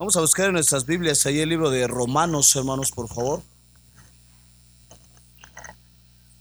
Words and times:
Vamos 0.00 0.16
a 0.16 0.22
buscar 0.22 0.46
en 0.46 0.54
nuestras 0.54 0.86
Biblias 0.86 1.26
ahí 1.26 1.40
el 1.40 1.50
libro 1.50 1.68
de 1.68 1.86
Romanos, 1.86 2.56
hermanos, 2.56 2.90
por 2.90 3.06
favor. 3.06 3.42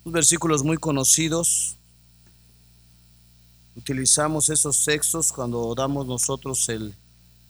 Unos 0.06 0.14
versículos 0.14 0.64
muy 0.64 0.78
conocidos. 0.78 1.76
Utilizamos 3.76 4.48
esos 4.48 4.86
textos 4.86 5.34
cuando 5.34 5.76
damos 5.76 6.08
nosotros 6.08 6.70
el, 6.70 6.96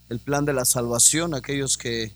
el 0.10 0.20
plan 0.20 0.46
de 0.46 0.54
la 0.54 0.66
salvación, 0.66 1.36
aquellos 1.36 1.78
que 1.78 2.12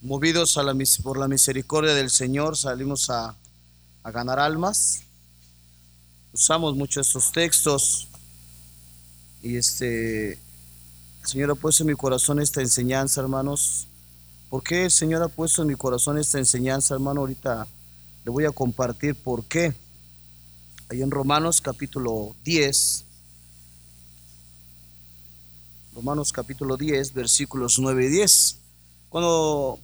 movidos 0.00 0.56
a 0.56 0.62
la, 0.62 0.74
por 1.02 1.18
la 1.18 1.28
misericordia 1.28 1.92
del 1.92 2.08
Señor 2.08 2.56
salimos 2.56 3.10
a, 3.10 3.36
a 4.02 4.10
ganar 4.12 4.38
almas. 4.38 5.02
Usamos 6.32 6.74
mucho 6.74 7.02
estos 7.02 7.30
textos 7.32 8.08
y 9.42 9.56
este 9.56 10.38
Señor 11.24 11.50
ha 11.50 11.54
puesto 11.54 11.82
en 11.82 11.88
mi 11.88 11.94
corazón 11.94 12.38
esta 12.38 12.60
enseñanza, 12.60 13.20
hermanos. 13.22 13.88
¿Por 14.50 14.62
qué 14.62 14.84
el 14.84 14.90
Señor 14.90 15.22
ha 15.22 15.28
puesto 15.28 15.62
en 15.62 15.68
mi 15.68 15.74
corazón 15.74 16.18
esta 16.18 16.38
enseñanza, 16.38 16.94
hermano? 16.94 17.22
Ahorita 17.22 17.66
le 18.24 18.30
voy 18.30 18.44
a 18.44 18.50
compartir 18.50 19.14
por 19.14 19.42
qué. 19.44 19.74
Ahí 20.90 21.00
en 21.00 21.10
Romanos 21.10 21.62
capítulo 21.62 22.36
10, 22.44 23.04
Romanos 25.94 26.30
capítulo 26.30 26.76
10, 26.76 27.14
versículos 27.14 27.78
9 27.78 28.04
y 28.04 28.08
10. 28.08 28.58
Cuando 29.08 29.78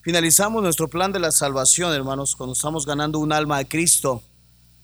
finalizamos 0.00 0.60
nuestro 0.62 0.88
plan 0.88 1.12
de 1.12 1.20
la 1.20 1.30
salvación, 1.30 1.92
hermanos, 1.92 2.34
cuando 2.34 2.54
estamos 2.54 2.84
ganando 2.84 3.20
un 3.20 3.32
alma 3.32 3.58
a 3.58 3.64
Cristo, 3.64 4.22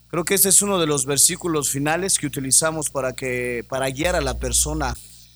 Creo 0.09 0.25
que 0.25 0.33
este 0.33 0.49
es 0.49 0.63
uno 0.63 0.79
de 0.79 0.87
los 0.87 1.05
versículos 1.05 1.69
finales 1.69 2.17
que 2.17 2.25
utilizamos 2.25 2.89
para, 2.89 3.13
que, 3.13 3.63
para 3.69 3.87
guiar 3.91 4.15
a 4.15 4.21
la 4.21 4.39
persona 4.39 4.95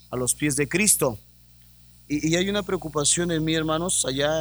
a 0.10 0.16
los 0.16 0.34
pies 0.34 0.56
de 0.56 0.68
Cristo. 0.68 1.20
Y, 2.08 2.36
hay 2.36 2.50
una 2.50 2.64
preocupación 2.64 3.32
en 3.32 3.44
mí, 3.44 3.54
hermanos. 3.54 4.04
Allá, 4.04 4.32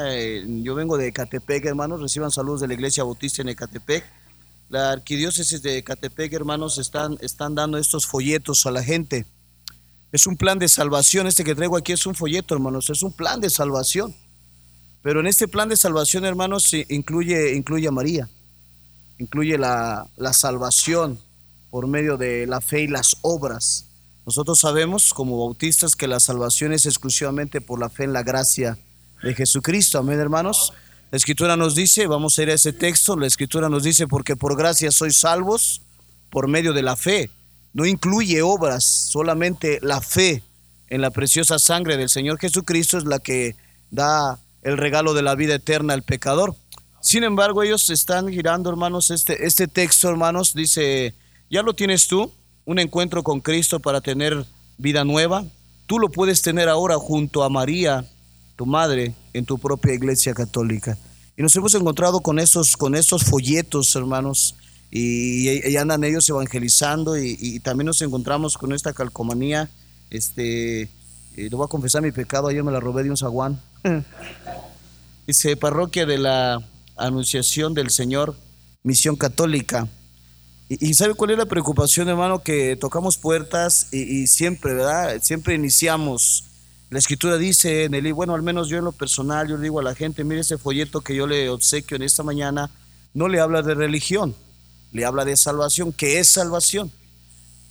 yo 0.62 0.74
vengo 0.74 0.96
de 0.96 1.08
Ecatepec, 1.08 1.66
hermanos. 1.66 2.00
Reciban 2.00 2.30
saludos 2.30 2.62
de 2.62 2.68
la 2.68 2.74
Iglesia 2.74 3.04
Bautista 3.04 3.42
en 3.42 3.50
Ecatepec. 3.50 4.04
La 4.70 4.92
arquidiócesis 4.92 5.60
de 5.60 5.76
Ecatepec, 5.78 6.32
hermanos, 6.32 6.78
están, 6.78 7.18
están 7.20 7.54
dando 7.54 7.76
estos 7.76 8.06
folletos 8.06 8.64
a 8.64 8.70
la 8.70 8.82
gente. 8.82 9.26
Es 10.12 10.26
un 10.26 10.38
plan 10.38 10.58
de 10.58 10.68
salvación. 10.68 11.26
Este 11.26 11.44
que 11.44 11.54
traigo 11.54 11.76
aquí 11.76 11.92
es 11.92 12.06
un 12.06 12.14
folleto, 12.14 12.54
hermanos. 12.54 12.88
Es 12.88 13.02
un 13.02 13.12
plan 13.12 13.38
de 13.42 13.50
salvación. 13.50 14.14
Pero 15.02 15.20
en 15.20 15.26
este 15.26 15.46
plan 15.46 15.68
de 15.68 15.76
salvación, 15.76 16.24
hermanos, 16.24 16.72
incluye, 16.88 17.54
incluye 17.54 17.86
a 17.86 17.92
María 17.92 18.30
incluye 19.18 19.58
la, 19.58 20.08
salvación 20.32 21.18
por 21.70 21.86
medio 21.86 22.16
de 22.16 22.46
la 22.46 22.60
fe 22.60 22.82
y 22.82 22.88
las 22.88 23.16
obras. 23.22 23.86
Nosotros 24.26 24.60
sabemos 24.60 25.12
como 25.14 25.38
bautistas 25.38 25.96
que 25.96 26.06
la 26.06 26.20
salvación 26.20 26.72
es 26.72 26.86
exclusivamente 26.86 27.60
por 27.60 27.80
la 27.80 27.88
fe 27.88 28.04
en 28.04 28.12
la 28.12 28.22
gracia 28.22 28.78
de 29.22 29.34
Jesucristo. 29.34 29.98
Amén, 29.98 30.20
hermanos. 30.20 30.72
La 31.10 31.16
escritura 31.16 31.56
nos 31.56 31.74
dice, 31.74 32.06
vamos 32.06 32.38
a 32.38 32.42
ir 32.42 32.50
a 32.50 32.54
ese 32.54 32.72
texto, 32.72 33.16
la 33.16 33.26
escritura 33.26 33.68
nos 33.68 33.82
dice, 33.82 34.06
porque 34.06 34.36
por 34.36 34.56
gracia 34.56 34.90
sois 34.90 35.18
salvos 35.18 35.82
por 36.30 36.48
medio 36.48 36.72
de 36.72 36.82
la 36.82 36.96
fe. 36.96 37.30
No 37.74 37.84
incluye 37.86 38.42
obras, 38.42 38.84
solamente 38.84 39.78
la 39.82 40.00
fe 40.00 40.42
en 40.88 41.00
la 41.00 41.10
preciosa 41.10 41.58
sangre 41.58 41.96
del 41.96 42.10
Señor 42.10 42.38
Jesucristo 42.38 42.98
es 42.98 43.04
la 43.04 43.18
que 43.18 43.56
da 43.90 44.38
el 44.62 44.76
regalo 44.76 45.14
de 45.14 45.22
la 45.22 45.34
vida 45.34 45.54
eterna 45.54 45.94
al 45.94 46.02
pecador. 46.02 46.54
Sin 47.12 47.24
embargo, 47.24 47.62
ellos 47.62 47.90
están 47.90 48.26
girando, 48.28 48.70
hermanos, 48.70 49.10
este, 49.10 49.44
este 49.44 49.68
texto, 49.68 50.08
hermanos, 50.08 50.54
dice, 50.54 51.12
ya 51.50 51.60
lo 51.60 51.74
tienes 51.74 52.08
tú, 52.08 52.32
un 52.64 52.78
encuentro 52.78 53.22
con 53.22 53.40
Cristo 53.42 53.80
para 53.80 54.00
tener 54.00 54.46
vida 54.78 55.04
nueva. 55.04 55.44
Tú 55.84 55.98
lo 55.98 56.08
puedes 56.08 56.40
tener 56.40 56.70
ahora 56.70 56.96
junto 56.96 57.42
a 57.42 57.50
María, 57.50 58.06
tu 58.56 58.64
madre, 58.64 59.14
en 59.34 59.44
tu 59.44 59.58
propia 59.58 59.92
iglesia 59.92 60.32
católica. 60.32 60.96
Y 61.36 61.42
nos 61.42 61.54
hemos 61.54 61.74
encontrado 61.74 62.20
con 62.20 62.38
esos, 62.38 62.78
con 62.78 62.94
esos 62.94 63.24
folletos, 63.24 63.94
hermanos, 63.94 64.54
y, 64.90 65.76
andan 65.76 66.04
ellos 66.04 66.26
evangelizando, 66.30 67.18
y, 67.18 67.60
también 67.60 67.88
nos 67.88 68.00
encontramos 68.00 68.56
con 68.56 68.72
esta 68.72 68.94
calcomanía. 68.94 69.68
Este, 70.08 70.84
eh, 71.36 71.48
lo 71.50 71.58
voy 71.58 71.66
a 71.66 71.68
confesar 71.68 72.00
mi 72.00 72.10
pecado, 72.10 72.48
ayer 72.48 72.64
me 72.64 72.72
la 72.72 72.80
robé 72.80 73.02
de 73.02 73.10
un 73.10 73.18
zaguán. 73.18 73.60
Dice, 75.26 75.58
parroquia 75.58 76.06
de 76.06 76.16
la 76.16 76.71
Anunciación 76.96 77.74
del 77.74 77.90
Señor, 77.90 78.36
Misión 78.82 79.16
Católica. 79.16 79.88
Y, 80.68 80.94
¿sabe 80.94 81.14
cuál 81.14 81.32
es 81.32 81.38
la 81.38 81.46
preocupación, 81.46 82.08
hermano? 82.08 82.42
Que 82.42 82.76
tocamos 82.76 83.18
puertas 83.18 83.88
y, 83.92 84.26
siempre, 84.26 84.72
¿verdad? 84.72 85.20
Siempre 85.22 85.54
iniciamos. 85.54 86.44
La 86.88 86.98
escritura 86.98 87.36
dice 87.36 87.84
en 87.84 87.94
el 87.94 88.12
bueno, 88.14 88.34
al 88.34 88.42
menos 88.42 88.68
yo 88.68 88.78
en 88.78 88.84
lo 88.84 88.92
personal, 88.92 89.48
yo 89.48 89.56
le 89.56 89.64
digo 89.64 89.80
a 89.80 89.82
la 89.82 89.94
gente, 89.94 90.24
mire 90.24 90.40
ese 90.40 90.58
folleto 90.58 91.00
que 91.00 91.14
yo 91.14 91.26
le 91.26 91.48
obsequio 91.50 91.96
en 91.96 92.02
esta 92.02 92.22
mañana, 92.22 92.70
no 93.12 93.28
le 93.28 93.40
habla 93.40 93.62
de 93.62 93.74
religión, 93.74 94.34
le 94.92 95.04
habla 95.04 95.24
de 95.24 95.36
salvación. 95.36 95.92
¿Qué 95.92 96.20
es 96.20 96.32
salvación? 96.32 96.90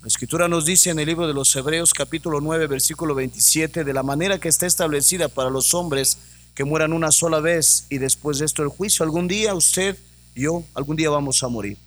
La 0.02 0.08
escritura 0.08 0.48
nos 0.48 0.66
dice 0.66 0.90
en 0.90 0.98
el 0.98 1.06
libro 1.06 1.28
de 1.28 1.34
los 1.36 1.56
Hebreos 1.56 1.94
capítulo 1.94 2.42
9 2.42 2.66
versículo 2.66 3.14
27, 3.14 3.84
de 3.84 3.94
la 3.94 4.02
manera 4.02 4.40
que 4.40 4.50
está 4.50 4.66
establecida 4.66 5.28
para 5.28 5.52
los 5.52 5.76
hombres 5.76 6.18
que 6.54 6.64
mueran 6.64 6.94
una 6.94 7.12
sola 7.12 7.40
vez 7.40 7.86
y 7.90 7.98
después 7.98 8.40
de 8.40 8.46
esto 8.46 8.64
el 8.64 8.70
juicio. 8.70 9.04
Algún 9.04 9.28
día 9.28 9.54
usted, 9.56 9.98
yo, 10.36 10.64
algún 10.74 10.96
día 10.96 11.10
vamos 11.10 11.44
a 11.44 11.48
morir. 11.48 11.78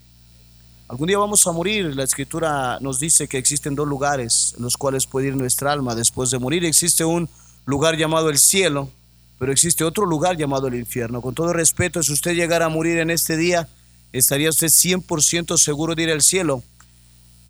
Algún 0.88 1.08
día 1.08 1.19
vamos 1.19 1.47
a 1.47 1.52
morir. 1.52 1.94
La 1.97 2.04
escritura 2.04 2.78
nos 2.80 3.00
dice 3.00 3.26
que 3.28 3.38
existen 3.38 3.74
dos 3.74 3.88
lugares 3.88 4.54
en 4.56 4.62
los 4.62 4.76
cuales 4.76 5.06
puede 5.06 5.28
ir 5.28 5.36
nuestra 5.36 5.72
alma 5.72 5.94
después 5.94 6.30
de 6.30 6.38
morir. 6.38 6.64
Existe 6.64 7.04
un 7.04 7.28
lugar 7.64 7.97
llamado 7.97 8.30
el 8.30 8.38
cielo, 8.38 8.91
pero 9.38 9.53
existe 9.53 9.84
otro 9.84 10.06
lugar 10.06 10.36
llamado 10.36 10.69
el 10.69 10.74
infierno. 10.74 11.20
Con 11.20 11.34
todo 11.34 11.53
respeto, 11.53 12.03
si 12.03 12.12
usted 12.12 12.34
llegara 12.34 12.66
a 12.66 12.69
morir 12.69 12.98
en 12.98 13.10
este 13.10 13.36
día, 13.36 13.69
estaría 14.12 14.50
usted 14.50 14.69
100% 14.69 15.58
seguro 15.58 15.94
de 15.94 16.03
ir 16.03 16.10
al 16.10 16.22
cielo. 16.22 16.62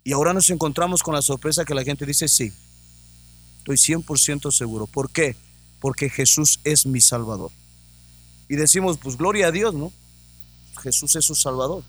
Y 0.03 0.13
ahora 0.13 0.33
nos 0.33 0.49
encontramos 0.49 1.01
con 1.03 1.13
la 1.13 1.21
sorpresa 1.21 1.65
que 1.65 1.73
la 1.73 1.83
gente 1.83 2.05
dice, 2.05 2.27
sí, 2.27 2.53
estoy 3.57 3.75
100% 3.75 4.51
seguro. 4.51 4.87
¿Por 4.87 5.09
qué? 5.09 5.35
Porque 5.79 6.09
Jesús 6.09 6.59
es 6.63 6.85
mi 6.85 7.01
Salvador. 7.01 7.51
Y 8.47 8.55
decimos, 8.55 8.97
pues 8.97 9.17
gloria 9.17 9.47
a 9.47 9.51
Dios, 9.51 9.73
¿no? 9.73 9.91
Jesús 10.81 11.15
es 11.15 11.25
su 11.25 11.35
Salvador. 11.35 11.83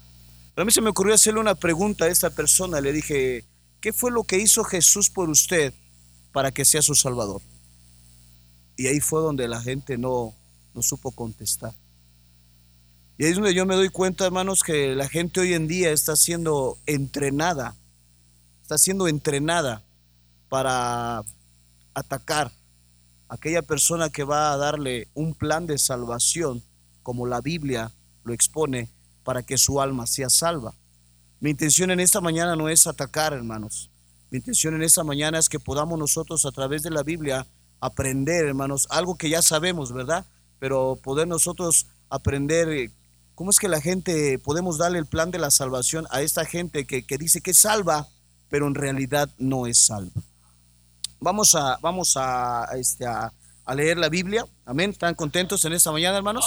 Pero 0.55 0.63
a 0.63 0.67
mí 0.67 0.73
se 0.73 0.81
me 0.81 0.91
ocurrió 0.91 1.15
hacerle 1.15 1.41
una 1.41 1.55
pregunta 1.55 2.07
a 2.07 2.09
esta 2.09 2.31
persona. 2.31 2.81
Le 2.81 2.93
dije, 2.93 3.45
¿qué 3.81 3.93
fue 3.93 4.11
lo 4.11 4.25
que 4.25 4.39
hizo 4.39 4.65
Jesús 4.65 5.11
por 5.11 5.29
usted 5.29 5.75
para 6.33 6.51
que 6.51 6.65
sea 6.65 6.83
su 6.83 6.95
Salvador? 6.95 7.43
Y 8.77 8.87
ahí 8.87 9.01
fue 9.01 9.21
donde 9.21 9.49
la 9.49 9.61
gente 9.61 9.99
no, 9.99 10.35
no 10.75 10.83
supo 10.83 11.11
contestar. 11.11 11.75
Y 13.19 13.25
ahí 13.25 13.31
es 13.31 13.37
donde 13.37 13.55
yo 13.55 13.65
me 13.65 13.75
doy 13.75 13.89
cuenta, 13.89 14.27
hermanos, 14.27 14.63
que 14.63 14.95
la 14.95 15.09
gente 15.09 15.41
hoy 15.41 15.55
en 15.55 15.67
día 15.67 15.91
está 15.91 16.17
siendo 16.17 16.79
entrenada, 16.85 17.75
está 18.63 18.77
siendo 18.77 19.09
entrenada 19.09 19.83
para 20.49 21.23
atacar, 21.95 22.53
aquella 23.29 23.63
persona 23.63 24.11
que 24.11 24.25
va 24.25 24.53
a 24.53 24.57
darle 24.57 25.09
un 25.15 25.35
plan 25.35 25.67
de 25.67 25.79
salvación, 25.79 26.63
como 27.03 27.27
la 27.27 27.41
Biblia 27.41 27.93
lo 28.25 28.33
expone, 28.33 28.89
para 29.25 29.43
que 29.43 29.59
su 29.59 29.81
alma 29.81 30.07
sea 30.07 30.31
salva. 30.31 30.75
Mi 31.41 31.51
intención 31.51 31.91
en 31.91 32.01
esta 32.01 32.21
mañana 32.21 32.57
no 32.57 32.69
es 32.69 32.87
atacar, 32.87 33.33
hermanos. 33.33 33.91
Mi 34.31 34.39
intención 34.39 34.75
en 34.75 34.83
esta 34.83 35.05
mañana 35.05 35.39
es 35.39 35.49
que 35.49 35.61
podamos 35.61 35.99
nosotros 35.99 36.45
a 36.47 36.53
través 36.53 36.83
de 36.83 36.91
la 36.91 37.03
Biblia 37.03 37.47
aprender, 37.81 38.47
hermanos, 38.47 38.87
algo 38.91 39.17
que 39.17 39.29
ya 39.29 39.43
sabemos, 39.43 39.93
¿verdad? 39.93 40.25
Pero 40.59 40.99
poder 41.03 41.29
nosotros 41.29 41.87
aprender 42.09 42.69
eh, 42.71 42.91
cómo 43.35 43.51
es 43.51 43.59
que 43.59 43.69
la 43.69 43.81
gente, 43.81 44.39
podemos 44.39 44.79
darle 44.79 44.99
el 44.99 45.07
plan 45.07 45.31
de 45.31 45.39
la 45.39 45.51
salvación 45.51 46.07
a 46.11 46.23
esta 46.23 46.45
gente 46.45 46.87
que, 46.87 47.05
que 47.05 47.19
dice 47.19 47.41
que 47.41 47.51
es 47.51 47.59
salva, 47.59 48.09
pero 48.49 48.67
en 48.67 48.75
realidad 48.75 49.29
no 49.39 49.67
es 49.67 49.87
salva. 49.87 50.23
Vamos 51.27 51.57
a, 51.57 51.77
vamos 51.83 52.17
a, 52.17 52.69
este, 52.79 53.05
a, 53.05 53.33
leer 53.75 53.99
la 53.99 54.09
Biblia. 54.09 54.47
Amén. 54.65 54.91
¿Están 54.91 55.17
contentos 55.17 55.65
en 55.65 55.73
esta 55.73 55.91
mañana, 55.91 56.19
hermanos? 56.19 56.47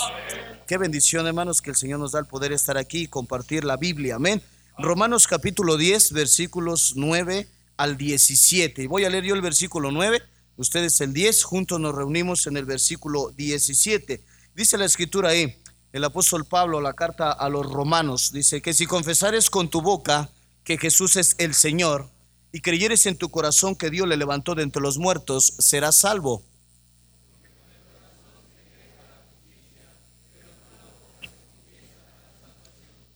Qué 0.66 0.78
bendición, 0.78 1.28
hermanos, 1.28 1.62
que 1.62 1.72
el 1.72 1.76
Señor 1.76 2.00
nos 2.00 2.14
da 2.14 2.20
el 2.20 2.28
poder 2.28 2.54
estar 2.54 2.78
aquí 2.78 3.00
y 3.00 3.08
compartir 3.08 3.66
la 3.66 3.76
Biblia. 3.76 4.16
Amén. 4.16 4.42
Romanos 4.78 5.28
capítulo 5.28 5.76
10, 5.76 6.14
versículos 6.14 6.94
9 6.96 7.50
al 7.76 7.98
17. 7.98 8.84
Y 8.84 8.88
voy 8.88 9.04
a 9.04 9.10
leer 9.10 9.26
yo 9.26 9.36
el 9.36 9.42
versículo 9.42 9.92
9, 9.92 10.24
ustedes 10.56 11.02
el 11.02 11.12
10, 11.12 11.44
juntos 11.44 11.78
nos 11.78 11.94
reunimos 11.94 12.48
en 12.48 12.56
el 12.56 12.64
versículo 12.64 13.32
17. 13.32 14.24
Dice 14.56 14.78
la 14.78 14.86
escritura 14.86 15.32
ahí, 15.32 15.58
el 15.92 16.06
apóstol 16.06 16.46
Pablo, 16.46 16.80
la 16.80 16.94
carta 16.94 17.34
a 17.34 17.50
los 17.50 17.70
romanos, 17.70 18.32
dice 18.32 18.62
que 18.62 18.74
si 18.74 18.86
confesares 18.86 19.50
con 19.50 19.70
tu 19.70 19.82
boca 19.82 20.30
que 20.64 20.78
Jesús 20.78 21.18
es 21.18 21.36
el 21.38 21.54
Señor, 21.54 22.10
y 22.52 22.62
creyeres 22.62 23.06
en 23.06 23.18
tu 23.18 23.30
corazón 23.30 23.76
que 23.76 23.90
Dios 23.90 24.08
le 24.08 24.18
levantó 24.18 24.56
de 24.56 24.64
entre 24.64 24.82
los 24.82 24.98
muertos, 24.98 25.54
serás 25.60 26.00
salvo. 26.00 26.44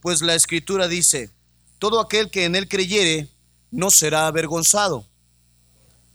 Pues 0.02 0.22
la 0.22 0.36
escritura 0.36 0.88
dice, 0.88 1.30
todo 1.80 2.00
aquel 2.00 2.30
que 2.30 2.46
en 2.46 2.56
él 2.56 2.68
creyere 2.68 3.30
no 3.72 3.90
será 3.90 4.28
avergonzado. 4.28 5.08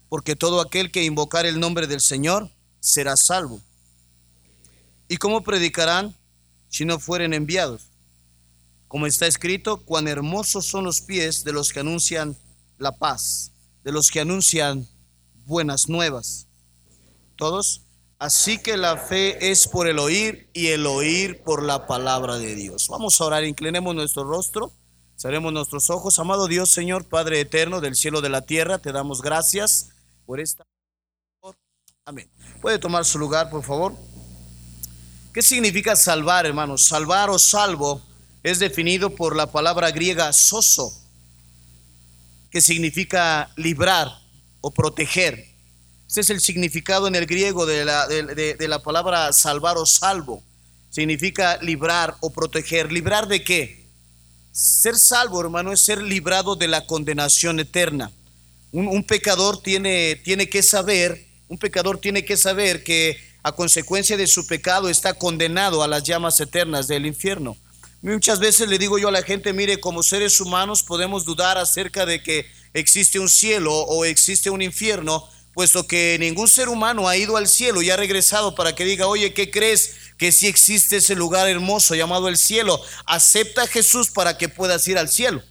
porque 0.09 0.35
todo 0.35 0.59
aquel 0.59 0.91
que 0.91 1.03
invocar 1.03 1.45
el 1.45 1.59
nombre 1.59 1.85
del 1.85 2.01
Señor 2.01 2.49
será 2.79 3.15
salvo. 3.15 3.61
¿Y 5.07 5.17
cómo 5.17 5.43
predicarán 5.43 6.15
si 6.67 6.83
no 6.83 6.99
fueren 6.99 7.33
enviados? 7.33 7.83
Como 8.87 9.05
está 9.05 9.27
escrito, 9.27 9.77
cuán 9.77 10.07
hermosos 10.07 10.65
son 10.65 10.83
los 10.83 11.01
pies 11.01 11.43
de 11.43 11.53
los 11.53 11.71
que 11.71 11.81
anuncian 11.81 12.35
la 12.79 12.97
paz, 12.97 13.51
de 13.83 13.91
los 13.91 14.09
que 14.09 14.21
anuncian 14.21 14.87
buenas 15.45 15.89
nuevas. 15.89 16.47
Todos. 17.35 17.83
Así 18.17 18.57
que 18.57 18.75
la 18.75 18.97
fe 18.97 19.51
es 19.51 19.67
por 19.67 19.87
el 19.87 19.97
oír 19.97 20.49
y 20.53 20.67
el 20.67 20.85
oír 20.85 21.41
por 21.43 21.63
la 21.63 21.87
palabra 21.87 22.37
de 22.37 22.53
Dios. 22.53 22.87
Vamos 22.89 23.21
a 23.21 23.25
orar, 23.25 23.45
inclinemos 23.45 23.95
nuestro 23.95 24.25
rostro, 24.25 24.73
cerremos 25.17 25.53
nuestros 25.53 25.89
ojos. 25.89 26.19
Amado 26.19 26.47
Dios, 26.47 26.69
Señor, 26.69 27.05
Padre 27.05 27.39
eterno 27.39 27.79
del 27.79 27.95
cielo 27.95 28.19
de 28.19 28.27
la 28.27 28.41
tierra, 28.41 28.79
te 28.79 28.91
damos 28.91 29.21
gracias 29.21 29.91
por 30.25 30.41
esta. 30.41 30.65
Amén. 32.03 32.29
¿Puede 32.59 32.77
tomar 32.77 33.05
su 33.05 33.19
lugar, 33.19 33.49
por 33.49 33.63
favor? 33.63 33.95
¿Qué 35.33 35.41
significa 35.41 35.95
salvar, 35.95 36.45
hermanos? 36.45 36.87
Salvar 36.87 37.29
o 37.29 37.39
salvo 37.39 38.01
es 38.43 38.59
definido 38.59 39.11
por 39.11 39.35
la 39.35 39.51
palabra 39.51 39.91
griega 39.91 40.33
soso, 40.33 40.91
que 42.51 42.61
significa 42.61 43.51
librar 43.55 44.07
o 44.61 44.71
proteger. 44.71 45.47
Ese 46.09 46.21
es 46.21 46.29
el 46.29 46.41
significado 46.41 47.07
en 47.07 47.15
el 47.15 47.25
griego 47.25 47.65
de 47.65 47.85
la, 47.85 48.07
de, 48.07 48.67
la 48.67 48.81
palabra 48.81 49.31
salvar 49.31 49.77
o 49.77 49.85
salvo. 49.85 50.43
Significa 50.89 51.57
librar 51.61 52.15
o 52.19 52.31
proteger. 52.31 52.91
¿Librar 52.91 53.27
de 53.27 53.43
qué? 53.43 53.85
Ser 54.51 54.97
salvo, 54.97 55.39
hermano, 55.39 55.71
es 55.71 55.83
ser 55.85 56.01
librado 56.01 56.55
de 56.55 56.67
la 56.67 56.87
condenación 56.87 57.59
eterna. 57.59 58.11
Un, 58.71 58.87
un, 58.87 59.03
pecador 59.03 59.61
tiene, 59.61 60.15
tiene 60.15 60.49
que 60.49 60.63
saber, 60.63 61.27
un 61.47 61.59
pecador 61.59 61.99
tiene 61.99 62.25
que 62.25 62.37
saber 62.37 62.83
que 62.83 63.17
a 63.43 63.51
consecuencia 63.51 64.17
de 64.17 64.27
su 64.27 64.47
pecado 64.47 64.89
está 64.89 65.13
condenado 65.13 65.83
a 65.83 65.87
las 65.87 66.03
llamas 66.03 66.39
eternas 66.39 66.87
del 66.87 67.05
infierno. 67.05 67.55
Muchas 68.01 68.39
veces 68.39 68.69
le 68.69 68.77
digo 68.77 68.97
yo 68.97 69.09
a 69.09 69.11
la 69.11 69.23
gente, 69.23 69.51
mire, 69.51 69.81
como 69.81 70.03
seres 70.03 70.39
humanos 70.39 70.83
podemos 70.83 71.25
dudar 71.25 71.57
acerca 71.57 72.05
de 72.05 72.23
que 72.23 72.49
existe 72.73 73.19
un 73.19 73.27
cielo 73.27 73.73
o 73.73 74.05
existe 74.05 74.49
un 74.49 74.61
infierno, 74.61 75.27
puesto 75.53 75.85
que 75.85 76.15
ningún 76.17 76.47
ser 76.47 76.69
humano 76.69 77.09
ha 77.09 77.17
ido 77.17 77.35
al 77.35 77.49
cielo 77.49 77.81
y 77.81 77.89
ha 77.89 77.97
regresado 77.97 78.55
para 78.55 78.73
que 78.73 78.85
diga, 78.85 79.07
oye, 79.07 79.33
¿qué 79.33 79.51
crees? 79.51 79.95
Que 80.17 80.31
si 80.31 80.47
existe 80.47 80.97
ese 80.97 81.13
lugar 81.13 81.49
hermoso 81.49 81.93
llamado 81.93 82.29
el 82.29 82.37
cielo. 82.37 82.81
Acepta 83.05 83.63
a 83.63 83.67
Jesús 83.67 84.09
para 84.11 84.37
que 84.37 84.47
puedas 84.47 84.87
ir 84.87 84.97
al 84.97 85.09
cielo. 85.09 85.43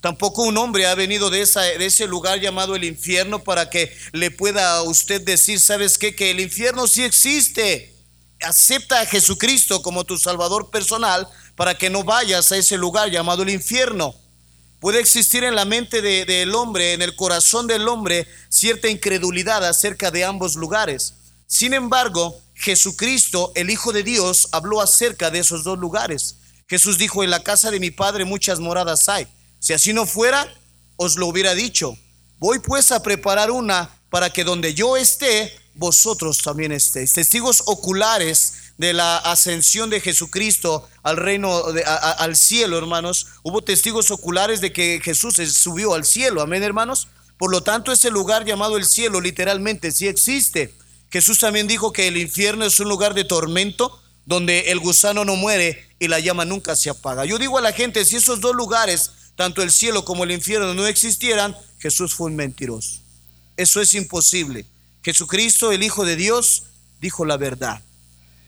Tampoco 0.00 0.42
un 0.42 0.58
hombre 0.58 0.88
ha 0.88 0.96
venido 0.96 1.30
de, 1.30 1.46
de 1.46 1.86
ese 1.86 2.08
lugar 2.08 2.40
llamado 2.40 2.74
el 2.74 2.82
infierno 2.82 3.44
para 3.44 3.70
que 3.70 3.96
le 4.12 4.32
pueda 4.32 4.78
a 4.78 4.82
usted 4.82 5.20
decir, 5.22 5.60
¿sabes 5.60 5.96
qué? 5.96 6.16
Que 6.16 6.32
el 6.32 6.40
infierno 6.40 6.88
sí 6.88 7.04
existe. 7.04 7.94
Acepta 8.42 9.00
a 9.00 9.06
Jesucristo 9.06 9.80
como 9.80 10.02
tu 10.02 10.18
Salvador 10.18 10.70
personal 10.70 11.28
para 11.56 11.76
que 11.76 11.90
no 11.90 12.04
vayas 12.04 12.50
a 12.52 12.56
ese 12.56 12.76
lugar 12.76 13.10
llamado 13.10 13.42
el 13.42 13.50
infierno. 13.50 14.14
Puede 14.80 15.00
existir 15.00 15.44
en 15.44 15.54
la 15.54 15.64
mente 15.64 16.02
del 16.02 16.54
hombre, 16.54 16.92
en 16.92 17.02
el 17.02 17.16
corazón 17.16 17.66
del 17.66 17.88
hombre, 17.88 18.26
cierta 18.48 18.88
incredulidad 18.88 19.64
acerca 19.64 20.10
de 20.10 20.24
ambos 20.24 20.56
lugares. 20.56 21.14
Sin 21.46 21.72
embargo, 21.72 22.40
Jesucristo, 22.54 23.52
el 23.54 23.70
Hijo 23.70 23.92
de 23.92 24.02
Dios, 24.02 24.48
habló 24.52 24.80
acerca 24.80 25.30
de 25.30 25.38
esos 25.38 25.64
dos 25.64 25.78
lugares. 25.78 26.36
Jesús 26.68 26.98
dijo, 26.98 27.24
en 27.24 27.30
la 27.30 27.42
casa 27.42 27.70
de 27.70 27.80
mi 27.80 27.90
Padre 27.90 28.24
muchas 28.24 28.60
moradas 28.60 29.08
hay. 29.08 29.26
Si 29.58 29.72
así 29.72 29.92
no 29.92 30.06
fuera, 30.06 30.52
os 30.96 31.16
lo 31.16 31.28
hubiera 31.28 31.54
dicho. 31.54 31.96
Voy 32.38 32.58
pues 32.58 32.92
a 32.92 33.02
preparar 33.02 33.50
una 33.50 33.90
para 34.10 34.30
que 34.30 34.44
donde 34.44 34.74
yo 34.74 34.96
esté, 34.96 35.56
vosotros 35.74 36.42
también 36.42 36.72
estéis. 36.72 37.12
Testigos 37.12 37.62
oculares 37.66 38.54
de 38.78 38.92
la 38.92 39.16
ascensión 39.18 39.90
de 39.90 40.00
Jesucristo 40.00 40.88
al 41.02 41.16
reino, 41.16 41.62
al 42.18 42.36
cielo, 42.36 42.78
hermanos. 42.78 43.26
Hubo 43.42 43.62
testigos 43.62 44.10
oculares 44.10 44.60
de 44.60 44.72
que 44.72 45.00
Jesús 45.02 45.36
subió 45.52 45.94
al 45.94 46.04
cielo, 46.04 46.42
amén, 46.42 46.62
hermanos. 46.62 47.08
Por 47.38 47.50
lo 47.50 47.62
tanto, 47.62 47.92
ese 47.92 48.10
lugar 48.10 48.44
llamado 48.44 48.76
el 48.76 48.84
cielo 48.84 49.20
literalmente 49.20 49.92
sí 49.92 50.08
existe. 50.08 50.74
Jesús 51.10 51.38
también 51.38 51.68
dijo 51.68 51.92
que 51.92 52.08
el 52.08 52.16
infierno 52.16 52.64
es 52.64 52.80
un 52.80 52.88
lugar 52.88 53.14
de 53.14 53.24
tormento 53.24 54.00
donde 54.26 54.70
el 54.72 54.80
gusano 54.80 55.24
no 55.24 55.36
muere 55.36 55.86
y 55.98 56.08
la 56.08 56.18
llama 56.18 56.44
nunca 56.44 56.76
se 56.76 56.90
apaga. 56.90 57.24
Yo 57.24 57.38
digo 57.38 57.58
a 57.58 57.62
la 57.62 57.72
gente, 57.72 58.04
si 58.04 58.16
esos 58.16 58.40
dos 58.40 58.54
lugares, 58.54 59.10
tanto 59.36 59.62
el 59.62 59.70
cielo 59.70 60.04
como 60.04 60.24
el 60.24 60.30
infierno, 60.30 60.74
no 60.74 60.86
existieran, 60.86 61.56
Jesús 61.78 62.14
fue 62.14 62.28
un 62.28 62.36
mentiroso. 62.36 63.00
Eso 63.56 63.80
es 63.80 63.94
imposible. 63.94 64.66
Jesucristo, 65.02 65.70
el 65.70 65.82
Hijo 65.82 66.04
de 66.04 66.16
Dios, 66.16 66.64
dijo 67.00 67.24
la 67.24 67.36
verdad. 67.36 67.82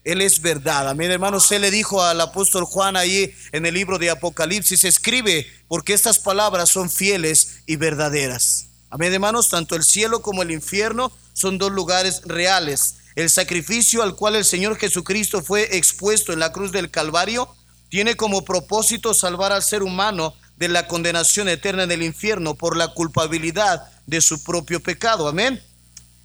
Él 0.06 0.22
es 0.22 0.40
verdad. 0.40 0.88
Amén, 0.88 1.10
hermanos. 1.10 1.50
Él 1.50 1.62
le 1.62 1.70
dijo 1.72 2.00
al 2.00 2.20
apóstol 2.20 2.64
Juan 2.64 2.96
ahí 2.96 3.34
en 3.50 3.66
el 3.66 3.74
libro 3.74 3.98
de 3.98 4.08
Apocalipsis, 4.08 4.84
escribe, 4.84 5.48
porque 5.66 5.94
estas 5.94 6.20
palabras 6.20 6.70
son 6.70 6.88
fieles 6.88 7.62
y 7.66 7.74
verdaderas. 7.74 8.68
Amén, 8.88 9.12
hermanos. 9.12 9.48
Tanto 9.48 9.74
el 9.74 9.82
cielo 9.82 10.22
como 10.22 10.42
el 10.42 10.52
infierno 10.52 11.10
son 11.32 11.58
dos 11.58 11.72
lugares 11.72 12.22
reales. 12.24 12.98
El 13.16 13.30
sacrificio 13.30 14.04
al 14.04 14.14
cual 14.14 14.36
el 14.36 14.44
Señor 14.44 14.76
Jesucristo 14.76 15.42
fue 15.42 15.76
expuesto 15.76 16.32
en 16.32 16.38
la 16.38 16.52
cruz 16.52 16.70
del 16.70 16.88
Calvario 16.88 17.52
tiene 17.88 18.14
como 18.14 18.44
propósito 18.44 19.12
salvar 19.12 19.50
al 19.50 19.64
ser 19.64 19.82
humano 19.82 20.34
de 20.56 20.68
la 20.68 20.86
condenación 20.86 21.48
eterna 21.48 21.88
del 21.88 22.04
infierno 22.04 22.54
por 22.54 22.76
la 22.76 22.94
culpabilidad 22.94 23.88
de 24.06 24.20
su 24.20 24.44
propio 24.44 24.78
pecado. 24.80 25.26
Amén. 25.26 25.60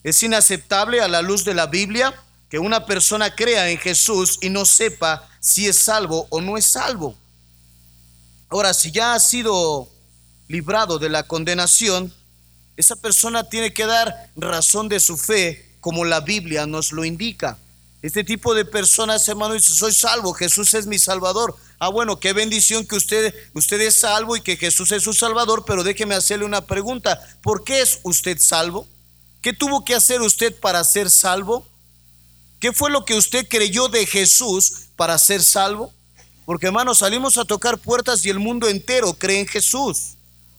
Es 0.04 0.22
inaceptable 0.22 1.02
a 1.02 1.08
la 1.08 1.24
luz 1.24 1.46
de 1.46 1.56
la 1.56 1.66
Biblia 1.66 2.14
que 2.52 2.60
una 2.60 2.86
persona 2.86 3.34
crea 3.34 3.70
en 3.70 3.78
Jesús 3.78 4.38
y 4.42 4.50
no 4.50 4.66
sepa 4.66 5.26
si 5.40 5.70
es 5.70 5.78
salvo 5.78 6.28
o 6.30 6.42
no 6.42 6.58
es 6.58 6.66
salvo. 6.66 7.16
Ahora, 8.50 8.74
si 8.74 8.92
ya 8.92 9.14
ha 9.14 9.20
sido 9.22 9.90
librado 10.50 11.00
de 11.00 11.08
la 11.08 11.24
condenación, 11.24 12.14
esa 12.76 12.98
persona 12.98 13.48
tiene 13.48 13.74
que 13.74 13.86
dar 13.86 14.30
razón 14.36 14.90
de 14.90 15.00
su 15.00 15.16
fe 15.16 15.78
como 15.80 16.04
la 16.04 16.20
Biblia 16.20 16.66
nos 16.66 16.92
lo 16.92 17.06
indica. 17.06 17.58
Este 18.02 18.26
tipo 18.26 18.54
de 18.54 18.66
personas, 18.66 19.26
hermano, 19.30 19.54
dice, 19.54 19.72
soy 19.72 19.94
salvo, 19.94 20.34
Jesús 20.34 20.74
es 20.74 20.88
mi 20.88 21.00
salvador. 21.00 21.56
Ah, 21.80 21.88
bueno, 21.88 22.20
qué 22.20 22.34
bendición 22.34 22.86
que 22.86 22.98
usted, 22.98 23.34
usted 23.54 23.80
es 23.80 24.02
salvo 24.02 24.36
y 24.36 24.42
que 24.42 24.58
Jesús 24.58 24.92
es 24.92 25.04
su 25.04 25.14
salvador, 25.14 25.64
pero 25.66 25.84
déjeme 25.86 26.16
hacerle 26.16 26.44
una 26.44 26.66
pregunta. 26.66 27.18
¿Por 27.42 27.64
qué 27.64 27.80
es 27.80 28.00
usted 28.04 28.38
salvo? 28.42 28.86
¿Qué 29.42 29.54
tuvo 29.54 29.86
que 29.86 29.96
hacer 29.96 30.20
usted 30.22 30.54
para 30.60 30.84
ser 30.84 31.10
salvo? 31.10 31.71
¿Qué 32.62 32.72
fue 32.72 32.92
lo 32.92 33.06
que 33.06 33.16
usted 33.16 33.48
creyó 33.50 33.88
de 33.88 34.06
Jesús 34.06 34.90
para 34.96 35.18
ser 35.18 35.42
salvo? 35.42 35.92
Porque 36.46 36.68
hermanos, 36.68 37.00
salimos 37.00 37.40
a 37.40 37.44
tocar 37.44 37.80
puertas 37.80 38.24
y 38.24 38.30
el 38.30 38.38
mundo 38.38 38.70
entero 38.70 39.16
cree 39.16 39.40
en 39.40 39.48
Jesús. 39.48 40.14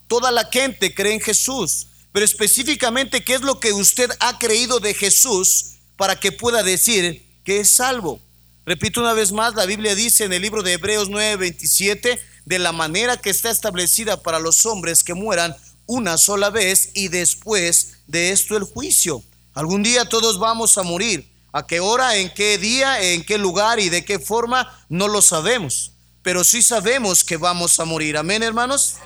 Toda 0.08 0.32
la 0.32 0.48
gente 0.50 0.92
cree 0.92 1.14
en 1.14 1.20
Jesús. 1.20 1.86
Pero 2.10 2.24
específicamente, 2.24 3.22
¿qué 3.22 3.34
es 3.34 3.42
lo 3.42 3.60
que 3.60 3.72
usted 3.72 4.10
ha 4.18 4.36
creído 4.40 4.80
de 4.80 4.94
Jesús 4.94 5.76
para 5.96 6.18
que 6.18 6.32
pueda 6.32 6.64
decir 6.64 7.24
que 7.44 7.60
es 7.60 7.76
salvo? 7.76 8.18
Repito 8.66 9.00
una 9.00 9.12
vez 9.12 9.30
más, 9.30 9.54
la 9.54 9.64
Biblia 9.64 9.94
dice 9.94 10.24
en 10.24 10.32
el 10.32 10.42
libro 10.42 10.64
de 10.64 10.72
Hebreos 10.72 11.08
9:27, 11.08 12.18
de 12.46 12.58
la 12.58 12.72
manera 12.72 13.16
que 13.16 13.30
está 13.30 13.48
establecida 13.50 14.20
para 14.20 14.40
los 14.40 14.66
hombres 14.66 15.04
que 15.04 15.14
mueran 15.14 15.54
una 15.86 16.18
sola 16.18 16.50
vez 16.50 16.90
y 16.94 17.06
después 17.08 17.98
de 18.08 18.32
esto 18.32 18.56
el 18.56 18.64
juicio. 18.64 19.22
Algún 19.54 19.84
día 19.84 20.04
todos 20.08 20.40
vamos 20.40 20.76
a 20.78 20.82
morir. 20.82 21.31
A 21.52 21.66
qué 21.66 21.80
hora, 21.80 22.16
en 22.16 22.32
qué 22.32 22.58
día, 22.58 23.00
en 23.02 23.24
qué 23.24 23.38
lugar 23.38 23.78
y 23.78 23.90
de 23.90 24.04
qué 24.04 24.18
forma, 24.18 24.84
no 24.88 25.06
lo 25.08 25.20
sabemos. 25.20 25.92
Pero 26.22 26.44
sí 26.44 26.62
sabemos 26.62 27.24
que 27.24 27.36
vamos 27.36 27.78
a 27.78 27.84
morir. 27.84 28.16
Amén, 28.16 28.42
hermanos. 28.42 28.96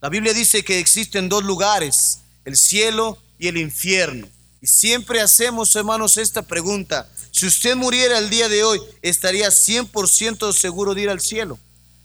La 0.00 0.08
Biblia 0.08 0.32
dice 0.32 0.64
que 0.64 0.78
existen 0.78 1.28
dos 1.28 1.44
lugares, 1.44 2.20
el 2.44 2.56
cielo 2.56 3.18
y 3.38 3.48
el 3.48 3.58
infierno. 3.58 4.28
Y 4.62 4.66
siempre 4.66 5.20
hacemos, 5.20 5.76
hermanos, 5.76 6.16
esta 6.16 6.42
pregunta. 6.42 7.08
Si 7.32 7.46
usted 7.46 7.76
muriera 7.76 8.18
el 8.18 8.30
día 8.30 8.48
de 8.48 8.64
hoy, 8.64 8.80
¿estaría 9.02 9.48
100% 9.48 10.52
seguro 10.52 10.94
de 10.94 11.02
ir 11.02 11.10
al 11.10 11.20
cielo? 11.20 11.58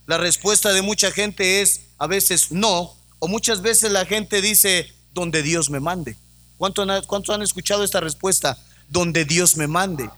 La 0.08 0.18
respuesta 0.18 0.74
de 0.74 0.82
mucha 0.82 1.12
gente 1.12 1.62
es 1.62 1.82
a 1.98 2.08
veces 2.08 2.52
no, 2.52 2.96
o 3.20 3.28
muchas 3.28 3.62
veces 3.62 3.92
la 3.92 4.06
gente 4.06 4.42
dice, 4.42 4.94
donde 5.14 5.42
Dios 5.42 5.70
me 5.70 5.80
mande. 5.80 6.16
¿Cuántos 6.58 6.88
han, 6.88 7.36
han 7.36 7.42
escuchado 7.42 7.84
esta 7.84 8.02
respuesta? 8.02 8.58
Donde 8.90 9.26
Dios 9.26 9.58
me 9.58 9.68
mande. 9.68 10.10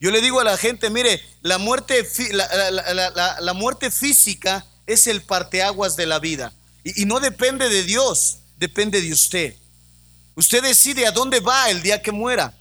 Yo 0.00 0.10
le 0.10 0.20
digo 0.20 0.40
a 0.40 0.44
la 0.44 0.56
gente, 0.56 0.90
mire, 0.90 1.22
la 1.42 1.58
muerte, 1.58 2.06
la, 2.32 3.52
muerte 3.54 3.90
física 3.90 4.66
es 4.86 5.06
el 5.06 5.22
parteaguas 5.22 5.96
de 5.96 6.06
la 6.06 6.18
vida. 6.18 6.52
Y, 6.82 7.02
y 7.02 7.04
no 7.06 7.20
depende 7.20 7.68
de 7.68 7.84
Dios, 7.84 8.38
depende 8.58 9.00
de 9.00 9.12
usted. 9.12 9.54
Usted 10.34 10.62
decide 10.62 11.06
a 11.06 11.12
dónde 11.12 11.40
va 11.40 11.70
el 11.70 11.82
día 11.82 12.02
que 12.02 12.12
muera. 12.12 12.54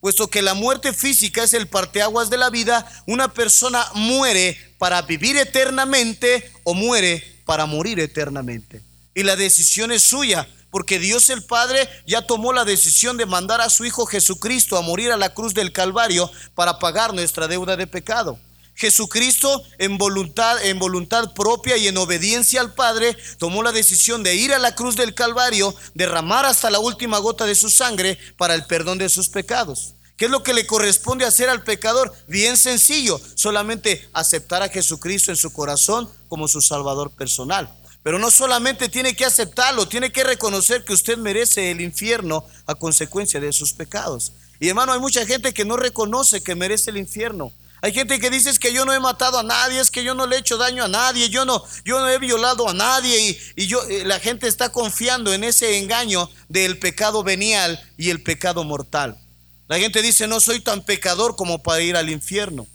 Puesto 0.00 0.28
que 0.28 0.42
la 0.42 0.54
muerte 0.54 0.92
física 0.92 1.42
es 1.42 1.54
el 1.54 1.66
parteaguas 1.66 2.30
de 2.30 2.36
la 2.36 2.50
vida, 2.50 2.86
una 3.06 3.32
persona 3.32 3.84
muere 3.94 4.56
para 4.78 5.02
vivir 5.02 5.36
eternamente 5.36 6.52
o 6.62 6.74
muere 6.74 7.42
para 7.44 7.66
morir 7.66 7.98
eternamente. 7.98 8.80
Y 9.14 9.24
la 9.24 9.34
decisión 9.34 9.90
es 9.90 10.02
suya. 10.02 10.48
Porque 10.70 10.98
Dios 10.98 11.30
el 11.30 11.42
Padre 11.44 11.88
ya 12.06 12.22
tomó 12.22 12.52
la 12.52 12.64
decisión 12.64 13.16
de 13.16 13.26
mandar 13.26 13.60
a 13.60 13.70
su 13.70 13.84
Hijo 13.84 14.06
Jesucristo 14.06 14.76
a 14.76 14.82
morir 14.82 15.12
a 15.12 15.16
la 15.16 15.34
cruz 15.34 15.54
del 15.54 15.72
Calvario 15.72 16.30
para 16.54 16.78
pagar 16.78 17.14
nuestra 17.14 17.48
deuda 17.48 17.76
de 17.76 17.86
pecado. 17.86 18.38
Jesucristo 18.78 19.64
en 19.78 19.98
voluntad, 19.98 20.64
en 20.64 20.78
voluntad 20.78 21.32
propia 21.34 21.76
y 21.76 21.88
en 21.88 21.96
obediencia 21.96 22.60
al 22.60 22.74
Padre 22.74 23.16
tomó 23.38 23.64
la 23.64 23.72
decisión 23.72 24.22
de 24.22 24.36
ir 24.36 24.54
a 24.54 24.58
la 24.60 24.76
cruz 24.76 24.94
del 24.94 25.14
Calvario, 25.14 25.74
derramar 25.94 26.46
hasta 26.46 26.70
la 26.70 26.78
última 26.78 27.18
gota 27.18 27.44
de 27.44 27.56
su 27.56 27.70
sangre 27.70 28.16
para 28.36 28.54
el 28.54 28.66
perdón 28.66 28.98
de 28.98 29.08
sus 29.08 29.28
pecados. 29.28 29.94
¿Qué 30.16 30.26
es 30.26 30.30
lo 30.30 30.44
que 30.44 30.54
le 30.54 30.66
corresponde 30.66 31.24
hacer 31.24 31.48
al 31.48 31.64
pecador? 31.64 32.12
Bien 32.28 32.56
sencillo, 32.56 33.20
solamente 33.34 34.08
aceptar 34.12 34.62
a 34.62 34.68
Jesucristo 34.68 35.32
en 35.32 35.36
su 35.36 35.52
corazón 35.52 36.08
como 36.28 36.46
su 36.46 36.60
Salvador 36.60 37.10
personal. 37.10 37.68
Pero 38.08 38.18
no 38.18 38.30
solamente 38.30 38.88
tiene 38.88 39.14
que 39.14 39.26
aceptarlo, 39.26 39.86
tiene 39.86 40.10
que 40.10 40.24
reconocer 40.24 40.82
que 40.82 40.94
usted 40.94 41.18
merece 41.18 41.70
el 41.70 41.82
infierno 41.82 42.42
a 42.64 42.74
consecuencia 42.74 43.38
de 43.38 43.52
sus 43.52 43.74
pecados. 43.74 44.32
Y 44.58 44.70
hermano, 44.70 44.94
hay 44.94 44.98
mucha 44.98 45.26
gente 45.26 45.52
que 45.52 45.66
no 45.66 45.76
reconoce 45.76 46.42
que 46.42 46.54
merece 46.54 46.88
el 46.88 46.96
infierno. 46.96 47.52
Hay 47.82 47.92
gente 47.92 48.18
que 48.18 48.30
dice 48.30 48.58
que 48.58 48.72
yo 48.72 48.86
no 48.86 48.94
he 48.94 48.98
matado 48.98 49.38
a 49.38 49.42
nadie, 49.42 49.78
es 49.78 49.90
que 49.90 50.04
yo 50.04 50.14
no 50.14 50.26
le 50.26 50.36
he 50.36 50.38
hecho 50.38 50.56
daño 50.56 50.84
a 50.84 50.88
nadie, 50.88 51.28
yo 51.28 51.44
no, 51.44 51.62
yo 51.84 52.00
no 52.00 52.08
he 52.08 52.18
violado 52.18 52.66
a 52.66 52.72
nadie 52.72 53.38
y, 53.56 53.66
yo, 53.66 53.86
eh, 53.90 54.04
la 54.06 54.18
gente 54.20 54.48
está 54.48 54.72
confiando 54.72 55.34
en 55.34 55.44
ese 55.44 55.76
engaño 55.76 56.30
del 56.48 56.78
pecado 56.78 57.22
venial 57.22 57.78
y 57.98 58.08
el 58.08 58.22
pecado 58.22 58.64
mortal. 58.64 59.20
La 59.68 59.78
gente 59.78 60.00
dice 60.00 60.26
no 60.26 60.40
soy 60.40 60.60
tan 60.60 60.82
pecador 60.82 61.36
como 61.36 61.62
para 61.62 61.82
ir 61.82 61.94
al 61.94 62.08
infierno. 62.08 62.66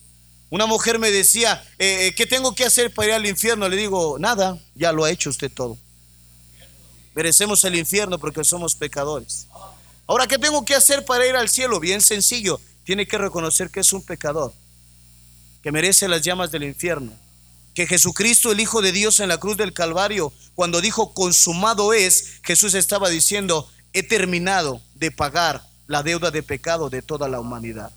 Una 0.53 0.67
mujer 0.67 0.99
me 0.99 1.09
decía, 1.09 1.65
eh, 1.79 2.05
eh, 2.05 2.15
¿qué 2.15 2.27
tengo 2.27 2.53
que 2.53 2.63
hacer 2.63 2.93
para 2.93 3.07
ir 3.07 3.13
al 3.15 3.25
infierno? 3.25 3.67
Le 3.67 3.75
digo, 3.75 4.19
nada, 4.19 4.59
ya 4.75 4.91
lo 4.91 5.03
ha 5.03 5.09
hecho 5.09 5.31
usted 5.31 5.51
todo. 5.51 5.79
Merecemos 7.15 7.63
el 7.63 7.73
infierno 7.73 8.19
porque 8.19 8.43
somos 8.43 8.75
pecadores. 8.75 9.47
Ahora, 10.05 10.27
¿qué 10.27 10.37
tengo 10.37 10.63
que 10.63 10.75
hacer 10.75 11.05
para 11.05 11.25
ir 11.25 11.35
al 11.35 11.49
cielo? 11.49 11.79
Bien 11.79 12.01
sencillo, 12.01 12.61
tiene 12.83 13.07
que 13.07 13.17
reconocer 13.17 13.71
que 13.71 13.79
es 13.79 13.91
un 13.93 14.03
pecador 14.05 14.53
que 15.63 15.71
merece 15.71 16.07
las 16.07 16.21
llamas 16.21 16.51
del 16.51 16.65
infierno. 16.65 17.13
Que 17.73 17.87
Jesucristo, 17.87 18.51
el 18.51 18.59
Hijo 18.59 18.83
de 18.83 18.91
Dios 18.91 19.21
en 19.21 19.29
la 19.29 19.39
cruz 19.39 19.57
del 19.57 19.73
Calvario, 19.73 20.31
cuando 20.53 20.81
dijo 20.81 21.15
consumado 21.15 21.93
es, 21.93 22.41
Jesús 22.43 22.75
estaba 22.75 23.09
diciendo, 23.09 23.67
he 23.91 24.03
terminado 24.03 24.83
de 24.93 25.09
pagar 25.09 25.65
la 25.87 26.03
deuda 26.03 26.29
de 26.29 26.43
pecado 26.43 26.91
de 26.91 27.01
toda 27.01 27.27
la 27.27 27.39
humanidad. 27.39 27.91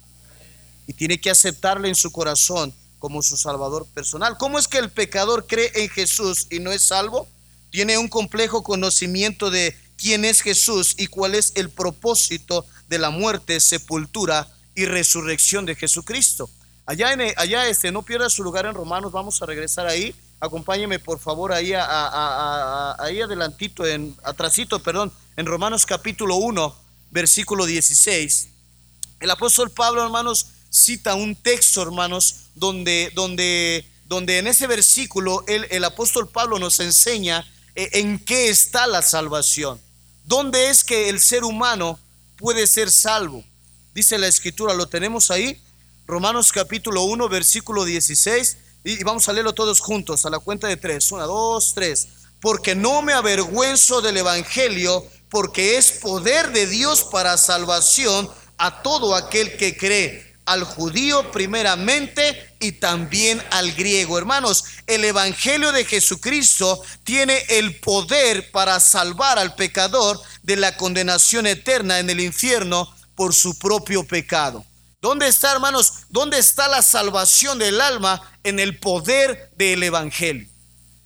Y 0.87 0.93
tiene 0.93 1.21
que 1.21 1.31
aceptarle 1.31 1.89
en 1.89 1.95
su 1.95 2.13
corazón 2.13 2.75
como 2.99 3.23
su 3.23 3.37
Salvador 3.37 3.87
personal. 3.95 4.37
¿Cómo 4.39 4.59
es 4.59 4.69
que 4.69 4.79
el 4.79 4.91
pecador 4.91 5.47
cree 5.47 5.71
en 5.75 5.89
Jesús 5.89 6.47
y 6.51 6.61
no 6.61 6.73
es 6.73 6.83
salvo? 6.85 7.29
Tiene 7.71 7.99
un 7.99 8.09
complejo 8.09 8.63
conocimiento 8.63 9.51
de 9.51 9.77
quién 9.97 10.25
es 10.25 10.41
Jesús 10.41 10.95
y 10.99 11.07
cuál 11.07 11.35
es 11.35 11.53
el 11.57 11.71
propósito 11.71 12.65
de 12.89 12.99
la 12.99 13.11
muerte, 13.11 13.61
sepultura 13.61 14.49
y 14.75 14.85
resurrección 14.85 15.67
de 15.67 15.75
Jesucristo. 15.75 16.49
Allá, 16.85 17.13
en, 17.13 17.21
allá 17.37 17.67
este, 17.67 17.91
no 17.91 18.03
pierda 18.03 18.31
su 18.31 18.45
lugar 18.45 18.67
en 18.67 18.75
Romanos, 18.75 19.11
vamos 19.11 19.43
a 19.43 19.47
regresar 19.47 19.87
ahí. 19.87 20.15
Acompáñeme 20.39 20.99
por 20.99 21.19
favor 21.19 21.53
ahí, 21.53 21.73
ahí 21.75 23.21
adelantito, 23.21 23.87
en, 23.87 24.15
atrasito, 24.23 24.81
perdón, 24.83 25.11
en 25.37 25.47
Romanos 25.47 25.87
capítulo 25.87 26.37
1, 26.37 26.77
versículo 27.11 27.65
16. 27.65 28.49
El 29.19 29.31
apóstol 29.31 29.71
Pablo, 29.71 30.05
hermanos, 30.05 30.47
cita 30.77 31.15
un 31.15 31.35
texto, 31.35 31.83
hermanos, 31.83 32.51
donde, 32.55 33.11
donde, 33.15 33.89
donde 34.05 34.39
en 34.39 34.47
ese 34.47 34.67
versículo 34.67 35.45
el, 35.47 35.67
el 35.71 35.85
apóstol 35.85 36.29
Pablo 36.29 36.59
nos 36.59 36.81
enseña 36.81 37.47
eh, 37.75 37.91
en 37.93 38.19
qué 38.19 38.49
está 38.49 38.87
la 38.87 39.03
salvación. 39.03 39.81
¿Dónde 40.25 40.71
es 40.71 40.85
que 40.85 41.09
el 41.09 41.21
ser 41.21 41.45
humano 41.45 41.99
puede 42.37 42.67
ser 42.67 42.91
salvo? 42.91 43.45
Dice 43.95 44.19
la 44.19 44.27
escritura, 44.27 44.75
¿lo 44.75 44.89
tenemos 44.89 45.31
ahí? 45.31 45.61
Romanos 46.07 46.53
capítulo 46.53 47.03
1, 47.05 47.29
versículo 47.29 47.85
16. 47.85 48.57
Y 48.85 49.03
vamos 49.03 49.29
a 49.29 49.33
leerlo 49.33 49.55
todos 49.55 49.81
juntos 49.81 50.25
a 50.25 50.31
la 50.31 50.39
cuenta 50.39 50.69
de 50.69 50.77
tres. 50.77 51.11
Una, 51.11 51.25
dos, 51.25 51.73
tres. 51.75 52.09
Porque 52.41 52.75
no 52.75 53.03
me 53.03 53.13
avergüenzo 53.13 54.01
del 54.01 54.19
Evangelio, 54.19 55.05
porque 55.29 55.77
es 55.77 55.93
poder 55.93 56.53
de 56.53 56.67
Dios 56.67 57.05
para 57.05 57.37
salvación 57.37 58.31
a 58.59 58.83
todo 58.83 59.15
aquel 59.15 59.57
que 59.57 59.77
cree, 59.77 60.26
al 60.47 60.65
judío 60.65 61.31
primeramente 61.33 62.55
y 62.61 62.73
también 62.73 63.43
al 63.51 63.73
griego. 63.73 64.17
Hermanos, 64.17 64.65
el 64.87 65.05
Evangelio 65.05 65.73
de 65.73 65.85
Jesucristo 65.85 66.81
tiene 67.05 67.45
el 67.51 67.79
poder 67.81 68.51
para 68.53 68.81
salvar 68.81 69.39
al 69.39 69.55
pecador 69.55 70.21
de 70.43 70.57
la 70.57 70.77
condenación 70.77 71.47
eterna 71.47 71.99
en 71.99 72.09
el 72.09 72.21
infierno 72.21 72.95
por 73.15 73.35
su 73.35 73.59
propio 73.59 74.07
pecado. 74.07 74.65
¿Dónde 75.01 75.29
está, 75.29 75.53
hermanos? 75.53 75.93
¿Dónde 76.09 76.39
está 76.39 76.69
la 76.69 76.83
salvación 76.83 77.59
del 77.59 77.81
alma? 77.81 78.23
En 78.45 78.59
el 78.59 78.79
poder 78.79 79.51
del 79.57 79.83
Evangelio. 79.83 80.49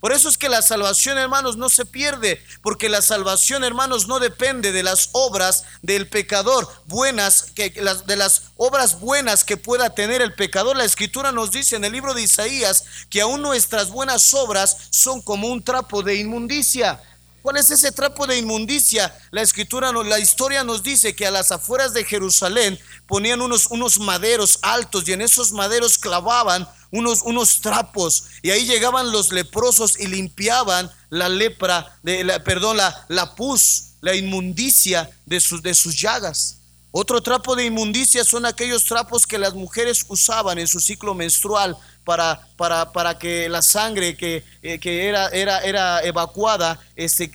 Por 0.00 0.12
eso 0.12 0.30
es 0.30 0.38
que 0.38 0.48
la 0.48 0.62
salvación, 0.62 1.18
hermanos, 1.18 1.58
no 1.58 1.68
se 1.68 1.84
pierde, 1.84 2.42
porque 2.62 2.88
la 2.88 3.02
salvación, 3.02 3.64
hermanos, 3.64 4.08
no 4.08 4.18
depende 4.18 4.72
de 4.72 4.82
las 4.82 5.10
obras 5.12 5.64
del 5.82 6.08
pecador 6.08 6.66
buenas, 6.86 7.52
que, 7.54 7.70
de 7.70 8.16
las 8.16 8.42
obras 8.56 8.98
buenas 8.98 9.44
que 9.44 9.58
pueda 9.58 9.94
tener 9.94 10.22
el 10.22 10.34
pecador. 10.34 10.76
La 10.76 10.84
escritura 10.84 11.32
nos 11.32 11.50
dice 11.50 11.76
en 11.76 11.84
el 11.84 11.92
libro 11.92 12.14
de 12.14 12.22
Isaías 12.22 12.84
que 13.10 13.20
aún 13.20 13.42
nuestras 13.42 13.90
buenas 13.90 14.32
obras 14.32 14.88
son 14.90 15.20
como 15.20 15.48
un 15.48 15.62
trapo 15.62 16.02
de 16.02 16.16
inmundicia. 16.16 17.00
¿Cuál 17.42 17.56
es 17.56 17.70
ese 17.70 17.92
trapo 17.92 18.26
de 18.26 18.36
inmundicia? 18.36 19.14
La 19.30 19.40
escritura, 19.40 19.92
la 19.92 20.18
historia 20.18 20.62
nos 20.62 20.82
dice 20.82 21.14
que 21.14 21.26
a 21.26 21.30
las 21.30 21.52
afueras 21.52 21.94
de 21.94 22.04
Jerusalén 22.04 22.78
ponían 23.06 23.40
unos, 23.40 23.66
unos 23.66 23.98
maderos 23.98 24.58
altos 24.62 25.08
y 25.08 25.12
en 25.12 25.22
esos 25.22 25.52
maderos 25.52 25.96
clavaban 25.96 26.68
unos, 26.90 27.22
unos 27.22 27.60
trapos 27.60 28.24
y 28.42 28.50
ahí 28.50 28.66
llegaban 28.66 29.12
los 29.12 29.32
leprosos 29.32 29.98
y 29.98 30.06
limpiaban 30.06 30.90
la 31.08 31.28
lepra, 31.28 31.96
de, 32.02 32.24
la, 32.24 32.42
perdón, 32.42 32.76
la, 32.76 33.06
la 33.08 33.34
pus, 33.34 33.92
la 34.00 34.14
inmundicia 34.14 35.10
de 35.26 35.40
sus, 35.40 35.62
de 35.62 35.74
sus 35.74 36.00
llagas. 36.00 36.58
Otro 36.92 37.22
trapo 37.22 37.54
de 37.54 37.66
inmundicia 37.66 38.24
son 38.24 38.46
aquellos 38.46 38.84
trapos 38.84 39.24
que 39.26 39.38
las 39.38 39.54
mujeres 39.54 40.04
usaban 40.08 40.58
en 40.58 40.66
su 40.66 40.80
ciclo 40.80 41.14
menstrual 41.14 41.76
para, 42.04 42.48
para, 42.56 42.90
para 42.92 43.16
que 43.16 43.48
la 43.48 43.62
sangre 43.62 44.16
que, 44.16 44.42
eh, 44.62 44.80
que 44.80 45.06
era, 45.06 45.28
era, 45.28 45.60
era, 45.60 46.02
evacuada 46.02 46.80
este, 46.96 47.30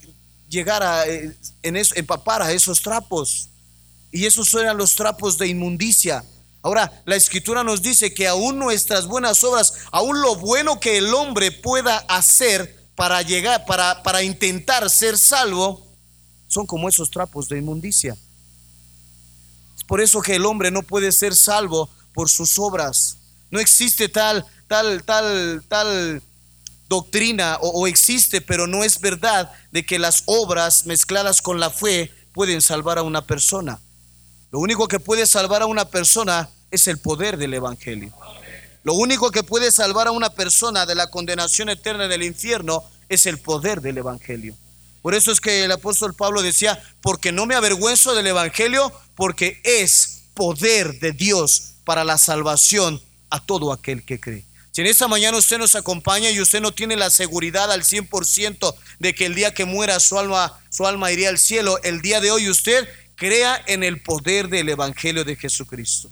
llegara, 0.49 1.07
eh, 1.07 1.33
en 1.63 1.77
eso, 1.77 1.95
empapara 1.95 2.51
esos 2.51 2.81
trapos. 2.81 3.49
Y 4.11 4.25
esos 4.25 4.53
eran 4.53 4.77
los 4.77 4.95
trapos 4.95 5.37
de 5.37 5.47
inmundicia. 5.47 6.23
Ahora, 6.65 7.03
la 7.05 7.15
escritura 7.15 7.63
nos 7.63 7.81
dice 7.83 8.13
que 8.13 8.27
aún 8.27 8.57
nuestras 8.57 9.05
buenas 9.05 9.43
obras, 9.43 9.73
aún 9.91 10.19
lo 10.21 10.35
bueno 10.35 10.79
que 10.79 10.97
el 10.97 11.13
hombre 11.13 11.51
pueda 11.51 11.97
hacer 12.09 12.89
para 12.95 13.21
llegar, 13.21 13.65
para, 13.65 14.01
para 14.01 14.23
intentar 14.23 14.89
ser 14.89 15.17
salvo, 15.17 15.85
son 16.47 16.65
como 16.65 16.89
esos 16.89 17.11
trapos 17.11 17.47
de 17.49 17.59
inmundicia. 17.59 18.17
Es 19.77 19.83
por 19.83 20.01
eso 20.01 20.21
que 20.21 20.35
el 20.35 20.45
hombre 20.45 20.71
no 20.71 20.81
puede 20.81 21.11
ser 21.11 21.35
salvo 21.35 21.89
por 22.13 22.29
sus 22.29 22.57
obras. 22.57 23.17
No 23.51 23.59
existe 23.59 24.09
tal 24.09 24.45
tal, 24.67 25.03
tal, 25.03 25.63
tal 25.67 26.21
doctrina 26.87 27.57
o, 27.61 27.87
existe, 27.87 28.41
pero 28.41 28.67
no 28.67 28.83
es 28.83 28.99
verdad 28.99 29.51
de 29.71 29.85
que 29.85 29.99
las 29.99 30.23
obras 30.25 30.85
mezcladas 30.85 31.41
con 31.41 31.59
la 31.59 31.69
fe 31.69 32.11
pueden 32.33 32.61
salvar 32.61 32.97
a 32.97 33.03
una 33.03 33.25
persona. 33.25 33.79
Lo 34.51 34.59
único 34.59 34.87
que 34.87 34.99
puede 34.99 35.25
salvar 35.25 35.61
a 35.61 35.65
una 35.65 35.85
persona 35.89 36.49
es 36.71 36.87
el 36.87 36.97
poder 36.99 37.37
del 37.37 37.53
Evangelio. 37.53 38.13
Lo 38.83 38.93
único 38.93 39.31
que 39.31 39.43
puede 39.43 39.71
salvar 39.71 40.07
a 40.07 40.11
una 40.11 40.29
persona 40.29 40.85
de 40.85 40.95
la 40.95 41.09
condenación 41.09 41.69
eterna 41.69 42.07
del 42.07 42.23
infierno 42.23 42.83
es 43.09 43.25
el 43.25 43.39
poder 43.39 43.81
del 43.81 43.97
Evangelio. 43.97 44.55
Por 45.01 45.15
eso 45.15 45.31
es 45.31 45.39
que 45.39 45.63
el 45.63 45.71
apóstol 45.71 46.13
Pablo 46.13 46.41
decía, 46.41 46.81
porque 47.01 47.31
no 47.31 47.45
me 47.45 47.55
avergüenzo 47.55 48.15
del 48.15 48.27
Evangelio, 48.27 48.91
porque 49.15 49.59
es 49.63 50.23
poder 50.33 50.99
de 50.99 51.11
Dios 51.11 51.73
para 51.83 52.03
la 52.03 52.17
salvación 52.17 53.01
a 53.29 53.43
todo 53.43 53.71
aquel 53.71 54.03
que 54.03 54.19
cree. 54.19 54.45
Si 54.71 54.81
en 54.81 54.87
esta 54.87 55.07
mañana 55.07 55.37
usted 55.37 55.57
nos 55.57 55.75
acompaña 55.75 56.29
y 56.31 56.41
usted 56.41 56.59
no 56.59 56.73
tiene 56.73 56.97
la 56.97 57.09
seguridad 57.09 57.71
al 57.71 57.83
100% 57.83 58.75
de 58.99 59.15
que 59.15 59.25
el 59.25 59.33
día 59.33 59.53
que 59.53 59.63
muera 59.63 59.99
su 59.99 60.19
alma, 60.19 60.59
su 60.69 60.85
alma 60.85 61.11
iría 61.11 61.29
al 61.29 61.37
cielo, 61.37 61.79
el 61.83 62.01
día 62.01 62.19
de 62.19 62.31
hoy 62.31 62.49
usted 62.49 62.85
crea 63.15 63.61
en 63.67 63.83
el 63.83 64.01
poder 64.01 64.49
del 64.49 64.69
Evangelio 64.69 65.23
de 65.23 65.35
Jesucristo. 65.35 66.09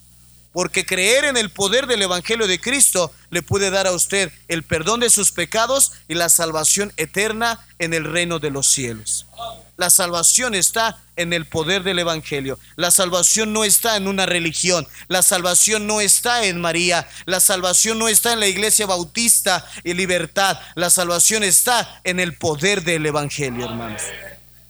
Porque 0.51 0.85
creer 0.85 1.25
en 1.25 1.35
el 1.35 1.49
poder 1.49 1.87
del 1.87 2.03
Evangelio 2.03 2.45
de 2.45 2.59
Cristo 2.59 3.11
le 3.31 3.41
puede 3.41 3.71
dar 3.71 3.87
a 3.87 3.91
usted 3.91 4.31
el 4.47 4.61
perdón 4.61 4.99
de 4.99 5.09
sus 5.09 5.31
pecados 5.31 5.93
y 6.07 6.13
la 6.13 6.29
salvación 6.29 6.93
eterna 6.95 7.65
en 7.79 7.93
el 7.95 8.03
reino 8.05 8.37
de 8.37 8.51
los 8.51 8.67
cielos. 8.67 9.25
La 9.77 9.89
salvación 9.89 10.53
está 10.53 11.01
en 11.15 11.33
el 11.33 11.47
poder 11.47 11.81
del 11.81 11.97
Evangelio. 11.97 12.59
La 12.75 12.91
salvación 12.91 13.51
no 13.51 13.63
está 13.63 13.97
en 13.97 14.07
una 14.07 14.27
religión. 14.27 14.87
La 15.07 15.23
salvación 15.23 15.87
no 15.87 15.99
está 15.99 16.45
en 16.45 16.61
María. 16.61 17.07
La 17.25 17.39
salvación 17.39 17.97
no 17.97 18.07
está 18.07 18.33
en 18.33 18.39
la 18.39 18.47
iglesia 18.47 18.85
bautista 18.85 19.67
y 19.83 19.93
libertad. 19.93 20.59
La 20.75 20.91
salvación 20.91 21.43
está 21.43 21.99
en 22.03 22.19
el 22.19 22.37
poder 22.37 22.83
del 22.83 23.07
Evangelio, 23.07 23.65
hermanos. 23.65 24.03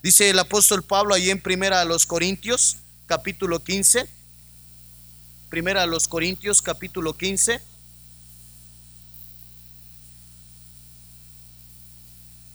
Dice 0.04 0.28
el 0.28 0.38
apóstol 0.38 0.82
Pablo 0.82 1.14
ahí 1.14 1.30
en 1.30 1.40
Primera 1.40 1.80
a 1.80 1.86
los 1.86 2.04
Corintios, 2.04 2.76
capítulo 3.06 3.64
15. 3.64 4.06
Primera 5.48 5.84
a 5.84 5.86
los 5.86 6.08
Corintios, 6.08 6.60
capítulo 6.60 7.16
15. 7.16 7.58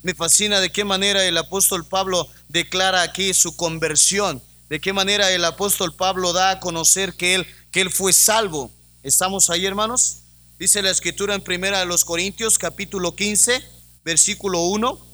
Me 0.03 0.13
fascina 0.13 0.59
de 0.59 0.69
qué 0.71 0.83
manera 0.83 1.25
el 1.25 1.39
apóstol 1.39 1.83
Pablo 1.87 2.29
declara 2.49 3.01
aquí 3.01 3.33
su 3.33 3.55
conversión, 3.55 4.43
de 4.69 4.79
qué 4.79 4.93
manera 4.93 5.31
el 5.31 5.43
apóstol 5.43 5.95
Pablo 5.95 6.33
da 6.33 6.51
a 6.51 6.59
conocer 6.59 7.15
que 7.15 7.33
él, 7.33 7.47
que 7.71 7.81
él 7.81 7.89
fue 7.89 8.13
salvo. 8.13 8.69
¿Estamos 9.01 9.49
ahí, 9.49 9.65
hermanos? 9.65 10.17
Dice 10.59 10.83
la 10.83 10.91
escritura 10.91 11.33
en 11.33 11.41
Primera 11.41 11.79
de 11.79 11.87
los 11.87 12.05
Corintios, 12.05 12.59
capítulo 12.59 13.15
15, 13.15 13.63
versículo 14.05 14.61
1. 14.65 15.08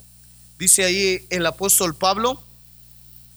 Dice 0.58 0.86
ahí 0.86 1.26
el 1.30 1.46
apóstol 1.46 1.96
Pablo, 1.96 2.42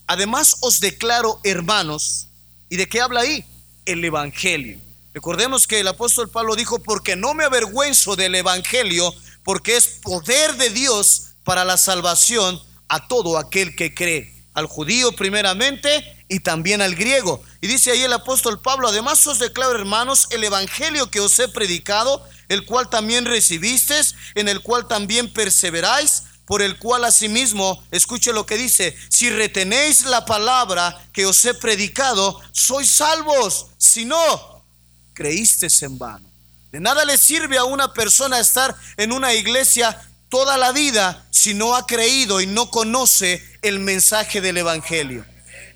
además 0.07 0.57
os 0.61 0.81
declaro 0.81 1.41
hermanos, 1.43 2.29
¿y 2.69 2.77
de 2.77 2.89
qué 2.89 3.01
habla 3.01 3.21
ahí? 3.21 3.45
El 3.87 4.05
Evangelio. 4.05 4.79
Recordemos 5.15 5.67
que 5.67 5.81
el 5.81 5.89
apóstol 5.89 6.31
Pablo 6.31 6.55
dijo, 6.55 6.79
porque 6.79 7.17
no 7.17 7.35
me 7.35 7.45
avergüenzo 7.45 8.15
del 8.15 8.37
Evangelio, 8.37 9.13
porque 9.43 9.77
es 9.77 9.89
poder 10.03 10.57
de 10.57 10.71
Dios 10.71 11.33
para 11.43 11.65
la 11.65 11.77
salvación 11.77 12.63
a 12.89 13.09
todo 13.09 13.37
aquel 13.37 13.75
que 13.75 13.95
cree, 13.95 14.33
al 14.55 14.67
judío 14.67 15.13
primeramente 15.13 16.05
y 16.29 16.41
también 16.41 16.83
al 16.83 16.95
griego. 16.95 17.43
Y 17.61 17.67
dice 17.67 17.91
ahí 17.91 18.03
el 18.03 18.13
apóstol 18.13 18.61
Pablo, 18.61 18.89
además 18.89 19.27
os 19.27 19.39
declaro 19.41 19.73
hermanos 19.73 20.29
el 20.31 20.45
evangelio 20.45 21.11
que 21.11 21.21
os 21.21 21.37
he 21.39 21.49
predicado, 21.49 22.23
el 22.49 22.65
cual 22.65 22.89
también 22.89 23.25
recibisteis, 23.25 24.15
en 24.35 24.49
el 24.49 24.61
cual 24.61 24.87
también 24.87 25.33
perseveráis, 25.33 26.25
por 26.49 26.63
el 26.63 26.79
cual 26.79 27.05
asimismo, 27.05 27.85
escuche 27.91 28.33
lo 28.33 28.47
que 28.47 28.57
dice, 28.57 28.97
si 29.11 29.29
retenéis 29.29 30.07
la 30.07 30.25
palabra 30.25 30.99
que 31.13 31.27
os 31.27 31.45
he 31.45 31.53
predicado, 31.53 32.41
sois 32.53 32.89
salvos, 32.89 33.67
si 33.77 34.07
no, 34.07 34.65
creísteis 35.13 35.83
en 35.83 35.99
vano. 35.99 36.27
De 36.73 36.81
nada 36.81 37.05
le 37.05 37.19
sirve 37.19 37.59
a 37.59 37.65
una 37.65 37.93
persona 37.93 38.41
estar 38.41 38.75
en 38.97 39.13
una 39.13 39.35
iglesia 39.35 40.01
toda 40.31 40.57
la 40.57 40.73
vida 40.73 41.27
si 41.31 41.53
no 41.53 41.77
ha 41.77 41.87
creído 41.87 42.41
y 42.41 42.47
no 42.47 42.71
conoce 42.71 43.43
el 43.61 43.79
mensaje 43.79 44.41
del 44.41 44.57
Evangelio. 44.57 45.27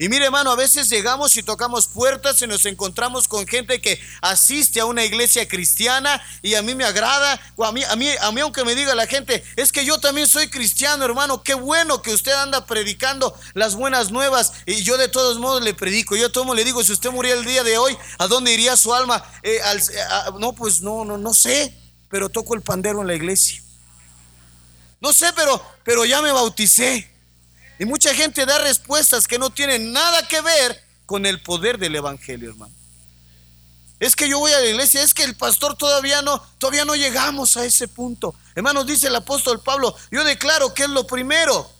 Y 0.02 0.08
mire 0.08 0.24
hermano, 0.24 0.50
a 0.50 0.56
veces 0.56 0.90
llegamos 0.90 1.36
y 1.36 1.44
tocamos 1.44 1.86
puertas 1.86 2.42
y 2.42 2.48
nos 2.48 2.66
encontramos 2.66 3.28
con 3.28 3.46
gente 3.46 3.80
que 3.80 4.00
asiste 4.20 4.80
a 4.80 4.84
una 4.84 5.04
iglesia 5.04 5.46
cristiana 5.46 6.20
y 6.42 6.56
a 6.56 6.62
mí 6.62 6.74
me 6.74 6.82
agrada, 6.82 7.40
o 7.54 7.64
a 7.64 7.70
mí, 7.70 7.84
a 7.84 7.94
mí, 7.94 8.08
a 8.20 8.32
mí 8.32 8.40
aunque 8.40 8.64
me 8.64 8.74
diga 8.74 8.96
la 8.96 9.06
gente, 9.06 9.44
es 9.54 9.70
que 9.70 9.84
yo 9.84 10.00
también 10.00 10.26
soy 10.26 10.50
cristiano 10.50 11.04
hermano, 11.04 11.44
qué 11.44 11.54
bueno 11.54 12.02
que 12.02 12.12
usted 12.12 12.32
anda 12.32 12.66
predicando 12.66 13.32
las 13.54 13.76
buenas 13.76 14.10
nuevas 14.10 14.52
y 14.66 14.82
yo 14.82 14.98
de 14.98 15.06
todos 15.06 15.38
modos 15.38 15.62
le 15.62 15.72
predico, 15.72 16.16
yo 16.16 16.26
a 16.26 16.32
todo 16.32 16.52
le 16.52 16.64
digo, 16.64 16.82
si 16.82 16.90
usted 16.90 17.12
muriera 17.12 17.38
el 17.38 17.46
día 17.46 17.62
de 17.62 17.78
hoy, 17.78 17.96
¿a 18.18 18.26
dónde 18.26 18.52
iría 18.52 18.76
su 18.76 18.92
alma? 18.92 19.24
Eh, 19.44 19.60
no, 20.40 20.52
pues 20.52 20.80
no, 20.80 21.04
no, 21.04 21.16
no 21.16 21.32
sé, 21.32 21.78
pero 22.08 22.28
toco 22.28 22.56
el 22.56 22.62
pandero 22.62 23.02
en 23.02 23.06
la 23.06 23.14
iglesia. 23.14 23.62
No 25.00 25.12
sé, 25.12 25.32
pero, 25.36 25.64
pero 25.84 26.04
ya 26.04 26.20
me 26.22 26.32
bauticé. 26.32 27.11
Y 27.78 27.84
mucha 27.84 28.14
gente 28.14 28.46
da 28.46 28.58
respuestas 28.58 29.26
que 29.26 29.38
no 29.38 29.50
tienen 29.50 29.92
nada 29.92 30.26
que 30.28 30.40
ver 30.40 30.84
con 31.06 31.26
el 31.26 31.42
poder 31.42 31.78
del 31.78 31.96
evangelio, 31.96 32.50
hermano. 32.50 32.72
Es 33.98 34.16
que 34.16 34.28
yo 34.28 34.40
voy 34.40 34.52
a 34.52 34.58
la 34.58 34.66
iglesia, 34.66 35.02
es 35.02 35.14
que 35.14 35.22
el 35.22 35.36
pastor 35.36 35.76
todavía 35.76 36.22
no, 36.22 36.40
todavía 36.58 36.84
no 36.84 36.96
llegamos 36.96 37.56
a 37.56 37.64
ese 37.64 37.86
punto. 37.86 38.34
Hermanos, 38.54 38.86
dice 38.86 39.06
el 39.06 39.14
apóstol 39.14 39.60
Pablo, 39.60 39.94
yo 40.10 40.24
declaro 40.24 40.74
que 40.74 40.82
es 40.84 40.88
lo 40.88 41.06
primero, 41.06 41.70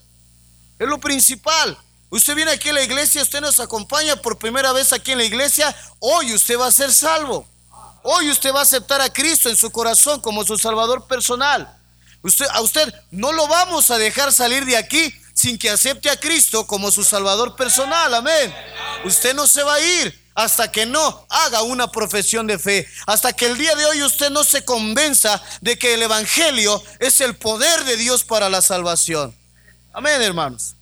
es 0.79 0.87
lo 0.87 0.99
principal. 0.99 1.77
Usted 2.11 2.37
viene 2.37 2.53
aquí 2.53 2.69
a 2.69 2.75
la 2.75 2.83
iglesia, 2.83 3.23
usted 3.23 3.41
nos 3.41 3.59
acompaña 3.59 4.15
por 4.17 4.39
primera 4.39 4.73
vez 4.73 4.93
aquí 4.93 5.13
en 5.13 5.19
la 5.19 5.25
iglesia, 5.25 5.75
hoy 5.99 6.33
usted 6.33 6.59
va 6.59 6.67
a 6.67 6.73
ser 6.73 6.93
salvo. 6.93 7.47
Hoy 8.05 8.31
usted 8.31 8.53
va 8.53 8.61
a 8.61 8.65
aceptar 8.65 9.01
a 9.01 9.13
Cristo 9.13 9.49
en 9.49 9.57
su 9.57 9.71
corazón 9.71 10.21
como 10.21 10.45
su 10.45 10.59
Salvador 10.59 11.07
personal. 11.07 11.77
Usted, 12.23 12.47
a 12.53 12.61
usted 12.61 12.93
no 13.11 13.33
lo 13.33 13.47
vamos 13.49 13.91
a 13.91 13.99
dejar 13.99 14.33
salir 14.33 14.65
de 14.65 14.77
aquí 14.77 15.13
sin 15.43 15.59
que 15.59 15.71
acepte 15.71 16.09
a 16.09 16.21
Cristo 16.21 16.69
como 16.69 16.93
su 16.93 17.03
Salvador 17.03 17.57
personal. 17.57 18.15
Amén. 18.15 18.55
Usted 19.05 19.35
no 19.35 19.49
se 19.49 19.65
va 19.65 19.75
a 19.75 19.81
ir 19.81 20.23
hasta 20.37 20.71
que 20.71 20.87
no 20.87 21.27
haga 21.29 21.63
una 21.63 21.91
profesión 21.91 22.47
de 22.47 22.61
fe, 22.61 22.87
hasta 23.09 23.33
que 23.33 23.47
el 23.47 23.59
día 23.59 23.75
de 23.75 23.85
hoy 23.85 24.05
usted 24.05 24.31
no 24.31 24.45
se 24.45 24.65
convenza 24.65 25.43
de 25.61 25.77
que 25.77 25.95
el 25.95 26.03
Evangelio 26.03 26.81
es 27.01 27.21
el 27.21 27.35
poder 27.35 27.83
de 27.85 27.97
Dios 27.97 28.23
para 28.23 28.49
la 28.49 28.63
salvación. 28.63 29.37
Amén, 29.93 30.23
hermanos. 30.23 30.77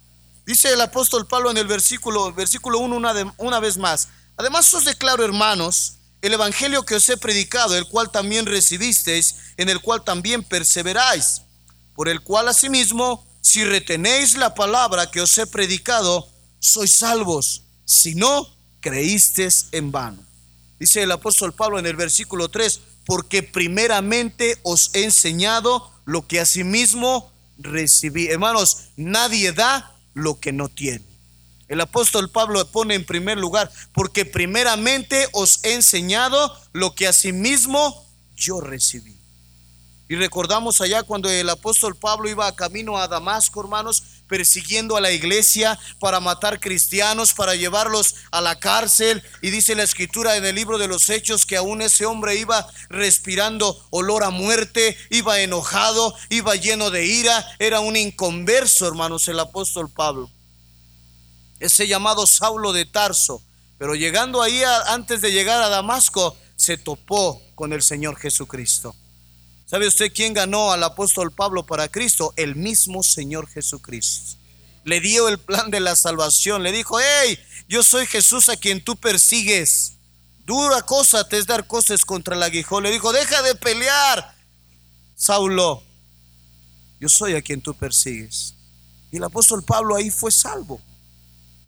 Dice 0.45 0.71
el 0.71 0.81
apóstol 0.83 1.27
Pablo 1.27 1.51
en 1.51 1.57
el 1.57 1.67
versículo, 1.67 2.31
versículo 2.35 2.81
1 2.81 2.97
una, 2.97 3.35
una 3.39 3.61
vez 3.61 3.79
más. 3.79 4.09
Además 4.37 4.73
os 4.75 4.85
declaro, 4.85 5.25
hermanos, 5.25 5.95
el 6.21 6.35
evangelio 6.35 6.83
que 6.83 6.97
os 6.97 7.09
he 7.09 7.17
predicado, 7.17 7.79
el 7.79 7.87
cual 7.87 8.11
también 8.11 8.45
recibisteis, 8.45 9.37
en 9.57 9.71
el 9.71 9.81
cual 9.81 10.05
también 10.05 10.45
perseveráis, 10.45 11.41
por 11.95 12.11
el 12.11 12.21
cual 12.21 12.49
asimismo, 12.49 13.27
si 13.41 13.65
retenéis 13.65 14.37
la 14.37 14.55
palabra 14.55 15.11
que 15.11 15.21
os 15.21 15.37
he 15.39 15.47
predicado, 15.47 16.29
sois 16.59 16.95
salvos, 16.95 17.63
si 17.85 18.15
no, 18.15 18.49
creísteis 18.81 19.69
en 19.73 19.91
vano. 19.91 20.23
Dice 20.79 21.03
el 21.03 21.13
apóstol 21.13 21.53
Pablo 21.53 21.79
en 21.79 21.87
el 21.87 21.97
versículo 21.97 22.49
3, 22.49 22.81
porque 23.05 23.43
primeramente 23.43 24.59
os 24.63 24.91
he 24.95 25.05
enseñado 25.05 25.91
lo 26.05 26.27
que 26.27 26.41
asimismo 26.41 27.31
recibí. 27.59 28.29
Hermanos, 28.29 28.89
nadie 28.97 29.53
da 29.53 29.95
lo 30.15 30.41
que 30.41 30.53
no 30.53 30.69
tiene. 30.69 31.05
El 31.69 31.81
apóstol 31.81 32.31
Pablo 32.31 32.67
pone 32.67 32.95
en 32.95 33.05
primer 33.05 33.39
lugar, 33.39 33.71
porque 33.93 34.25
primeramente 34.25 35.29
os 35.33 35.61
he 35.63 35.75
enseñado 35.75 36.53
lo 36.73 36.95
que 36.95 37.07
asimismo 37.07 38.07
yo 38.37 38.61
recibí. 38.61 39.20
Y 40.11 40.17
recordamos 40.17 40.81
allá 40.81 41.05
cuando 41.05 41.31
el 41.31 41.49
apóstol 41.49 41.95
Pablo 41.95 42.29
iba 42.29 42.55
camino 42.57 42.99
a 42.99 43.07
Damasco, 43.07 43.61
hermanos, 43.61 44.03
persiguiendo 44.27 44.97
a 44.97 45.01
la 45.01 45.13
iglesia 45.13 45.79
para 46.01 46.19
matar 46.19 46.59
cristianos, 46.59 47.33
para 47.33 47.55
llevarlos 47.55 48.17
a 48.33 48.41
la 48.41 48.59
cárcel. 48.59 49.23
Y 49.41 49.51
dice 49.51 49.77
la 49.77 49.85
escritura 49.85 50.37
en 50.37 50.45
el 50.45 50.57
libro 50.57 50.79
de 50.79 50.89
los 50.89 51.09
hechos 51.11 51.47
que 51.47 51.57
aún 51.57 51.81
ese 51.81 52.07
hombre 52.07 52.35
iba 52.35 52.67
respirando 52.89 53.87
olor 53.91 54.25
a 54.25 54.31
muerte, 54.31 54.97
iba 55.11 55.39
enojado, 55.39 56.13
iba 56.29 56.57
lleno 56.57 56.91
de 56.91 57.07
ira, 57.07 57.47
era 57.61 57.79
un 57.79 57.97
inconverso, 57.97 58.89
hermanos, 58.89 59.29
el 59.29 59.39
apóstol 59.39 59.89
Pablo 59.89 60.29
ese 61.61 61.87
llamado 61.87 62.27
Saulo 62.27 62.73
de 62.73 62.87
Tarso. 62.87 63.43
Pero 63.79 63.95
llegando 63.95 64.43
ahí, 64.43 64.63
antes 64.89 65.21
de 65.21 65.31
llegar 65.31 65.63
a 65.63 65.69
Damasco, 65.69 66.37
se 66.57 66.77
topó 66.77 67.41
con 67.55 67.73
el 67.73 67.83
Señor 67.83 68.17
Jesucristo. 68.17 68.97
¿Sabe 69.71 69.87
usted 69.87 70.13
quién 70.13 70.35
ganó 70.35 70.73
al 70.73 70.83
apóstol 70.83 71.31
Pablo 71.31 71.65
para 71.65 71.87
Cristo? 71.87 72.35
El 72.35 72.57
mismo 72.57 73.05
Señor 73.05 73.47
Jesucristo. 73.47 74.37
Le 74.83 75.01
dio 75.01 75.29
el 75.29 75.39
plan 75.39 75.71
de 75.71 75.79
la 75.79 75.95
salvación. 75.95 76.65
Le 76.65 76.73
dijo, 76.73 76.99
hey, 76.99 77.39
yo 77.69 77.85
soy 77.85 78.05
Jesús 78.07 78.49
a 78.49 78.57
quien 78.57 78.83
tú 78.83 78.97
persigues. 78.97 79.93
Dura 80.45 80.83
cosa 80.83 81.23
te 81.29 81.39
es 81.39 81.47
dar 81.47 81.69
cosas 81.69 82.05
contra 82.05 82.35
el 82.35 82.43
aguijón. 82.43 82.83
Le 82.83 82.91
dijo, 82.91 83.13
deja 83.13 83.43
de 83.43 83.55
pelear, 83.55 84.35
Saulo. 85.15 85.85
Yo 86.99 87.09
soy 87.09 87.35
a 87.35 87.43
quien 87.43 87.63
tú 87.63 87.73
persigues. 87.73 88.57
Y 89.13 89.19
el 89.19 89.23
apóstol 89.23 89.63
Pablo 89.63 89.95
ahí 89.95 90.11
fue 90.11 90.33
salvo. 90.33 90.81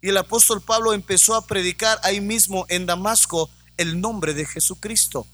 Y 0.01 0.09
el 0.09 0.17
apóstol 0.17 0.61
Pablo 0.61 0.93
empezó 0.93 1.37
a 1.37 1.47
predicar 1.47 2.01
ahí 2.03 2.21
mismo 2.21 2.67
en 2.69 2.85
Damasco 2.85 3.49
el 3.77 4.01
nombre 4.01 4.35
de 4.35 4.45
Jesucristo. 4.45 5.25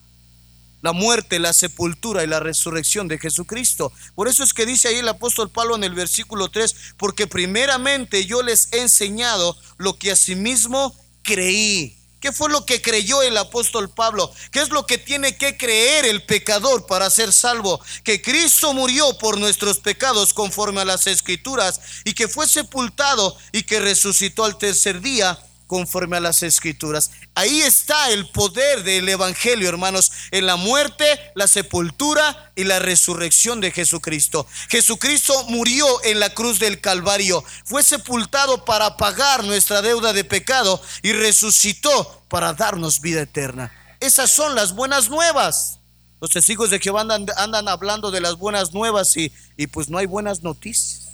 La 0.80 0.92
muerte, 0.92 1.38
la 1.38 1.52
sepultura 1.52 2.22
y 2.22 2.26
la 2.26 2.40
resurrección 2.40 3.08
de 3.08 3.18
Jesucristo. 3.18 3.92
Por 4.14 4.28
eso 4.28 4.44
es 4.44 4.54
que 4.54 4.66
dice 4.66 4.88
ahí 4.88 4.96
el 4.96 5.08
apóstol 5.08 5.50
Pablo 5.50 5.76
en 5.76 5.84
el 5.84 5.94
versículo 5.94 6.48
3, 6.48 6.94
porque 6.96 7.26
primeramente 7.26 8.26
yo 8.26 8.42
les 8.42 8.72
he 8.72 8.80
enseñado 8.80 9.56
lo 9.76 9.98
que 9.98 10.12
asimismo 10.12 10.94
creí 11.22 11.98
¿Qué 12.20 12.32
fue 12.32 12.50
lo 12.50 12.66
que 12.66 12.82
creyó 12.82 13.22
el 13.22 13.36
apóstol 13.36 13.90
Pablo? 13.90 14.32
¿Qué 14.50 14.60
es 14.60 14.70
lo 14.70 14.86
que 14.86 14.98
tiene 14.98 15.36
que 15.36 15.56
creer 15.56 16.04
el 16.04 16.24
pecador 16.24 16.84
para 16.86 17.10
ser 17.10 17.32
salvo? 17.32 17.80
Que 18.02 18.20
Cristo 18.20 18.74
murió 18.74 19.16
por 19.18 19.38
nuestros 19.38 19.78
pecados 19.78 20.34
conforme 20.34 20.80
a 20.80 20.84
las 20.84 21.06
escrituras 21.06 21.80
y 22.04 22.14
que 22.14 22.26
fue 22.26 22.48
sepultado 22.48 23.36
y 23.52 23.62
que 23.62 23.78
resucitó 23.78 24.44
al 24.44 24.58
tercer 24.58 25.00
día 25.00 25.38
conforme 25.68 26.16
a 26.16 26.20
las 26.20 26.42
escrituras. 26.42 27.12
Ahí 27.36 27.60
está 27.60 28.10
el 28.10 28.28
poder 28.30 28.82
del 28.82 29.08
Evangelio, 29.08 29.68
hermanos, 29.68 30.10
en 30.32 30.46
la 30.46 30.56
muerte, 30.56 31.04
la 31.36 31.46
sepultura 31.46 32.50
y 32.56 32.64
la 32.64 32.80
resurrección 32.80 33.60
de 33.60 33.70
Jesucristo. 33.70 34.46
Jesucristo 34.68 35.44
murió 35.44 35.86
en 36.02 36.18
la 36.18 36.30
cruz 36.30 36.58
del 36.58 36.80
Calvario, 36.80 37.44
fue 37.64 37.84
sepultado 37.84 38.64
para 38.64 38.96
pagar 38.96 39.44
nuestra 39.44 39.82
deuda 39.82 40.12
de 40.12 40.24
pecado 40.24 40.82
y 41.02 41.12
resucitó 41.12 42.24
para 42.28 42.54
darnos 42.54 43.00
vida 43.00 43.20
eterna. 43.20 43.70
Esas 44.00 44.30
son 44.30 44.54
las 44.54 44.74
buenas 44.74 45.10
nuevas. 45.10 45.80
Los 46.20 46.30
testigos 46.30 46.70
de 46.70 46.80
Jehová 46.80 47.02
andan, 47.02 47.26
andan 47.36 47.68
hablando 47.68 48.10
de 48.10 48.22
las 48.22 48.36
buenas 48.36 48.72
nuevas 48.72 49.14
y, 49.16 49.32
y 49.56 49.66
pues 49.66 49.90
no 49.90 49.98
hay 49.98 50.06
buenas 50.06 50.42
noticias. 50.42 51.10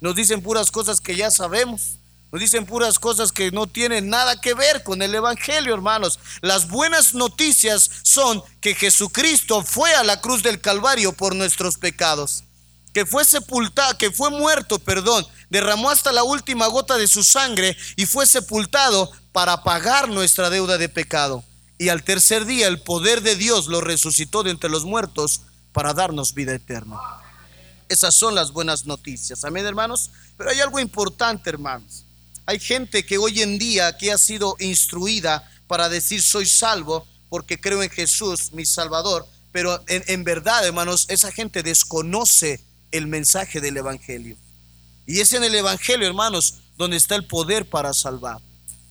Nos 0.00 0.14
dicen 0.14 0.40
puras 0.40 0.70
cosas 0.70 1.02
que 1.02 1.14
ya 1.14 1.30
sabemos. 1.30 1.99
Nos 2.32 2.40
dicen 2.40 2.64
puras 2.64 2.98
cosas 3.00 3.32
que 3.32 3.50
no 3.50 3.66
tienen 3.66 4.08
nada 4.08 4.40
que 4.40 4.54
ver 4.54 4.84
con 4.84 5.02
el 5.02 5.14
Evangelio, 5.14 5.74
hermanos. 5.74 6.20
Las 6.42 6.68
buenas 6.68 7.14
noticias 7.14 7.90
son 8.02 8.42
que 8.60 8.76
Jesucristo 8.76 9.64
fue 9.64 9.92
a 9.94 10.04
la 10.04 10.20
cruz 10.20 10.42
del 10.44 10.60
Calvario 10.60 11.12
por 11.12 11.34
nuestros 11.34 11.76
pecados. 11.76 12.44
Que 12.94 13.04
fue 13.04 13.24
sepultado, 13.24 13.98
que 13.98 14.12
fue 14.12 14.30
muerto, 14.30 14.78
perdón, 14.78 15.26
derramó 15.48 15.90
hasta 15.90 16.12
la 16.12 16.22
última 16.22 16.68
gota 16.68 16.96
de 16.96 17.08
su 17.08 17.24
sangre 17.24 17.76
y 17.96 18.06
fue 18.06 18.26
sepultado 18.26 19.10
para 19.32 19.64
pagar 19.64 20.08
nuestra 20.08 20.50
deuda 20.50 20.78
de 20.78 20.88
pecado. 20.88 21.44
Y 21.78 21.88
al 21.88 22.04
tercer 22.04 22.44
día 22.44 22.68
el 22.68 22.80
poder 22.82 23.22
de 23.22 23.34
Dios 23.34 23.66
lo 23.66 23.80
resucitó 23.80 24.44
de 24.44 24.50
entre 24.50 24.70
los 24.70 24.84
muertos 24.84 25.42
para 25.72 25.94
darnos 25.94 26.34
vida 26.34 26.54
eterna. 26.54 26.98
Esas 27.88 28.14
son 28.14 28.36
las 28.36 28.52
buenas 28.52 28.86
noticias. 28.86 29.44
Amén, 29.44 29.66
hermanos. 29.66 30.10
Pero 30.36 30.50
hay 30.50 30.60
algo 30.60 30.78
importante, 30.78 31.50
hermanos. 31.50 32.04
Hay 32.50 32.58
gente 32.58 33.06
que 33.06 33.16
hoy 33.16 33.42
en 33.42 33.60
día 33.60 33.96
que 33.96 34.10
ha 34.10 34.18
sido 34.18 34.56
instruida 34.58 35.48
para 35.68 35.88
decir 35.88 36.20
soy 36.20 36.46
salvo 36.46 37.06
porque 37.28 37.60
creo 37.60 37.80
en 37.80 37.90
Jesús, 37.90 38.50
mi 38.50 38.66
Salvador. 38.66 39.24
Pero 39.52 39.80
en, 39.86 40.02
en 40.08 40.24
verdad, 40.24 40.66
hermanos, 40.66 41.06
esa 41.10 41.30
gente 41.30 41.62
desconoce 41.62 42.60
el 42.90 43.06
mensaje 43.06 43.60
del 43.60 43.76
Evangelio. 43.76 44.36
Y 45.06 45.20
es 45.20 45.32
en 45.32 45.44
el 45.44 45.54
Evangelio, 45.54 46.08
hermanos, 46.08 46.56
donde 46.76 46.96
está 46.96 47.14
el 47.14 47.24
poder 47.24 47.70
para 47.70 47.94
salvar. 47.94 48.40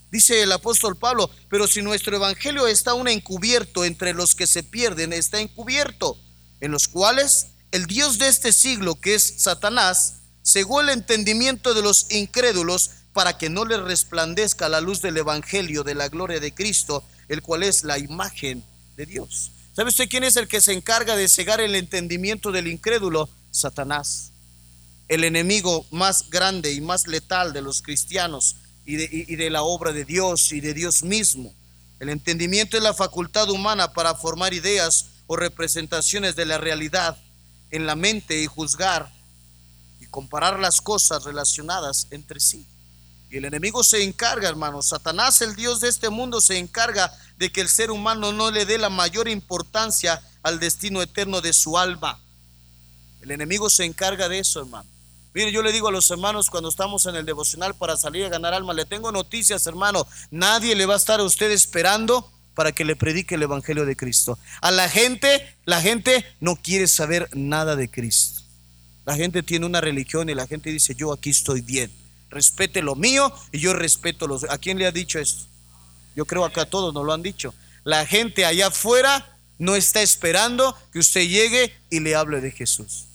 Dice 0.10 0.42
el 0.42 0.54
apóstol 0.54 0.96
Pablo, 0.96 1.30
pero 1.50 1.68
si 1.68 1.82
nuestro 1.82 2.16
Evangelio 2.16 2.66
está 2.66 2.92
aún 2.92 3.10
encubierto 3.10 3.84
entre 3.84 4.14
los 4.14 4.36
que 4.36 4.48
se 4.48 4.64
pierden, 4.64 5.12
está 5.12 5.42
encubierto, 5.42 6.18
en 6.62 6.72
los 6.72 6.88
cuales 6.88 7.48
el 7.74 7.88
Dios 7.88 8.20
de 8.20 8.30
este 8.30 8.54
siglo, 8.54 8.96
que 8.96 9.16
es 9.16 9.44
Satanás, 9.44 10.20
cegó 10.46 10.80
el 10.80 10.88
entendimiento 10.88 11.74
de 11.74 11.82
los 11.82 12.10
incrédulos 12.10 12.92
para 13.20 13.38
que 13.38 13.50
no 13.50 13.66
les 13.66 13.82
resplandezca 13.82 14.70
la 14.70 14.80
luz 14.80 15.02
del 15.02 15.18
Evangelio 15.18 15.84
de 15.84 15.94
la 15.94 16.08
gloria 16.08 16.40
de 16.40 16.54
Cristo, 16.54 17.04
el 17.28 17.42
cual 17.42 17.64
es 17.64 17.84
la 17.84 18.00
imagen 18.00 18.64
de 18.96 19.06
Dios. 19.06 19.52
¿Sabe 19.76 19.90
usted 19.90 20.08
quién 20.08 20.24
es 20.24 20.38
el 20.38 20.48
que 20.48 20.62
se 20.62 20.72
encarga 20.72 21.18
de 21.18 21.28
cegar 21.28 21.60
el 21.60 21.76
entendimiento 21.76 22.54
del 22.54 22.68
incrédulo? 22.70 23.28
Satanás, 23.52 24.32
el 25.10 25.26
enemigo 25.26 25.86
más 25.92 26.30
grande 26.30 26.72
y 26.72 26.80
más 26.80 27.08
letal 27.08 27.52
de 27.52 27.62
los 27.62 27.82
cristianos 27.82 28.56
y 28.86 28.96
de, 28.96 29.10
y 29.12 29.36
de 29.36 29.50
la 29.50 29.64
obra 29.64 29.92
de 29.92 30.06
Dios 30.06 30.54
y 30.54 30.62
de 30.62 30.74
Dios 30.74 31.04
mismo. 31.04 31.54
El 32.00 32.08
entendimiento 32.08 32.78
es 32.78 32.84
la 32.84 32.94
facultad 32.94 33.50
humana 33.50 33.92
para 33.92 34.16
formar 34.16 34.54
ideas 34.54 35.08
o 35.28 35.36
representaciones 35.36 36.38
de 36.38 36.46
la 36.46 36.58
realidad 36.58 37.18
en 37.70 37.86
la 37.86 37.98
mente 37.98 38.42
y 38.42 38.46
juzgar 38.46 39.12
y 40.00 40.06
comparar 40.06 40.58
las 40.58 40.80
cosas 40.80 41.26
relacionadas 41.26 42.08
entre 42.12 42.40
sí. 42.40 42.66
Y 43.30 43.38
el 43.38 43.46
enemigo 43.46 43.84
se 43.84 44.04
encarga, 44.04 44.50
hermanos, 44.50 44.88
Satanás, 44.88 45.42
el 45.42 45.56
Dios 45.56 45.82
de 45.82 45.90
este 45.90 46.10
mundo, 46.10 46.42
se 46.42 46.58
encarga 46.58 47.14
de 47.38 47.52
que 47.52 47.62
el 47.62 47.70
ser 47.70 47.92
humano 47.92 48.32
no 48.34 48.50
le 48.50 48.66
dé 48.66 48.78
la 48.78 48.90
mayor 48.90 49.28
importancia 49.28 50.22
al 50.42 50.60
destino 50.60 51.02
eterno 51.02 51.42
de 51.42 51.54
su 51.54 51.78
alma. 51.78 52.20
El 53.22 53.32
enemigo 53.32 53.70
se 53.70 53.86
encarga 53.86 54.30
de 54.30 54.40
eso, 54.40 54.62
hermano. 54.62 54.90
Mire, 55.34 55.52
yo 55.52 55.62
le 55.62 55.72
digo 55.72 55.88
a 55.88 55.92
los 55.92 56.10
hermanos 56.10 56.50
cuando 56.50 56.70
estamos 56.70 57.06
en 57.06 57.16
el 57.16 57.26
devocional 57.26 57.76
para 57.76 57.98
salir 57.98 58.26
a 58.26 58.30
ganar 58.30 58.54
alma, 58.54 58.74
le 58.74 58.86
tengo 58.86 59.12
noticias, 59.12 59.68
hermano. 59.68 60.08
Nadie 60.32 60.76
le 60.76 60.88
va 60.88 60.96
a 60.96 60.98
estar 60.98 61.20
a 61.20 61.24
usted 61.24 61.52
esperando 61.52 62.32
para 62.56 62.72
que 62.72 62.84
le 62.84 62.96
predique 62.96 63.36
el 63.36 63.44
evangelio 63.44 63.86
de 63.86 63.96
Cristo. 63.96 64.40
A 64.60 64.72
la 64.72 64.90
gente, 64.90 65.56
la 65.66 65.82
gente 65.82 66.26
no 66.40 66.56
quiere 66.56 66.88
saber 66.88 67.30
nada 67.34 67.76
de 67.76 67.90
Cristo. 67.90 68.42
La 69.06 69.16
gente 69.16 69.44
tiene 69.44 69.68
una 69.68 69.82
religión 69.82 70.30
y 70.30 70.36
la 70.36 70.48
gente 70.48 70.72
dice, 70.72 70.96
"Yo 70.96 71.14
aquí 71.14 71.30
estoy 71.30 71.62
bien. 71.62 71.92
Respete 72.30 72.82
lo 72.82 72.96
mío 72.96 73.34
y 73.52 73.60
yo 73.60 73.74
respeto 73.74 74.28
los 74.28 74.44
¿A 74.50 74.58
quién 74.58 74.78
le 74.78 74.86
ha 74.86 74.92
dicho 74.92 75.20
esto? 75.20 75.44
Yo 76.16 76.26
creo 76.26 76.50
que 76.52 76.60
a 76.60 76.70
todos 76.70 76.94
nos 76.94 77.06
lo 77.06 77.14
han 77.14 77.24
dicho. 77.24 77.54
La 77.84 78.06
gente 78.06 78.46
allá 78.46 78.68
afuera 78.68 79.38
no 79.58 79.76
está 79.76 80.02
esperando 80.02 80.76
que 80.92 81.00
usted 81.00 81.28
llegue 81.28 81.74
y 81.90 82.00
le 82.00 82.16
hable 82.16 82.42
de 82.42 82.52
Jesús. 82.52 83.09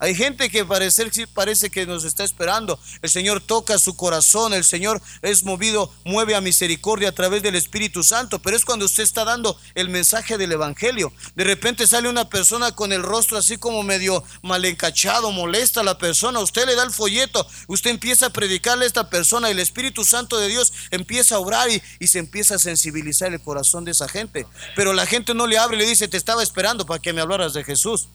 Hay 0.00 0.14
gente 0.14 0.48
que 0.48 0.64
parece, 0.64 1.26
parece 1.26 1.68
que 1.68 1.84
nos 1.84 2.04
está 2.04 2.24
esperando. 2.24 2.80
El 3.02 3.10
Señor 3.10 3.42
toca 3.42 3.78
su 3.78 3.96
corazón, 3.96 4.54
el 4.54 4.64
Señor 4.64 5.00
es 5.20 5.44
movido, 5.44 5.92
mueve 6.04 6.34
a 6.34 6.40
misericordia 6.40 7.10
a 7.10 7.12
través 7.12 7.42
del 7.42 7.54
Espíritu 7.54 8.02
Santo, 8.02 8.38
pero 8.38 8.56
es 8.56 8.64
cuando 8.64 8.86
usted 8.86 9.02
está 9.02 9.26
dando 9.26 9.58
el 9.74 9.90
mensaje 9.90 10.38
del 10.38 10.52
Evangelio. 10.52 11.12
De 11.34 11.44
repente 11.44 11.86
sale 11.86 12.08
una 12.08 12.30
persona 12.30 12.72
con 12.72 12.94
el 12.94 13.02
rostro 13.02 13.36
así 13.36 13.58
como 13.58 13.82
medio 13.82 14.24
mal 14.42 14.64
encachado, 14.64 15.32
molesta 15.32 15.80
a 15.80 15.84
la 15.84 15.98
persona, 15.98 16.40
usted 16.40 16.64
le 16.64 16.76
da 16.76 16.84
el 16.84 16.92
folleto, 16.92 17.46
usted 17.66 17.90
empieza 17.90 18.26
a 18.26 18.30
predicarle 18.30 18.84
a 18.84 18.88
esta 18.88 19.10
persona, 19.10 19.50
el 19.50 19.58
Espíritu 19.58 20.04
Santo 20.04 20.38
de 20.38 20.48
Dios 20.48 20.72
empieza 20.90 21.34
a 21.34 21.40
orar 21.40 21.70
y, 21.70 21.82
y 21.98 22.06
se 22.06 22.20
empieza 22.20 22.54
a 22.54 22.58
sensibilizar 22.58 23.34
el 23.34 23.42
corazón 23.42 23.84
de 23.84 23.90
esa 23.90 24.08
gente. 24.08 24.46
Pero 24.74 24.94
la 24.94 25.04
gente 25.04 25.34
no 25.34 25.46
le 25.46 25.58
abre 25.58 25.76
y 25.76 25.80
le 25.80 25.86
dice, 25.86 26.08
te 26.08 26.16
estaba 26.16 26.42
esperando 26.42 26.86
para 26.86 27.02
que 27.02 27.12
me 27.12 27.20
hablaras 27.20 27.52
de 27.52 27.64
Jesús. 27.64 28.08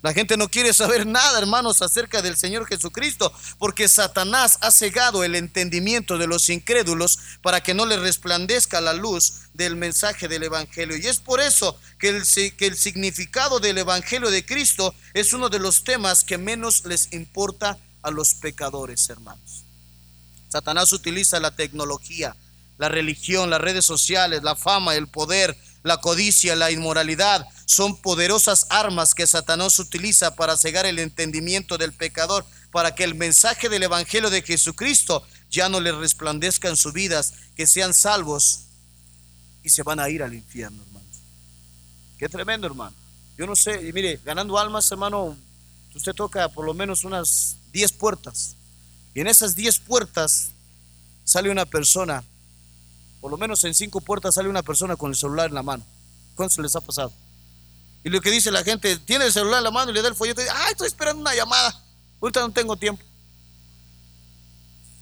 La 0.00 0.12
gente 0.12 0.36
no 0.36 0.48
quiere 0.48 0.72
saber 0.72 1.06
nada, 1.06 1.38
hermanos, 1.38 1.82
acerca 1.82 2.22
del 2.22 2.36
Señor 2.36 2.66
Jesucristo, 2.66 3.32
porque 3.58 3.88
Satanás 3.88 4.58
ha 4.60 4.70
cegado 4.70 5.24
el 5.24 5.34
entendimiento 5.34 6.18
de 6.18 6.28
los 6.28 6.48
incrédulos 6.50 7.18
para 7.42 7.62
que 7.62 7.74
no 7.74 7.84
les 7.84 7.98
resplandezca 7.98 8.80
la 8.80 8.92
luz 8.92 9.48
del 9.54 9.74
mensaje 9.74 10.28
del 10.28 10.44
Evangelio. 10.44 10.96
Y 10.96 11.06
es 11.06 11.18
por 11.18 11.40
eso 11.40 11.76
que 11.98 12.10
el, 12.10 12.22
que 12.56 12.66
el 12.66 12.76
significado 12.76 13.58
del 13.58 13.78
Evangelio 13.78 14.30
de 14.30 14.46
Cristo 14.46 14.94
es 15.14 15.32
uno 15.32 15.48
de 15.48 15.58
los 15.58 15.82
temas 15.82 16.22
que 16.22 16.38
menos 16.38 16.84
les 16.84 17.12
importa 17.12 17.76
a 18.02 18.12
los 18.12 18.34
pecadores, 18.34 19.08
hermanos. 19.10 19.64
Satanás 20.48 20.92
utiliza 20.92 21.40
la 21.40 21.50
tecnología, 21.56 22.36
la 22.78 22.88
religión, 22.88 23.50
las 23.50 23.60
redes 23.60 23.84
sociales, 23.84 24.44
la 24.44 24.54
fama, 24.54 24.94
el 24.94 25.08
poder, 25.08 25.56
la 25.82 26.00
codicia, 26.00 26.54
la 26.54 26.70
inmoralidad, 26.70 27.46
son 27.68 28.00
poderosas 28.00 28.66
armas 28.70 29.12
que 29.12 29.26
Satanás 29.26 29.78
utiliza 29.78 30.34
para 30.34 30.56
cegar 30.56 30.86
el 30.86 30.98
entendimiento 30.98 31.76
del 31.76 31.92
pecador, 31.92 32.46
para 32.72 32.94
que 32.94 33.04
el 33.04 33.14
mensaje 33.14 33.68
del 33.68 33.82
Evangelio 33.82 34.30
de 34.30 34.40
Jesucristo 34.40 35.22
ya 35.50 35.68
no 35.68 35.78
les 35.78 35.94
resplandezca 35.94 36.70
en 36.70 36.78
sus 36.78 36.94
vidas, 36.94 37.34
que 37.54 37.66
sean 37.66 37.92
salvos 37.92 38.60
y 39.62 39.68
se 39.68 39.82
van 39.82 40.00
a 40.00 40.08
ir 40.08 40.22
al 40.22 40.32
infierno, 40.32 40.82
hermanos. 40.82 41.18
Qué 42.16 42.26
tremendo, 42.30 42.66
hermano. 42.66 42.96
Yo 43.36 43.46
no 43.46 43.54
sé, 43.54 43.86
y 43.86 43.92
mire, 43.92 44.18
ganando 44.24 44.58
almas, 44.58 44.90
hermano, 44.90 45.36
usted 45.94 46.14
toca 46.14 46.48
por 46.48 46.64
lo 46.64 46.72
menos 46.72 47.04
unas 47.04 47.58
10 47.72 47.92
puertas. 47.92 48.56
Y 49.12 49.20
en 49.20 49.26
esas 49.26 49.54
10 49.54 49.80
puertas 49.80 50.52
sale 51.22 51.50
una 51.50 51.66
persona, 51.66 52.24
por 53.20 53.30
lo 53.30 53.36
menos 53.36 53.62
en 53.64 53.74
5 53.74 54.00
puertas 54.00 54.36
sale 54.36 54.48
una 54.48 54.62
persona 54.62 54.96
con 54.96 55.10
el 55.10 55.16
celular 55.18 55.50
en 55.50 55.54
la 55.54 55.62
mano. 55.62 55.84
¿Cuántos 56.34 56.56
les 56.60 56.74
ha 56.74 56.80
pasado? 56.80 57.12
Y 58.04 58.10
lo 58.10 58.20
que 58.20 58.30
dice 58.30 58.50
la 58.50 58.62
gente, 58.62 58.96
tiene 58.98 59.26
el 59.26 59.32
celular 59.32 59.58
en 59.58 59.64
la 59.64 59.70
mano 59.70 59.90
y 59.90 59.94
le 59.94 60.02
da 60.02 60.08
el 60.08 60.14
folleto 60.14 60.40
y 60.40 60.44
dice, 60.44 60.56
ay, 60.56 60.72
estoy 60.72 60.86
esperando 60.86 61.20
una 61.20 61.34
llamada. 61.34 61.84
Ahorita 62.20 62.40
no 62.40 62.50
tengo 62.52 62.76
tiempo. 62.76 63.04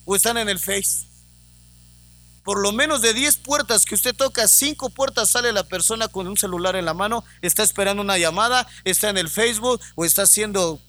O 0.05 0.17
están 0.17 0.39
en 0.39 0.49
el 0.49 0.59
Face. 0.59 1.07
Por 2.45 2.61
lo 2.61 2.73
menos 2.73 3.03
de 3.03 3.13
10 3.13 3.39
puertas 3.39 3.85
que 3.85 3.97
usted 3.97 4.15
toca, 4.15 4.47
5 4.47 4.91
puertas 4.91 5.31
sale 5.31 5.53
la 5.53 5.65
persona 5.65 6.09
con 6.09 6.27
un 6.27 6.37
celular 6.37 6.77
en 6.77 6.85
la 6.85 6.95
mano, 6.95 7.25
está 7.43 7.63
esperando 7.63 8.03
una 8.03 8.19
llamada, 8.19 8.69
está 8.85 9.11
en 9.11 9.19
el 9.19 9.29
Facebook 9.29 9.81
o 9.95 10.05
está 10.05 10.23
haciendo... 10.23 10.81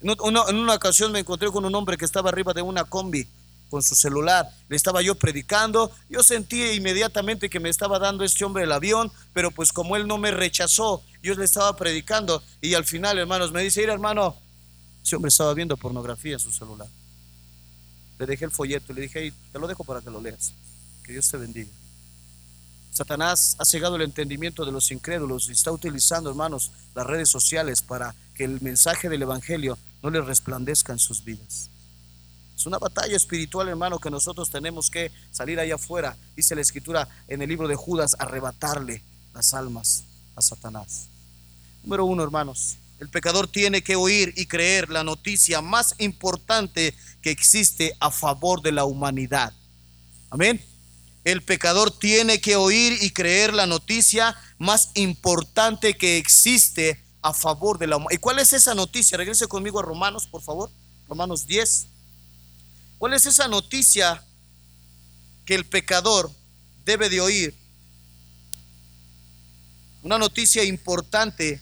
En 0.00 0.56
una 0.56 0.74
ocasión 0.74 1.10
me 1.10 1.18
encontré 1.18 1.50
con 1.50 1.64
un 1.64 1.74
hombre 1.74 1.96
que 1.96 2.04
estaba 2.04 2.30
arriba 2.30 2.52
de 2.52 2.62
una 2.62 2.84
combi 2.84 3.28
con 3.70 3.82
su 3.82 3.94
celular. 3.94 4.48
Le 4.68 4.76
estaba 4.76 5.02
yo 5.02 5.14
predicando. 5.14 5.90
Yo 6.08 6.22
sentí 6.22 6.62
inmediatamente 6.72 7.50
que 7.50 7.60
me 7.60 7.68
estaba 7.68 7.98
dando 7.98 8.24
este 8.24 8.44
hombre 8.44 8.64
el 8.64 8.72
avión, 8.72 9.10
pero 9.32 9.50
pues 9.50 9.72
como 9.72 9.96
él 9.96 10.06
no 10.06 10.18
me 10.18 10.30
rechazó, 10.30 11.02
yo 11.22 11.34
le 11.34 11.44
estaba 11.44 11.76
predicando 11.76 12.42
y 12.60 12.74
al 12.74 12.84
final, 12.84 13.18
hermanos, 13.18 13.52
me 13.52 13.62
dice, 13.62 13.82
ir 13.82 13.88
hermano, 13.88 14.36
ese 15.04 15.16
hombre 15.16 15.28
estaba 15.28 15.54
viendo 15.54 15.76
pornografía 15.76 16.34
en 16.34 16.40
su 16.40 16.52
celular. 16.52 16.88
Le 18.18 18.26
dejé 18.26 18.44
el 18.46 18.50
folleto 18.50 18.92
y 18.92 18.94
le 18.96 19.02
dije, 19.02 19.32
te 19.52 19.58
lo 19.58 19.66
dejo 19.66 19.84
para 19.84 20.00
que 20.00 20.10
lo 20.10 20.20
leas. 20.20 20.52
Que 21.04 21.12
Dios 21.12 21.28
te 21.28 21.36
bendiga. 21.36 21.70
Satanás 22.90 23.56
ha 23.58 23.64
cegado 23.66 23.96
el 23.96 24.02
entendimiento 24.02 24.64
de 24.64 24.72
los 24.72 24.90
incrédulos 24.90 25.48
y 25.48 25.52
está 25.52 25.70
utilizando, 25.70 26.30
hermanos, 26.30 26.70
las 26.94 27.06
redes 27.06 27.28
sociales 27.28 27.82
para 27.82 28.14
que 28.34 28.44
el 28.44 28.60
mensaje 28.62 29.10
del 29.10 29.20
Evangelio 29.20 29.78
no 30.02 30.08
le 30.08 30.22
resplandezca 30.22 30.94
en 30.94 30.98
sus 30.98 31.22
vidas. 31.22 31.68
Es 32.56 32.64
una 32.64 32.78
batalla 32.78 33.16
espiritual, 33.16 33.68
hermano, 33.68 33.98
que 33.98 34.10
nosotros 34.10 34.50
tenemos 34.50 34.90
que 34.90 35.12
salir 35.30 35.60
allá 35.60 35.74
afuera, 35.74 36.16
dice 36.34 36.54
la 36.54 36.62
escritura 36.62 37.06
en 37.28 37.42
el 37.42 37.48
libro 37.50 37.68
de 37.68 37.76
Judas, 37.76 38.16
arrebatarle 38.18 39.02
las 39.34 39.52
almas 39.52 40.04
a 40.34 40.40
Satanás. 40.40 41.08
Número 41.82 42.06
uno, 42.06 42.22
hermanos, 42.22 42.76
el 42.98 43.10
pecador 43.10 43.46
tiene 43.46 43.82
que 43.82 43.94
oír 43.94 44.32
y 44.36 44.46
creer 44.46 44.88
la 44.88 45.04
noticia 45.04 45.60
más 45.60 45.94
importante 45.98 46.94
que 47.20 47.30
existe 47.30 47.94
a 48.00 48.10
favor 48.10 48.62
de 48.62 48.72
la 48.72 48.86
humanidad. 48.86 49.52
Amén. 50.30 50.64
El 51.24 51.42
pecador 51.42 51.90
tiene 51.90 52.40
que 52.40 52.56
oír 52.56 52.96
y 53.02 53.10
creer 53.10 53.52
la 53.52 53.66
noticia 53.66 54.34
más 54.58 54.92
importante 54.94 55.94
que 55.94 56.16
existe 56.16 57.02
a 57.20 57.34
favor 57.34 57.78
de 57.78 57.86
la 57.86 57.96
humanidad. 57.96 58.16
¿Y 58.16 58.20
cuál 58.20 58.38
es 58.38 58.54
esa 58.54 58.74
noticia? 58.74 59.18
Regrese 59.18 59.46
conmigo 59.46 59.78
a 59.78 59.82
Romanos, 59.82 60.26
por 60.26 60.40
favor. 60.40 60.70
Romanos 61.06 61.46
10. 61.46 61.88
¿Cuál 62.98 63.12
es 63.14 63.26
esa 63.26 63.48
noticia 63.48 64.24
que 65.44 65.54
el 65.54 65.66
pecador 65.66 66.30
debe 66.84 67.08
de 67.08 67.20
oír? 67.20 67.54
Una 70.02 70.18
noticia 70.18 70.64
importante 70.64 71.60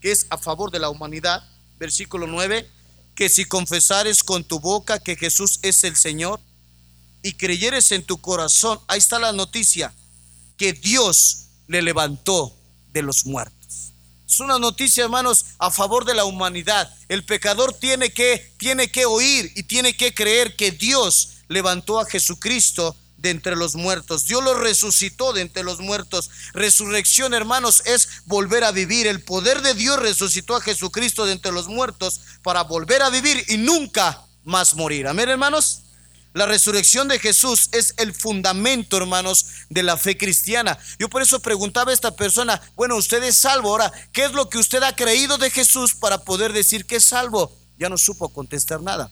que 0.00 0.10
es 0.10 0.26
a 0.30 0.38
favor 0.38 0.70
de 0.70 0.80
la 0.80 0.90
humanidad. 0.90 1.48
Versículo 1.78 2.26
9, 2.26 2.68
que 3.14 3.28
si 3.28 3.44
confesares 3.44 4.22
con 4.22 4.44
tu 4.44 4.60
boca 4.60 4.98
que 4.98 5.16
Jesús 5.16 5.58
es 5.62 5.84
el 5.84 5.96
Señor 5.96 6.40
y 7.22 7.34
creyeres 7.34 7.92
en 7.92 8.04
tu 8.04 8.20
corazón, 8.20 8.80
ahí 8.88 8.98
está 8.98 9.18
la 9.18 9.32
noticia, 9.32 9.92
que 10.56 10.72
Dios 10.72 11.46
le 11.68 11.82
levantó 11.82 12.56
de 12.92 13.02
los 13.02 13.24
muertos. 13.26 13.61
Es 14.32 14.40
una 14.40 14.58
noticia, 14.58 15.04
hermanos, 15.04 15.44
a 15.58 15.70
favor 15.70 16.06
de 16.06 16.14
la 16.14 16.24
humanidad. 16.24 16.90
El 17.10 17.22
pecador 17.22 17.74
tiene 17.74 18.14
que, 18.14 18.54
tiene 18.56 18.90
que 18.90 19.04
oír 19.04 19.52
y 19.56 19.64
tiene 19.64 19.94
que 19.94 20.14
creer 20.14 20.56
que 20.56 20.70
Dios 20.70 21.42
levantó 21.48 22.00
a 22.00 22.06
Jesucristo 22.06 22.96
de 23.18 23.28
entre 23.28 23.56
los 23.56 23.74
muertos. 23.74 24.24
Dios 24.24 24.42
lo 24.42 24.54
resucitó 24.54 25.34
de 25.34 25.42
entre 25.42 25.64
los 25.64 25.80
muertos. 25.80 26.30
Resurrección, 26.54 27.34
hermanos, 27.34 27.82
es 27.84 28.08
volver 28.24 28.64
a 28.64 28.72
vivir. 28.72 29.06
El 29.06 29.22
poder 29.22 29.60
de 29.60 29.74
Dios 29.74 29.98
resucitó 29.98 30.56
a 30.56 30.62
Jesucristo 30.62 31.26
de 31.26 31.32
entre 31.32 31.52
los 31.52 31.68
muertos 31.68 32.22
para 32.42 32.62
volver 32.62 33.02
a 33.02 33.10
vivir 33.10 33.44
y 33.48 33.58
nunca 33.58 34.22
más 34.44 34.74
morir. 34.74 35.08
Amén, 35.08 35.28
hermanos. 35.28 35.82
La 36.34 36.46
resurrección 36.46 37.08
de 37.08 37.18
Jesús 37.18 37.68
es 37.72 37.94
el 37.98 38.14
fundamento, 38.14 38.96
hermanos, 38.96 39.46
de 39.68 39.82
la 39.82 39.96
fe 39.96 40.16
cristiana. 40.16 40.78
Yo 40.98 41.10
por 41.10 41.20
eso 41.20 41.40
preguntaba 41.40 41.90
a 41.90 41.94
esta 41.94 42.16
persona, 42.16 42.60
bueno, 42.74 42.96
usted 42.96 43.22
es 43.22 43.38
salvo. 43.38 43.68
Ahora, 43.70 43.92
¿qué 44.12 44.24
es 44.24 44.32
lo 44.32 44.48
que 44.48 44.58
usted 44.58 44.82
ha 44.82 44.96
creído 44.96 45.36
de 45.36 45.50
Jesús 45.50 45.94
para 45.94 46.18
poder 46.18 46.52
decir 46.52 46.86
que 46.86 46.96
es 46.96 47.04
salvo? 47.04 47.54
Ya 47.78 47.88
no 47.88 47.98
supo 47.98 48.32
contestar 48.32 48.80
nada. 48.80 49.10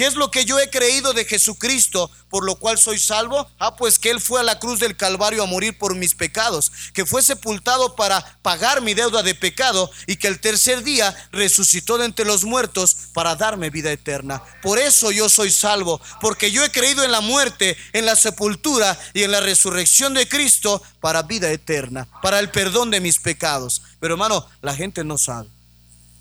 ¿Qué 0.00 0.06
es 0.06 0.14
lo 0.14 0.30
que 0.30 0.46
yo 0.46 0.58
he 0.58 0.70
creído 0.70 1.12
de 1.12 1.26
Jesucristo 1.26 2.10
por 2.30 2.46
lo 2.46 2.56
cual 2.56 2.78
soy 2.78 2.98
salvo? 2.98 3.46
Ah, 3.58 3.76
pues 3.76 3.98
que 3.98 4.08
Él 4.08 4.18
fue 4.18 4.40
a 4.40 4.42
la 4.42 4.58
cruz 4.58 4.80
del 4.80 4.96
Calvario 4.96 5.42
a 5.42 5.46
morir 5.46 5.76
por 5.76 5.94
mis 5.94 6.14
pecados, 6.14 6.72
que 6.94 7.04
fue 7.04 7.22
sepultado 7.22 7.96
para 7.96 8.24
pagar 8.40 8.80
mi 8.80 8.94
deuda 8.94 9.22
de 9.22 9.34
pecado 9.34 9.90
y 10.06 10.16
que 10.16 10.28
el 10.28 10.40
tercer 10.40 10.82
día 10.84 11.14
resucitó 11.32 11.98
de 11.98 12.06
entre 12.06 12.24
los 12.24 12.44
muertos 12.44 12.96
para 13.12 13.36
darme 13.36 13.68
vida 13.68 13.92
eterna. 13.92 14.42
Por 14.62 14.78
eso 14.78 15.10
yo 15.10 15.28
soy 15.28 15.50
salvo, 15.50 16.00
porque 16.22 16.50
yo 16.50 16.64
he 16.64 16.72
creído 16.72 17.04
en 17.04 17.12
la 17.12 17.20
muerte, 17.20 17.76
en 17.92 18.06
la 18.06 18.16
sepultura 18.16 18.98
y 19.12 19.24
en 19.24 19.32
la 19.32 19.40
resurrección 19.40 20.14
de 20.14 20.26
Cristo 20.26 20.82
para 21.00 21.24
vida 21.24 21.52
eterna, 21.52 22.08
para 22.22 22.38
el 22.38 22.48
perdón 22.48 22.90
de 22.90 23.00
mis 23.00 23.18
pecados. 23.18 23.82
Pero 24.00 24.14
hermano, 24.14 24.48
la 24.62 24.74
gente 24.74 25.04
no 25.04 25.18
sabe. 25.18 25.50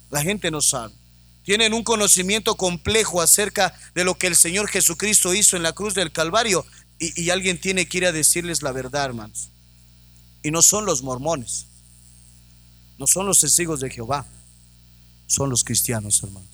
La 0.09 0.21
gente 0.21 0.51
no 0.51 0.61
sabe 0.61 0.98
tienen 1.49 1.73
un 1.73 1.83
conocimiento 1.83 2.55
complejo 2.55 3.23
acerca 3.23 3.73
de 3.95 4.03
lo 4.03 4.13
que 4.13 4.27
el 4.27 4.35
Señor 4.35 4.69
Jesucristo 4.69 5.33
hizo 5.33 5.57
en 5.57 5.63
la 5.63 5.73
cruz 5.73 5.95
del 5.95 6.11
Calvario 6.11 6.63
y, 6.99 7.31
alguien 7.31 7.59
tiene 7.59 7.87
que 7.87 7.97
ir 7.97 8.05
a 8.05 8.11
decirles 8.11 8.61
la 8.61 8.71
verdad, 8.71 9.05
hermanos. 9.05 9.49
Y 10.43 10.51
no 10.51 10.61
son 10.61 10.85
los 10.85 11.01
mormones, 11.01 11.65
no 12.99 13.07
son 13.07 13.25
los 13.25 13.39
testigos 13.39 13.79
de 13.79 13.89
Jehová, 13.89 14.27
son 15.25 15.49
los 15.49 15.63
cristianos, 15.63 16.21
hermanos. 16.21 16.51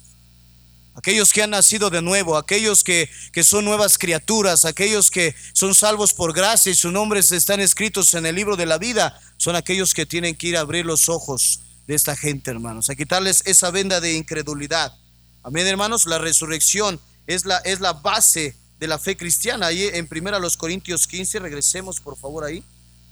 Aquellos 0.94 1.34
que 1.34 1.44
han 1.44 1.50
nacido 1.50 1.90
de 1.90 2.02
nuevo, 2.02 2.38
aquellos 2.38 2.82
que, 2.82 3.10
que 3.34 3.44
son 3.44 3.66
nuevas 3.66 3.98
criaturas, 3.98 4.64
aquellos 4.64 5.12
que 5.12 5.36
son 5.52 5.76
salvos 5.76 6.14
por 6.14 6.32
gracia 6.32 6.72
y 6.72 6.76
sus 6.76 6.94
nombres 6.94 7.34
están 7.34 7.60
escritos 7.60 8.14
en 8.14 8.26
el 8.26 8.36
libro 8.36 8.56
de 8.56 8.66
la 8.66 8.78
vida, 8.78 9.20
son 9.36 9.58
aquellos 9.58 9.94
que 9.94 10.06
tienen 10.06 10.38
que 10.38 10.48
ir 10.48 10.56
a 10.56 10.62
abrir 10.62 10.86
los 10.86 11.10
ojos 11.10 11.65
de 11.88 11.96
esta 11.96 12.16
gente, 12.16 12.52
hermanos, 12.52 12.90
a 12.90 12.96
quitarles 12.96 13.44
esa 13.46 13.72
venda 13.72 14.02
de 14.02 14.16
incredulidad. 14.16 14.98
Amén, 15.44 15.68
hermanos, 15.68 16.06
la 16.06 16.18
resurrección 16.18 17.00
es 17.28 17.46
la, 17.46 17.58
es 17.60 17.80
la 17.80 17.94
base 17.94 18.56
de 18.80 18.88
la 18.88 18.98
fe 18.98 19.16
cristiana. 19.16 19.68
Ahí 19.68 19.84
en 19.94 20.08
primera 20.08 20.40
los 20.40 20.58
Corintios 20.58 21.08
15, 21.08 21.40
regresemos 21.40 22.00
por 22.00 22.18
favor 22.18 22.44
ahí, 22.44 22.64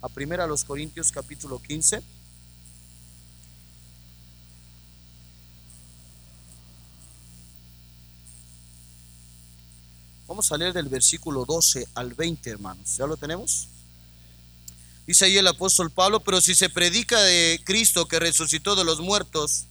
a 0.02 0.08
primera 0.08 0.46
los 0.46 0.64
Corintios 0.64 1.12
capítulo 1.12 1.60
15. 1.60 2.02
Vamos 10.26 10.50
a 10.50 10.56
leer 10.56 10.72
del 10.72 10.88
versículo 10.88 11.44
12 11.44 11.86
al 11.94 12.14
20, 12.14 12.50
hermanos. 12.50 12.96
¿Ya 12.96 13.06
lo 13.06 13.16
tenemos? 13.16 13.68
Dice 15.06 15.26
ahí 15.26 15.36
el 15.36 15.46
apóstol 15.46 15.90
Pablo, 15.90 16.20
pero 16.20 16.40
si 16.40 16.54
se 16.54 16.70
predica 16.70 17.20
de 17.20 17.60
Cristo 17.64 18.08
que 18.08 18.18
resucitó 18.18 18.74
de 18.74 18.84
los 18.84 19.00
muertos, 19.00 19.66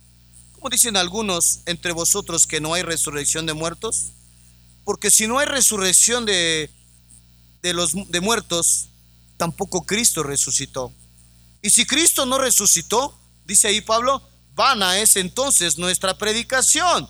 ¿cómo 0.54 0.70
dicen 0.70 0.96
algunos 0.96 1.62
entre 1.66 1.92
vosotros 1.92 2.46
que 2.46 2.62
no 2.62 2.74
hay 2.76 2.84
resurrección 2.84 3.46
de 3.48 3.54
muertos? 3.54 4.12
Porque 4.86 5.10
si 5.10 5.26
no 5.26 5.40
hay 5.40 5.48
resurrección 5.48 6.26
de, 6.26 6.70
de 7.64 7.74
los 7.74 7.94
de 8.10 8.22
muertos, 8.22 8.90
tampoco 9.38 9.86
Cristo 9.86 10.22
resucitó. 10.22 10.94
Y 11.64 11.72
si 11.72 11.86
Cristo 11.86 12.26
no 12.26 12.38
resucitó, 12.38 13.18
dice 13.46 13.70
ahí 13.70 13.82
Pablo, 13.82 14.22
vana 14.54 15.00
es 15.00 15.16
entonces 15.16 15.80
nuestra 15.80 16.16
predicación, 16.18 17.10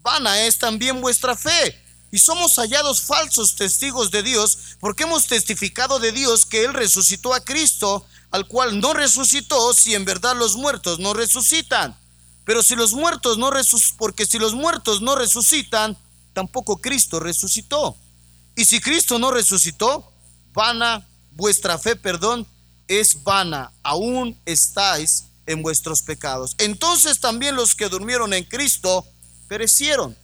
vana 0.00 0.42
es 0.42 0.58
también 0.58 1.00
vuestra 1.00 1.34
fe 1.36 1.83
y 2.14 2.20
somos 2.20 2.54
hallados 2.58 3.00
falsos 3.00 3.56
testigos 3.56 4.12
de 4.12 4.22
Dios 4.22 4.76
porque 4.78 5.02
hemos 5.02 5.26
testificado 5.26 5.98
de 5.98 6.12
Dios 6.12 6.46
que 6.46 6.64
Él 6.64 6.72
resucitó 6.72 7.34
a 7.34 7.40
Cristo, 7.40 8.06
al 8.30 8.46
cual 8.46 8.78
no 8.78 8.92
resucitó 8.94 9.74
si 9.74 9.96
en 9.96 10.04
verdad 10.04 10.36
los 10.36 10.54
muertos 10.54 11.00
no 11.00 11.12
resucitan. 11.12 11.98
Pero 12.44 12.62
si 12.62 12.76
los 12.76 12.92
muertos 12.92 13.36
no 13.36 13.50
resucitan, 13.50 13.96
porque 13.98 14.26
si 14.26 14.38
los 14.38 14.54
muertos 14.54 15.02
no 15.02 15.16
resucitan, 15.16 15.98
tampoco 16.32 16.76
Cristo 16.76 17.18
resucitó. 17.18 17.96
Y 18.54 18.64
si 18.64 18.80
Cristo 18.80 19.18
no 19.18 19.32
resucitó, 19.32 20.12
vana 20.52 21.04
vuestra 21.32 21.80
fe, 21.80 21.96
perdón, 21.96 22.46
es 22.86 23.24
vana, 23.24 23.72
aún 23.82 24.40
estáis 24.44 25.24
en 25.46 25.62
vuestros 25.62 26.02
pecados. 26.02 26.54
Entonces 26.58 27.18
también 27.18 27.56
los 27.56 27.74
que 27.74 27.88
durmieron 27.88 28.34
en 28.34 28.44
Cristo 28.44 29.04
perecieron. 29.48 30.16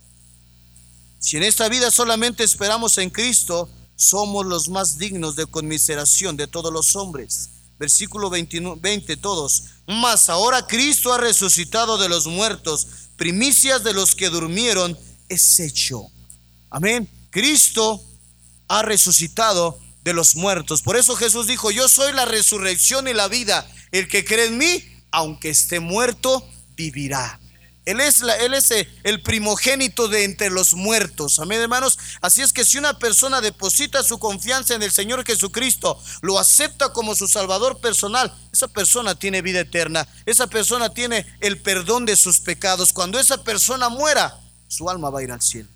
Si 1.21 1.37
en 1.37 1.43
esta 1.43 1.69
vida 1.69 1.91
solamente 1.91 2.43
esperamos 2.43 2.97
en 2.99 3.11
Cristo, 3.11 3.69
somos 3.95 4.47
los 4.47 4.69
más 4.71 4.97
dignos 4.97 5.37
de 5.37 5.45
conmiseración 5.45 6.37
de 6.37 6.47
todos 6.47 6.73
los 6.73 6.97
hombres. 6.97 7.51
Versículo 7.79 8.31
20, 8.31 9.17
todos. 9.19 9.65
Mas 9.87 10.31
ahora 10.31 10.67
Cristo 10.67 11.13
ha 11.13 11.19
resucitado 11.19 11.99
de 11.99 12.09
los 12.09 12.27
muertos, 12.27 12.87
primicias 13.17 13.85
de 13.85 13.93
los 13.93 14.15
que 14.15 14.31
durmieron 14.31 14.99
es 15.29 15.61
hecho. 15.61 16.07
Amén. 16.71 17.09
Cristo 17.31 18.03
ha 18.69 18.83
resucitado 18.83 19.79
de 20.03 20.15
los 20.15 20.35
muertos. 20.37 20.81
Por 20.81 20.97
eso 20.97 21.17
Jesús 21.17 21.47
dijo, 21.47 21.71
yo 21.71 21.89
soy 21.89 22.13
la 22.13 22.25
resurrección 22.25 23.09
y 23.09 23.13
la 23.13 23.29
vida. 23.29 23.71
El 23.93 24.09
que 24.09 24.25
cree 24.25 24.47
en 24.47 24.59
mí, 24.59 24.85
aunque 25.11 25.51
esté 25.51 25.81
muerto, 25.81 26.49
vivirá. 26.77 27.40
Él 27.91 28.01
es, 28.01 28.71
eh, 28.71 28.89
el 29.03 29.23
primogénito 29.23 30.09
de 30.09 30.25
entre 30.25 30.51
los 30.51 30.75
muertos. 30.75 31.39
Amén, 31.39 31.61
hermanos. 31.61 31.99
Así 32.21 32.43
es 32.43 32.53
que 32.53 32.65
si 32.65 32.79
una 32.79 32.99
persona 32.99 33.41
deposita 33.41 34.03
su 34.03 34.19
confianza 34.19 34.75
en 34.75 34.83
el 34.83 34.93
Señor 34.93 35.25
Jesucristo, 35.27 36.01
lo 36.23 36.39
acepta 36.39 36.93
como 36.93 37.15
su 37.15 37.29
Salvador 37.29 37.81
personal, 37.81 38.35
esa 38.53 38.69
persona 38.69 39.15
tiene 39.15 39.43
vida 39.43 39.61
eterna. 39.61 40.07
Esa 40.27 40.47
persona 40.47 40.93
tiene 40.95 41.27
el 41.41 41.59
perdón 41.59 42.07
de 42.07 42.17
sus 42.17 42.41
pecados. 42.41 42.93
Cuando 42.93 43.19
esa 43.19 43.43
persona 43.43 43.89
muera, 43.89 44.39
su 44.69 44.89
alma 44.89 45.11
va 45.11 45.21
a 45.21 45.23
ir 45.23 45.33
al 45.33 45.43
cielo. 45.43 45.69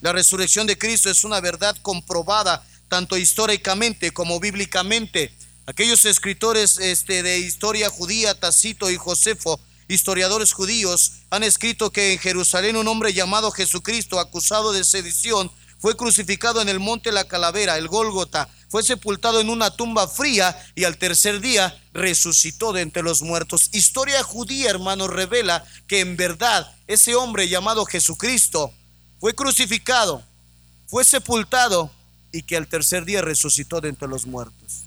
La 0.00 0.12
resurrección 0.12 0.66
de 0.66 0.78
Cristo 0.78 1.10
es 1.10 1.24
una 1.24 1.40
verdad 1.40 1.76
comprobada 1.82 2.64
tanto 2.88 3.16
históricamente 3.16 4.12
como 4.12 4.40
bíblicamente. 4.40 5.32
Aquellos 5.66 6.04
escritores 6.04 6.78
este, 6.78 7.22
de 7.22 7.38
historia 7.38 7.90
judía, 7.90 8.38
Tacito 8.38 8.90
y 8.90 8.96
Josefo, 8.96 9.60
historiadores 9.88 10.52
judíos 10.52 11.12
han 11.30 11.42
escrito 11.42 11.90
que 11.90 12.12
en 12.12 12.18
Jerusalén 12.18 12.76
un 12.76 12.88
hombre 12.88 13.12
llamado 13.12 13.50
Jesucristo, 13.50 14.20
acusado 14.20 14.72
de 14.72 14.84
sedición, 14.84 15.50
fue 15.78 15.96
crucificado 15.96 16.60
en 16.60 16.68
el 16.68 16.80
monte 16.80 17.12
La 17.12 17.24
Calavera, 17.24 17.78
el 17.78 17.88
Gólgota, 17.88 18.48
fue 18.68 18.82
sepultado 18.82 19.40
en 19.40 19.48
una 19.48 19.70
tumba 19.70 20.08
fría 20.08 20.56
y 20.74 20.84
al 20.84 20.98
tercer 20.98 21.40
día 21.40 21.80
resucitó 21.94 22.72
de 22.72 22.82
entre 22.82 23.02
los 23.02 23.22
muertos. 23.22 23.70
Historia 23.72 24.22
judía, 24.22 24.70
hermanos, 24.70 25.08
revela 25.08 25.64
que 25.86 26.00
en 26.00 26.16
verdad 26.16 26.70
ese 26.86 27.14
hombre 27.14 27.48
llamado 27.48 27.86
Jesucristo 27.86 28.72
fue 29.20 29.34
crucificado, 29.34 30.22
fue 30.86 31.04
sepultado 31.04 31.90
y 32.32 32.42
que 32.42 32.56
al 32.56 32.66
tercer 32.66 33.04
día 33.04 33.22
resucitó 33.22 33.80
de 33.80 33.88
entre 33.88 34.08
los 34.08 34.26
muertos. 34.26 34.84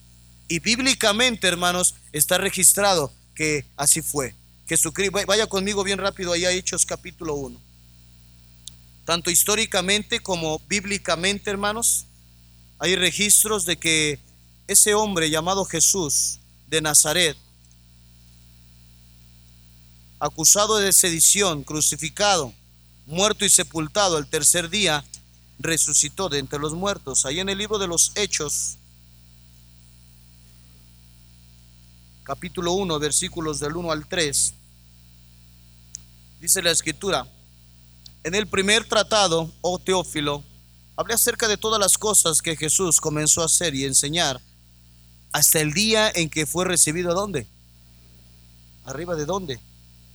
Y 0.48 0.60
bíblicamente, 0.60 1.48
hermanos, 1.48 1.96
está 2.12 2.38
registrado 2.38 3.12
que 3.34 3.66
así 3.78 4.02
fue. 4.02 4.36
Jesucristo, 4.72 5.20
vaya 5.28 5.48
conmigo 5.48 5.84
bien 5.84 6.00
rápido 6.00 6.32
allá 6.32 6.48
a 6.48 6.54
Hechos 6.54 6.86
capítulo 6.86 7.36
1. 7.36 7.60
Tanto 9.04 9.30
históricamente 9.30 10.22
como 10.22 10.60
bíblicamente, 10.60 11.52
hermanos, 11.52 12.06
hay 12.80 12.96
registros 12.96 13.66
de 13.66 13.76
que 13.76 14.18
ese 14.68 14.94
hombre 14.94 15.30
llamado 15.30 15.66
Jesús 15.66 16.40
de 16.70 16.80
Nazaret, 16.80 17.36
acusado 20.20 20.78
de 20.78 20.94
sedición, 20.94 21.66
crucificado, 21.66 22.54
muerto 23.06 23.44
y 23.44 23.50
sepultado 23.50 24.18
el 24.18 24.28
tercer 24.28 24.70
día, 24.70 25.04
resucitó 25.60 26.30
de 26.30 26.40
entre 26.40 26.60
los 26.60 26.74
muertos. 26.76 27.26
Ahí 27.26 27.42
en 27.42 27.50
el 27.50 27.58
libro 27.58 27.78
de 27.78 27.88
los 27.88 28.14
Hechos, 28.16 28.78
capítulo 32.24 32.72
1, 32.72 33.00
versículos 33.00 33.60
del 33.60 33.76
1 33.76 33.92
al 33.92 34.08
3, 34.08 34.54
dice 36.42 36.64
la 36.64 36.72
escritura, 36.72 37.28
en 38.24 38.34
el 38.34 38.48
primer 38.48 38.84
tratado, 38.86 39.52
oh 39.62 39.78
Teófilo, 39.78 40.44
hablé 40.96 41.14
acerca 41.14 41.48
de 41.48 41.56
todas 41.56 41.80
las 41.80 42.00
cosas 42.00 42.42
que 42.42 42.58
Jesús 42.58 43.00
comenzó 43.00 43.44
a 43.44 43.46
hacer 43.46 43.76
y 43.76 43.86
enseñar 43.86 44.42
hasta 45.32 45.62
el 45.62 45.72
día 45.72 46.12
en 46.14 46.30
que 46.30 46.48
fue 46.48 46.66
recibido 46.66 47.12
a 47.12 47.14
dónde? 47.14 47.48
¿Arriba 48.86 49.16
de 49.16 49.26
dónde? 49.26 49.60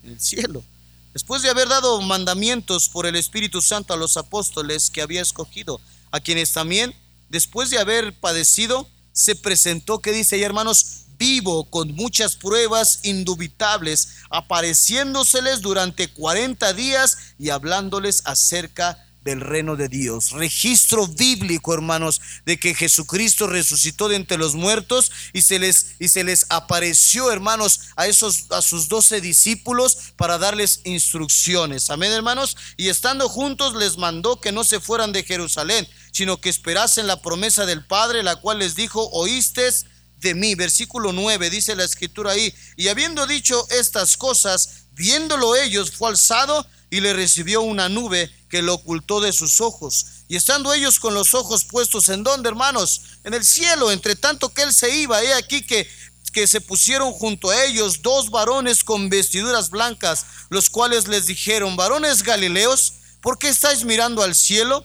En 0.02 0.10
el 0.10 0.20
cielo. 0.20 0.64
Después 1.12 1.42
de 1.42 1.48
haber 1.48 1.68
dado 1.68 2.00
mandamientos 2.02 2.88
por 2.88 3.06
el 3.06 3.14
Espíritu 3.14 3.62
Santo 3.62 3.94
a 3.94 3.96
los 3.96 4.16
apóstoles 4.16 4.90
que 4.90 5.02
había 5.02 5.22
escogido, 5.22 5.80
a 6.10 6.18
quienes 6.18 6.52
también, 6.52 6.92
después 7.28 7.70
de 7.70 7.78
haber 7.78 8.12
padecido, 8.18 8.88
se 9.12 9.36
presentó, 9.36 10.00
que 10.00 10.12
dice 10.12 10.34
ahí 10.34 10.42
hermanos, 10.42 11.05
vivo 11.18 11.70
con 11.70 11.94
muchas 11.94 12.36
pruebas 12.36 13.00
indubitables, 13.02 14.08
apareciéndoseles 14.30 15.60
durante 15.60 16.08
40 16.08 16.72
días 16.72 17.34
y 17.38 17.50
hablándoles 17.50 18.22
acerca 18.24 19.06
del 19.26 19.40
reino 19.40 19.76
de 19.76 19.88
Dios. 19.88 20.30
Registro 20.30 21.08
bíblico, 21.08 21.74
hermanos, 21.74 22.20
de 22.46 22.58
que 22.58 22.74
Jesucristo 22.74 23.48
resucitó 23.48 24.08
de 24.08 24.14
entre 24.14 24.38
los 24.38 24.54
muertos 24.54 25.10
y 25.32 25.42
se 25.42 25.58
les 25.58 25.96
y 25.98 26.08
se 26.08 26.22
les 26.22 26.46
apareció, 26.48 27.30
hermanos, 27.30 27.80
a 27.96 28.06
esos 28.06 28.46
a 28.50 28.62
sus 28.62 28.88
doce 28.88 29.20
discípulos 29.20 29.98
para 30.16 30.38
darles 30.38 30.80
instrucciones. 30.84 31.90
Amén, 31.90 32.12
hermanos. 32.12 32.56
Y 32.76 32.88
estando 32.88 33.28
juntos 33.28 33.74
les 33.74 33.98
mandó 33.98 34.40
que 34.40 34.52
no 34.52 34.62
se 34.62 34.78
fueran 34.78 35.12
de 35.12 35.24
Jerusalén, 35.24 35.88
sino 36.12 36.40
que 36.40 36.48
esperasen 36.48 37.08
la 37.08 37.20
promesa 37.20 37.66
del 37.66 37.84
Padre, 37.84 38.22
la 38.22 38.36
cual 38.36 38.60
les 38.60 38.76
dijo, 38.76 39.10
oístes 39.10 39.86
de 40.20 40.34
mí. 40.34 40.54
Versículo 40.54 41.12
9 41.12 41.50
dice 41.50 41.76
la 41.76 41.84
escritura 41.84 42.32
ahí, 42.32 42.52
y 42.76 42.88
habiendo 42.88 43.26
dicho 43.26 43.66
estas 43.70 44.16
cosas, 44.16 44.86
viéndolo 44.92 45.56
ellos, 45.56 45.92
fue 45.92 46.10
alzado 46.10 46.66
y 46.90 47.00
le 47.00 47.12
recibió 47.12 47.62
una 47.62 47.88
nube 47.88 48.30
que 48.48 48.62
lo 48.62 48.74
ocultó 48.74 49.20
de 49.20 49.32
sus 49.32 49.60
ojos. 49.60 50.06
Y 50.28 50.36
estando 50.36 50.72
ellos 50.72 50.98
con 50.98 51.14
los 51.14 51.34
ojos 51.34 51.64
puestos 51.64 52.08
en 52.08 52.22
donde, 52.22 52.48
hermanos, 52.48 53.02
en 53.24 53.34
el 53.34 53.44
cielo, 53.44 53.92
entre 53.92 54.16
tanto 54.16 54.52
que 54.52 54.62
él 54.62 54.72
se 54.72 54.96
iba, 54.96 55.22
he 55.22 55.34
aquí 55.34 55.62
que 55.62 55.88
que 56.36 56.46
se 56.46 56.60
pusieron 56.60 57.14
junto 57.14 57.48
a 57.48 57.64
ellos 57.64 58.02
dos 58.02 58.28
varones 58.28 58.84
con 58.84 59.08
vestiduras 59.08 59.70
blancas, 59.70 60.26
los 60.50 60.68
cuales 60.68 61.08
les 61.08 61.24
dijeron, 61.24 61.76
varones 61.76 62.22
galileos, 62.22 62.92
¿por 63.22 63.38
qué 63.38 63.48
estáis 63.48 63.86
mirando 63.86 64.22
al 64.22 64.34
cielo? 64.34 64.84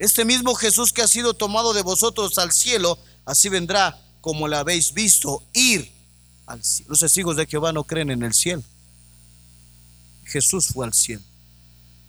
Este 0.00 0.24
mismo 0.24 0.56
Jesús 0.56 0.92
que 0.92 1.02
ha 1.02 1.06
sido 1.06 1.34
tomado 1.34 1.72
de 1.72 1.82
vosotros 1.82 2.36
al 2.38 2.50
cielo, 2.50 2.98
así 3.24 3.48
vendrá 3.48 3.96
como 4.28 4.46
le 4.46 4.56
habéis 4.56 4.92
visto 4.92 5.42
ir 5.54 5.90
al 6.44 6.62
cielo. 6.62 6.90
Los 6.90 7.00
testigos 7.00 7.34
de 7.34 7.46
Jehová 7.46 7.72
no 7.72 7.84
creen 7.84 8.10
en 8.10 8.22
el 8.22 8.34
cielo. 8.34 8.62
Jesús 10.24 10.66
fue 10.66 10.84
al 10.84 10.92
cielo. 10.92 11.22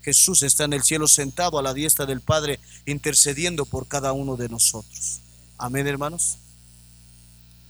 Jesús 0.02 0.44
está 0.44 0.66
en 0.66 0.74
el 0.74 0.84
cielo 0.84 1.08
sentado 1.08 1.58
a 1.58 1.64
la 1.64 1.74
diestra 1.74 2.06
del 2.06 2.20
Padre, 2.20 2.60
intercediendo 2.86 3.66
por 3.66 3.88
cada 3.88 4.12
uno 4.12 4.36
de 4.36 4.50
nosotros. 4.50 5.22
Amén, 5.58 5.88
hermanos. 5.88 6.40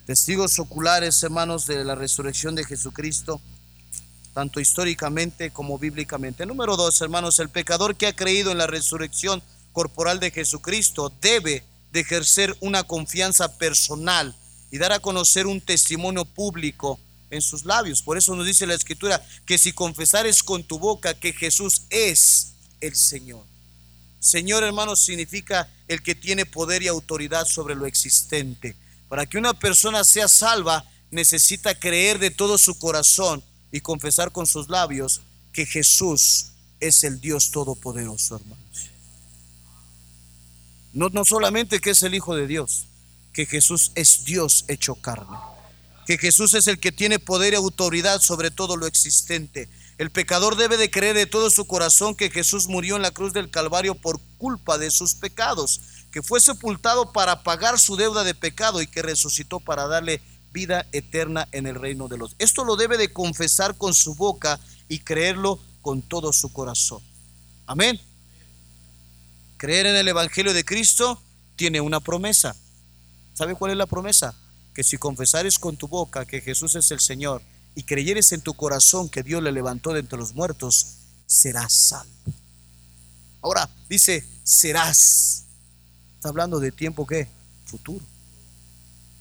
Testigos 0.07 0.57
oculares, 0.57 1.21
hermanos, 1.21 1.67
de 1.67 1.85
la 1.85 1.93
resurrección 1.93 2.55
de 2.55 2.65
Jesucristo, 2.65 3.39
tanto 4.33 4.59
históricamente 4.59 5.51
como 5.51 5.77
bíblicamente. 5.77 6.47
Número 6.47 6.75
dos, 6.75 6.99
hermanos, 7.01 7.37
el 7.37 7.49
pecador 7.49 7.95
que 7.95 8.07
ha 8.07 8.15
creído 8.15 8.51
en 8.51 8.57
la 8.57 8.65
resurrección 8.65 9.43
corporal 9.73 10.19
de 10.19 10.31
Jesucristo 10.31 11.13
debe 11.21 11.63
de 11.91 11.99
ejercer 11.99 12.57
una 12.61 12.83
confianza 12.83 13.57
personal 13.59 14.35
y 14.71 14.77
dar 14.77 14.91
a 14.91 14.99
conocer 14.99 15.47
un 15.47 15.61
testimonio 15.61 16.25
público 16.25 16.99
en 17.29 17.41
sus 17.41 17.65
labios. 17.65 18.01
Por 18.01 18.17
eso 18.17 18.35
nos 18.35 18.45
dice 18.45 18.67
la 18.67 18.73
escritura 18.73 19.23
que 19.45 19.57
si 19.57 19.71
confesares 19.73 20.43
con 20.43 20.63
tu 20.63 20.79
boca 20.79 21.13
que 21.13 21.33
Jesús 21.33 21.83
es 21.89 22.53
el 22.81 22.95
Señor. 22.95 23.43
Señor 24.19 24.63
hermano 24.63 24.95
significa 24.95 25.69
el 25.87 26.01
que 26.01 26.15
tiene 26.15 26.45
poder 26.45 26.83
y 26.83 26.87
autoridad 26.87 27.45
sobre 27.45 27.75
lo 27.75 27.85
existente. 27.85 28.75
Para 29.07 29.25
que 29.25 29.37
una 29.37 29.53
persona 29.53 30.03
sea 30.03 30.27
salva 30.27 30.85
necesita 31.11 31.73
creer 31.73 32.19
de 32.19 32.29
todo 32.29 32.57
su 32.57 32.77
corazón 32.77 33.43
y 33.71 33.81
confesar 33.81 34.31
con 34.31 34.45
sus 34.45 34.69
labios 34.69 35.21
que 35.53 35.65
Jesús 35.65 36.51
es 36.79 37.03
el 37.03 37.19
Dios 37.19 37.51
Todopoderoso, 37.51 38.35
hermanos. 38.35 38.89
No, 40.93 41.09
no 41.09 41.25
solamente 41.25 41.79
que 41.79 41.91
es 41.91 42.03
el 42.03 42.15
Hijo 42.15 42.35
de 42.35 42.47
Dios, 42.47 42.87
que 43.33 43.45
Jesús 43.45 43.91
es 43.95 44.25
Dios 44.25 44.65
hecho 44.67 44.95
carne 44.95 45.37
que 46.09 46.17
Jesús 46.17 46.55
es 46.55 46.65
el 46.65 46.79
que 46.79 46.91
tiene 46.91 47.19
poder 47.19 47.53
y 47.53 47.57
autoridad 47.57 48.19
sobre 48.19 48.49
todo 48.49 48.75
lo 48.77 48.87
existente. 48.87 49.69
El 49.99 50.09
pecador 50.09 50.55
debe 50.55 50.75
de 50.75 50.89
creer 50.89 51.15
de 51.15 51.27
todo 51.27 51.51
su 51.51 51.65
corazón 51.65 52.15
que 52.15 52.31
Jesús 52.31 52.67
murió 52.67 52.95
en 52.95 53.03
la 53.03 53.11
cruz 53.11 53.31
del 53.31 53.51
Calvario 53.51 53.93
por 53.93 54.19
culpa 54.39 54.79
de 54.79 54.89
sus 54.89 55.13
pecados, 55.13 55.81
que 56.11 56.23
fue 56.23 56.41
sepultado 56.41 57.13
para 57.13 57.43
pagar 57.43 57.77
su 57.77 57.95
deuda 57.95 58.23
de 58.23 58.33
pecado 58.33 58.81
y 58.81 58.87
que 58.87 59.03
resucitó 59.03 59.59
para 59.59 59.85
darle 59.85 60.19
vida 60.51 60.87
eterna 60.93 61.47
en 61.51 61.67
el 61.67 61.75
reino 61.75 62.07
de 62.07 62.17
los. 62.17 62.35
Esto 62.39 62.63
lo 62.63 62.75
debe 62.75 62.97
de 62.97 63.13
confesar 63.13 63.77
con 63.77 63.93
su 63.93 64.15
boca 64.15 64.59
y 64.87 64.97
creerlo 64.97 65.59
con 65.83 66.01
todo 66.01 66.33
su 66.33 66.51
corazón. 66.51 67.03
Amén. 67.67 68.01
Creer 69.57 69.85
en 69.85 69.95
el 69.95 70.07
Evangelio 70.07 70.55
de 70.55 70.65
Cristo 70.65 71.21
tiene 71.55 71.81
una 71.81 71.99
promesa. 71.99 72.55
¿Sabe 73.39 73.55
cuál 73.55 73.71
es 73.71 73.77
la 73.77 73.85
promesa? 73.85 74.35
que 74.73 74.83
si 74.83 74.97
confesares 74.97 75.59
con 75.59 75.77
tu 75.77 75.87
boca 75.87 76.25
que 76.25 76.41
Jesús 76.41 76.75
es 76.75 76.91
el 76.91 76.99
Señor 76.99 77.41
y 77.73 77.83
creyeres 77.83 78.33
en 78.33 78.41
tu 78.41 78.53
corazón 78.53 79.07
que 79.07 79.23
Dios 79.23 79.41
le 79.41 79.53
levantó 79.53 79.93
de 79.93 80.01
entre 80.01 80.19
los 80.19 80.35
muertos, 80.35 80.97
serás 81.25 81.73
salvo. 81.73 82.11
Ahora 83.41 83.69
dice, 83.87 84.27
serás. 84.43 85.45
Está 86.15 86.27
hablando 86.27 86.59
de 86.59 86.73
tiempo 86.73 87.07
que 87.07 87.29
futuro. 87.63 88.05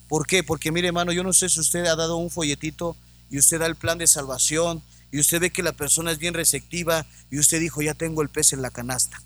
¿Por 0.09 0.27
qué? 0.27 0.43
Porque 0.43 0.69
mire 0.69 0.87
hermano, 0.89 1.13
yo 1.13 1.23
no 1.23 1.31
sé 1.31 1.47
si 1.47 1.61
usted 1.61 1.85
ha 1.85 1.95
dado 1.95 2.17
un 2.17 2.29
folletito 2.29 2.97
y 3.29 3.39
usted 3.39 3.59
da 3.59 3.67
el 3.67 3.77
plan 3.77 3.97
de 3.97 4.07
salvación 4.07 4.83
y 5.13 5.19
usted 5.21 5.39
ve 5.39 5.49
que 5.49 5.63
la 5.63 5.71
persona 5.71 6.11
es 6.11 6.17
bien 6.17 6.33
receptiva 6.33 7.05
y 7.31 7.39
usted 7.39 7.61
dijo, 7.61 7.81
ya 7.81 7.93
tengo 7.93 8.21
el 8.21 8.27
pez 8.27 8.51
en 8.51 8.61
la 8.61 8.69
canasta. 8.69 9.21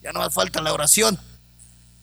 Ya 0.00 0.12
no 0.12 0.22
hace 0.22 0.32
falta 0.32 0.60
la 0.60 0.72
oración. 0.72 1.18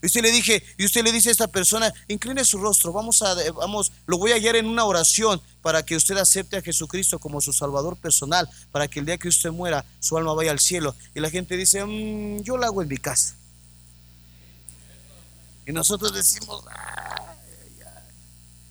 Y 0.02 0.06
usted 0.06 0.22
le 0.22 0.32
dije, 0.32 0.64
y 0.78 0.86
usted 0.86 1.04
le 1.04 1.12
dice 1.12 1.30
a 1.30 1.32
esta 1.34 1.48
persona, 1.48 1.94
incline 2.08 2.46
su 2.46 2.58
rostro, 2.58 2.94
vamos 2.94 3.22
a, 3.22 3.36
vamos, 3.52 3.92
lo 4.06 4.18
voy 4.18 4.32
a 4.32 4.40
guiar 4.40 4.56
en 4.56 4.66
una 4.66 4.86
oración 4.86 5.42
para 5.62 5.84
que 5.84 5.96
usted 5.96 6.16
acepte 6.18 6.56
a 6.56 6.62
Jesucristo 6.62 7.20
como 7.20 7.42
su 7.42 7.52
Salvador 7.52 7.98
personal, 7.98 8.50
para 8.72 8.88
que 8.88 9.00
el 9.00 9.06
día 9.06 9.18
que 9.18 9.28
usted 9.28 9.52
muera, 9.52 9.84
su 10.00 10.18
alma 10.18 10.34
vaya 10.34 10.52
al 10.52 10.60
cielo. 10.60 10.96
Y 11.14 11.20
la 11.20 11.30
gente 11.30 11.58
dice, 11.58 11.84
mm, 11.84 12.44
yo 12.44 12.56
lo 12.56 12.66
hago 12.66 12.82
en 12.82 12.88
mi 12.88 12.98
casa. 12.98 13.36
Y 15.66 15.74
nosotros 15.74 16.14
decimos, 16.14 16.64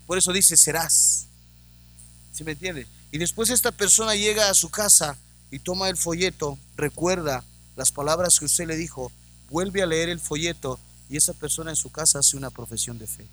por 0.07 0.17
eso 0.17 0.33
dice, 0.33 0.57
serás. 0.57 1.27
¿Sí 2.33 2.43
me 2.43 2.53
entiende? 2.53 2.87
Y 3.13 3.19
después 3.19 3.51
esta 3.51 3.71
persona 3.71 4.15
llega 4.15 4.49
a 4.49 4.55
su 4.55 4.71
casa 4.71 5.19
y 5.51 5.59
toma 5.59 5.91
el 5.91 5.97
folleto, 5.97 6.59
recuerda 6.77 7.45
las 7.77 7.93
palabras 7.93 8.39
que 8.39 8.47
usted 8.47 8.67
le 8.67 8.77
dijo, 8.77 9.13
vuelve 9.51 9.83
a 9.83 9.87
leer 9.87 10.09
el 10.09 10.21
folleto 10.21 10.81
y 11.09 11.17
esa 11.17 11.33
persona 11.33 11.71
en 11.71 11.77
su 11.77 11.91
casa 11.91 12.19
hace 12.19 12.37
una 12.37 12.51
profesión 12.51 12.99
de 12.99 13.07
fe. 13.07 13.27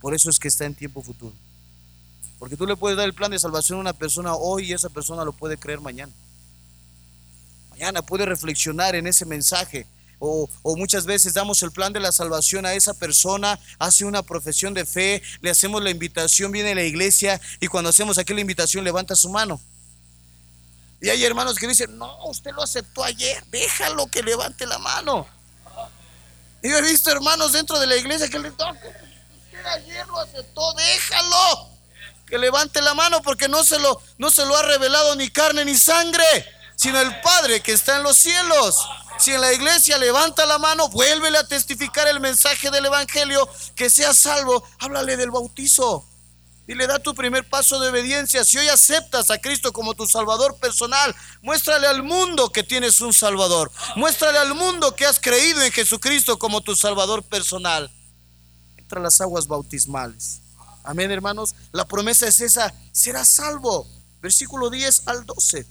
Por 0.00 0.14
eso 0.14 0.30
es 0.30 0.38
que 0.38 0.48
está 0.48 0.64
en 0.64 0.74
tiempo 0.74 1.02
futuro. 1.02 1.34
Porque 2.38 2.56
tú 2.56 2.66
le 2.66 2.76
puedes 2.76 2.96
dar 2.96 3.06
el 3.06 3.14
plan 3.14 3.30
de 3.30 3.38
salvación 3.38 3.78
a 3.78 3.80
una 3.80 3.92
persona 3.92 4.34
hoy 4.34 4.70
y 4.70 4.72
esa 4.72 4.88
persona 4.88 5.24
lo 5.24 5.32
puede 5.32 5.56
creer 5.56 5.80
mañana. 5.80 6.12
Mañana 7.70 8.02
puede 8.02 8.26
reflexionar 8.26 8.94
en 8.96 9.06
ese 9.06 9.24
mensaje. 9.24 9.86
O, 10.18 10.48
muchas 10.76 11.04
veces 11.04 11.34
damos 11.34 11.62
el 11.62 11.72
plan 11.72 11.92
de 11.92 11.98
la 11.98 12.12
salvación 12.12 12.64
a 12.64 12.74
esa 12.74 12.94
persona, 12.94 13.58
hace 13.80 14.04
una 14.04 14.22
profesión 14.22 14.72
de 14.72 14.86
fe, 14.86 15.20
le 15.40 15.50
hacemos 15.50 15.82
la 15.82 15.90
invitación, 15.90 16.52
viene 16.52 16.72
a 16.72 16.74
la 16.76 16.84
iglesia 16.84 17.40
y 17.60 17.66
cuando 17.66 17.90
hacemos 17.90 18.18
aquí 18.18 18.32
la 18.32 18.40
invitación 18.40 18.84
levanta 18.84 19.16
su 19.16 19.30
mano. 19.30 19.60
Y 21.00 21.08
hay 21.08 21.24
hermanos 21.24 21.56
que 21.56 21.66
dicen, 21.66 21.98
no, 21.98 22.26
usted 22.26 22.52
lo 22.52 22.62
aceptó 22.62 23.02
ayer, 23.02 23.44
déjalo 23.50 24.06
que 24.06 24.22
levante 24.22 24.64
la 24.64 24.78
mano. 24.78 25.26
Yo 26.62 26.78
he 26.78 26.82
visto 26.82 27.10
hermanos 27.10 27.52
dentro 27.52 27.78
de 27.78 27.86
la 27.86 27.96
iglesia 27.96 28.28
que 28.28 28.38
le. 28.38 28.50
Usted 28.50 29.66
ayer 29.66 30.06
lo 30.06 30.18
aceptó, 30.20 30.72
déjalo. 30.74 31.70
Que 32.26 32.38
levante 32.38 32.80
la 32.80 32.94
mano 32.94 33.20
porque 33.20 33.48
no 33.48 33.64
se 33.64 33.78
lo, 33.78 34.00
no 34.18 34.30
se 34.30 34.46
lo 34.46 34.56
ha 34.56 34.62
revelado 34.62 35.16
ni 35.16 35.28
carne 35.28 35.64
ni 35.64 35.76
sangre, 35.76 36.24
sino 36.76 37.00
el 37.00 37.20
Padre 37.20 37.60
que 37.60 37.72
está 37.72 37.96
en 37.96 38.04
los 38.04 38.16
cielos. 38.16 38.76
Si 39.18 39.32
en 39.32 39.40
la 39.40 39.52
iglesia 39.52 39.98
levanta 39.98 40.46
la 40.46 40.58
mano, 40.58 40.88
vuélvele 40.88 41.38
a 41.38 41.46
testificar 41.46 42.08
el 42.08 42.20
mensaje 42.20 42.70
del 42.70 42.86
Evangelio, 42.86 43.48
que 43.76 43.90
sea 43.90 44.14
salvo, 44.14 44.66
háblale 44.78 45.16
del 45.16 45.30
bautizo. 45.30 46.08
Y 46.66 46.74
le 46.74 46.86
da 46.86 46.98
tu 46.98 47.14
primer 47.14 47.48
paso 47.48 47.80
de 47.80 47.88
obediencia. 47.88 48.44
Si 48.44 48.58
hoy 48.58 48.68
aceptas 48.68 49.30
a 49.30 49.38
Cristo 49.38 49.72
como 49.72 49.94
tu 49.94 50.06
Salvador 50.06 50.56
personal, 50.58 51.14
muéstrale 51.42 51.86
al 51.86 52.02
mundo 52.02 52.50
que 52.50 52.62
tienes 52.62 53.00
un 53.00 53.12
Salvador. 53.12 53.70
Muéstrale 53.96 54.38
al 54.38 54.54
mundo 54.54 54.94
que 54.94 55.06
has 55.06 55.18
creído 55.18 55.62
en 55.62 55.72
Jesucristo 55.72 56.38
como 56.38 56.60
tu 56.60 56.76
Salvador 56.76 57.22
personal. 57.24 57.90
Entra 58.76 59.00
las 59.00 59.20
aguas 59.20 59.46
bautismales. 59.46 60.40
Amén, 60.84 61.10
hermanos. 61.10 61.54
La 61.72 61.86
promesa 61.86 62.26
es 62.28 62.40
esa, 62.40 62.72
serás 62.92 63.28
salvo. 63.28 63.88
Versículo 64.20 64.70
10 64.70 65.08
al 65.08 65.26
12. 65.26 65.66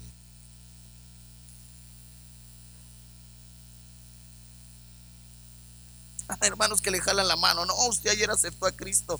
hermanos 6.41 6.81
que 6.81 6.91
le 6.91 7.01
jalan 7.01 7.27
la 7.27 7.35
mano. 7.35 7.65
No, 7.65 7.75
usted 7.87 8.09
ayer 8.09 8.29
aceptó 8.29 8.65
a 8.65 8.71
Cristo. 8.71 9.19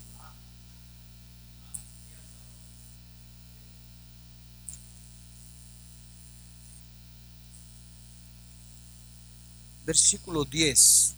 Versículo 9.84 10.44
10 10.44 11.14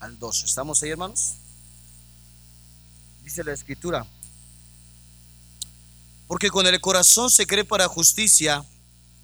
al 0.00 0.18
12. 0.18 0.46
¿Estamos 0.46 0.82
ahí, 0.82 0.90
hermanos? 0.90 1.34
Dice 3.24 3.44
la 3.44 3.52
escritura. 3.52 4.06
Porque 6.26 6.50
con 6.50 6.66
el 6.66 6.80
corazón 6.80 7.30
se 7.30 7.46
cree 7.46 7.64
para 7.64 7.88
justicia, 7.88 8.64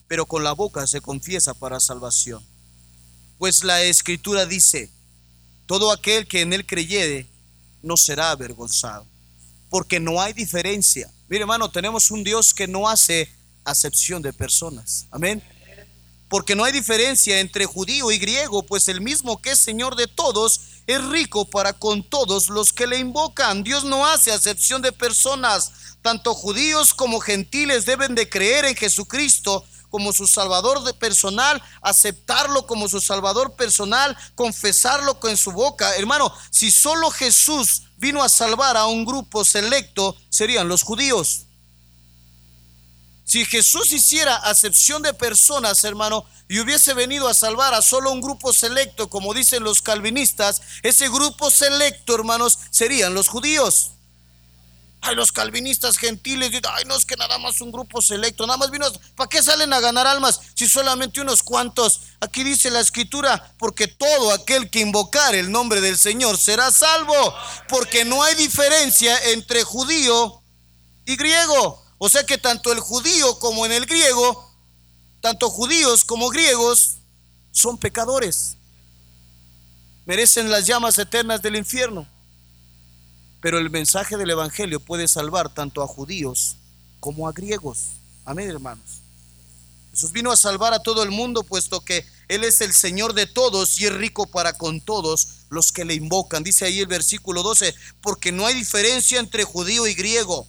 pero 0.07 0.27
con 0.27 0.45
la 0.45 0.53
boca 0.53 0.87
se 0.87 1.01
confiesa 1.01 1.55
para 1.55 1.81
salvación. 1.81 2.45
Pues 3.39 3.65
la 3.65 3.83
escritura 3.83 4.47
dice, 4.47 4.91
todo 5.67 5.93
aquel 5.93 6.27
que 6.27 6.41
en 6.43 6.53
él 6.53 6.67
creyere 6.67 7.27
no 7.83 7.97
será 7.97 8.31
avergonzado, 8.31 9.07
porque 9.71 10.01
no 10.01 10.21
hay 10.21 10.33
diferencia. 10.33 11.13
Mire 11.29 11.43
hermano, 11.43 11.71
tenemos 11.71 12.11
un 12.11 12.25
Dios 12.25 12.55
que 12.55 12.67
no 12.67 12.89
hace 12.89 13.31
acepción 13.65 14.23
de 14.23 14.33
personas. 14.33 15.07
Amén. 15.11 15.43
Porque 16.29 16.55
no 16.55 16.65
hay 16.65 16.73
diferencia 16.73 17.41
entre 17.41 17.67
judío 17.67 18.11
y 18.11 18.19
griego, 18.19 18.63
pues 18.63 18.89
el 18.89 19.01
mismo 19.01 19.41
que 19.41 19.53
es 19.53 19.61
Señor 19.61 19.97
de 19.97 20.07
todos 20.07 20.61
es 20.87 21.05
rico 21.07 21.45
para 21.45 21.73
con 21.73 22.03
todos 22.03 22.49
los 22.49 22.73
que 22.73 22.87
le 22.87 22.99
invocan. 22.99 23.63
Dios 23.63 23.85
no 23.85 24.07
hace 24.07 24.33
acepción 24.33 24.83
de 24.83 24.93
personas. 24.93 25.73
Tanto 26.03 26.35
judíos 26.35 26.95
como 26.95 27.21
gentiles 27.21 27.87
deben 27.87 28.15
de 28.15 28.29
creer 28.29 28.65
en 28.65 28.77
Jesucristo 28.77 29.65
como 29.91 30.13
su 30.13 30.27
Salvador 30.27 30.97
personal, 30.99 31.63
aceptarlo 31.81 32.67
como 32.67 32.89
su 32.89 33.01
Salvador 33.01 33.55
personal, 33.57 34.17
confesarlo 34.35 35.19
con 35.19 35.37
su 35.37 35.53
boca. 35.53 35.97
Hermano, 35.97 36.33
si 36.51 36.71
solo 36.71 37.11
Jesús 37.11 37.83
vino 37.97 38.23
a 38.23 38.29
salvar 38.29 38.77
a 38.77 38.87
un 38.87 39.05
grupo 39.05 39.45
selecto, 39.45 40.17
serían 40.29 40.69
los 40.69 40.83
judíos. 40.83 41.48
Si 43.29 43.45
Jesús 43.45 43.93
hiciera 43.93 44.37
acepción 44.37 45.03
de 45.03 45.13
personas, 45.13 45.85
hermano, 45.85 46.25
y 46.49 46.61
hubiese 46.61 46.95
venido 46.95 47.29
a 47.29 47.35
salvar 47.35 47.75
a 47.75 47.83
solo 47.83 48.11
un 48.11 48.23
grupo 48.23 48.55
selecto, 48.55 49.11
como 49.11 49.35
dicen 49.35 49.63
los 49.63 49.83
calvinistas, 49.83 50.63
ese 50.83 51.11
grupo 51.11 51.51
selecto, 51.51 52.15
hermanos, 52.15 52.59
serían 52.71 53.13
los 53.13 53.29
judíos. 53.29 53.91
Ay, 55.03 55.15
los 55.15 55.31
calvinistas 55.31 55.99
gentiles, 55.99 56.51
ay, 56.73 56.85
no 56.87 56.97
es 56.97 57.05
que 57.05 57.17
nada 57.17 57.37
más 57.37 57.61
un 57.61 57.71
grupo 57.71 58.01
selecto, 58.01 58.47
nada 58.47 58.57
más 58.57 58.71
vino, 58.71 58.87
¿para 59.15 59.29
qué 59.29 59.43
salen 59.43 59.75
a 59.75 59.81
ganar 59.81 60.07
almas 60.07 60.41
si 60.55 60.67
solamente 60.67 61.21
unos 61.21 61.43
cuantos? 61.43 62.01
Aquí 62.21 62.43
dice 62.45 62.71
la 62.71 62.81
escritura, 62.81 63.55
porque 63.59 63.89
todo 63.89 64.33
aquel 64.33 64.71
que 64.71 64.81
invocar 64.81 65.35
el 65.35 65.53
nombre 65.53 65.83
del 65.83 65.99
Señor 65.99 66.39
será 66.39 66.71
salvo, 66.71 67.35
porque 67.69 68.07
no 68.07 68.23
hay 68.23 68.37
diferencia 68.37 69.19
entre 69.33 69.65
judío 69.65 70.43
y 71.05 71.17
griego. 71.17 71.88
O 71.99 72.09
sea 72.09 72.25
que 72.25 72.39
tanto 72.39 72.73
el 72.73 72.81
judío 72.81 73.39
como 73.39 73.67
en 73.67 73.73
el 73.73 73.87
griego, 73.87 74.51
tanto 75.21 75.51
judíos 75.51 76.05
como 76.05 76.29
griegos, 76.29 76.99
son 77.51 77.77
pecadores. 77.77 78.57
Merecen 80.07 80.51
las 80.51 80.67
llamas 80.67 80.97
eternas 80.99 81.43
del 81.43 81.57
infierno. 81.57 82.07
Pero 83.41 83.59
el 83.59 83.71
mensaje 83.71 84.17
del 84.17 84.31
Evangelio 84.31 84.81
puede 84.81 85.07
salvar 85.07 85.53
tanto 85.53 85.83
a 85.83 85.87
judíos 85.87 86.57
como 87.01 87.29
a 87.29 87.33
griegos. 87.33 87.89
Amén, 88.25 88.51
hermanos. 88.51 89.03
Jesús 89.91 90.13
vino 90.13 90.31
a 90.31 90.37
salvar 90.37 90.73
a 90.75 90.83
todo 90.83 91.03
el 91.03 91.11
mundo, 91.11 91.43
puesto 91.43 91.81
que 91.81 92.07
Él 92.29 92.45
es 92.45 92.61
el 92.61 92.73
Señor 92.73 93.15
de 93.15 93.27
todos 93.27 93.81
y 93.81 93.87
es 93.87 93.93
rico 93.93 94.27
para 94.27 94.53
con 94.53 94.81
todos 94.81 95.47
los 95.51 95.73
que 95.73 95.85
le 95.85 95.95
invocan. 95.95 96.45
Dice 96.45 96.65
ahí 96.65 96.81
el 96.81 96.87
versículo 96.87 97.43
12, 97.43 97.75
porque 98.01 98.31
no 98.31 98.47
hay 98.47 98.55
diferencia 98.55 99.19
entre 99.19 99.45
judío 99.45 99.87
y 99.87 99.95
griego, 99.95 100.47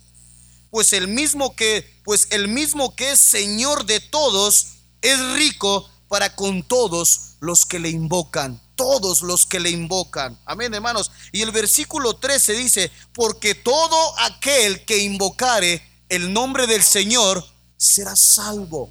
pues 0.69 0.93
el 0.93 1.07
mismo 1.07 1.55
que, 1.55 1.99
pues 2.03 2.27
el 2.31 2.47
mismo 2.47 2.95
que 2.95 3.11
es 3.11 3.19
Señor 3.19 3.85
de 3.85 3.99
todos 3.99 4.67
es 5.01 5.19
rico 5.33 5.89
para 6.07 6.35
con 6.35 6.63
todos 6.63 7.35
los 7.39 7.65
que 7.65 7.79
le 7.79 7.89
invocan 7.89 8.61
todos 8.79 9.23
los 9.23 9.45
que 9.45 9.59
le 9.59 9.71
invocan. 9.71 10.39
Amén, 10.45 10.73
hermanos. 10.73 11.11
Y 11.33 11.41
el 11.41 11.51
versículo 11.51 12.13
13 12.13 12.53
dice, 12.53 12.91
porque 13.13 13.53
todo 13.53 14.17
aquel 14.19 14.85
que 14.85 14.99
invocare 14.99 15.83
el 16.07 16.31
nombre 16.31 16.65
del 16.65 16.81
Señor 16.81 17.45
será 17.75 18.15
salvo. 18.15 18.89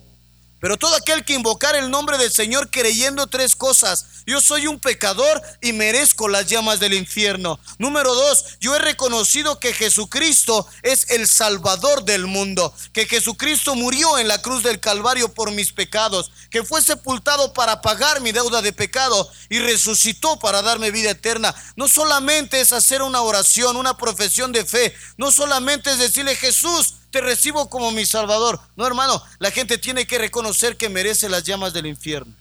Pero 0.61 0.77
todo 0.77 0.95
aquel 0.95 1.25
que 1.25 1.33
invocar 1.33 1.75
el 1.75 1.91
nombre 1.91 2.19
del 2.19 2.31
Señor 2.31 2.71
creyendo 2.71 3.29
tres 3.29 3.57
cosas. 3.57 4.18
Yo 4.29 4.43
soy 4.43 4.67
un 4.67 4.79
pecador 4.79 5.41
y 5.63 5.73
merezco 5.73 6.29
las 6.29 6.47
llamas 6.49 6.81
del 6.81 6.93
infierno. 6.93 7.59
Número 7.79 8.15
dos, 8.15 8.59
yo 8.61 8.77
he 8.77 8.79
reconocido 8.79 9.59
que 9.59 9.73
Jesucristo 9.73 10.67
es 10.83 11.09
el 11.09 11.27
Salvador 11.27 12.05
del 12.05 12.27
mundo. 12.27 12.75
Que 12.93 13.07
Jesucristo 13.07 13.75
murió 13.75 14.19
en 14.19 14.29
la 14.29 14.43
cruz 14.43 14.63
del 14.63 14.81
Calvario 14.81 15.33
por 15.33 15.51
mis 15.51 15.73
pecados. 15.73 16.31
Que 16.51 16.63
fue 16.63 16.83
sepultado 16.83 17.55
para 17.55 17.81
pagar 17.81 18.21
mi 18.21 18.33
deuda 18.33 18.61
de 18.61 18.75
pecado 18.75 19.31
y 19.49 19.61
resucitó 19.61 20.39
para 20.39 20.61
darme 20.61 20.91
vida 20.91 21.13
eterna. 21.13 21.55
No 21.77 21.89
solamente 21.89 22.61
es 22.61 22.75
hacer 22.75 23.01
una 23.01 23.23
oración, 23.23 23.79
una 23.79 23.97
profesión 23.97 24.53
de 24.53 24.67
fe. 24.67 24.95
No 25.17 25.33
solamente 25.33 25.91
es 25.91 25.99
decirle 25.99 26.37
Jesús, 26.37 26.97
te 27.11 27.23
recibo 27.23 27.71
como 27.71 27.93
mi 27.93 28.05
Salvador. 28.05 28.61
No, 28.77 28.87
hermano, 28.87 29.23
la 29.39 29.51
gente 29.51 29.79
tiene 29.79 30.07
que 30.07 30.19
reconocer 30.19 30.77
que 30.77 30.91
merece 30.91 31.31
las 31.31 31.45
llamas 31.45 31.73
del 31.73 31.87
infierno. 31.87 32.35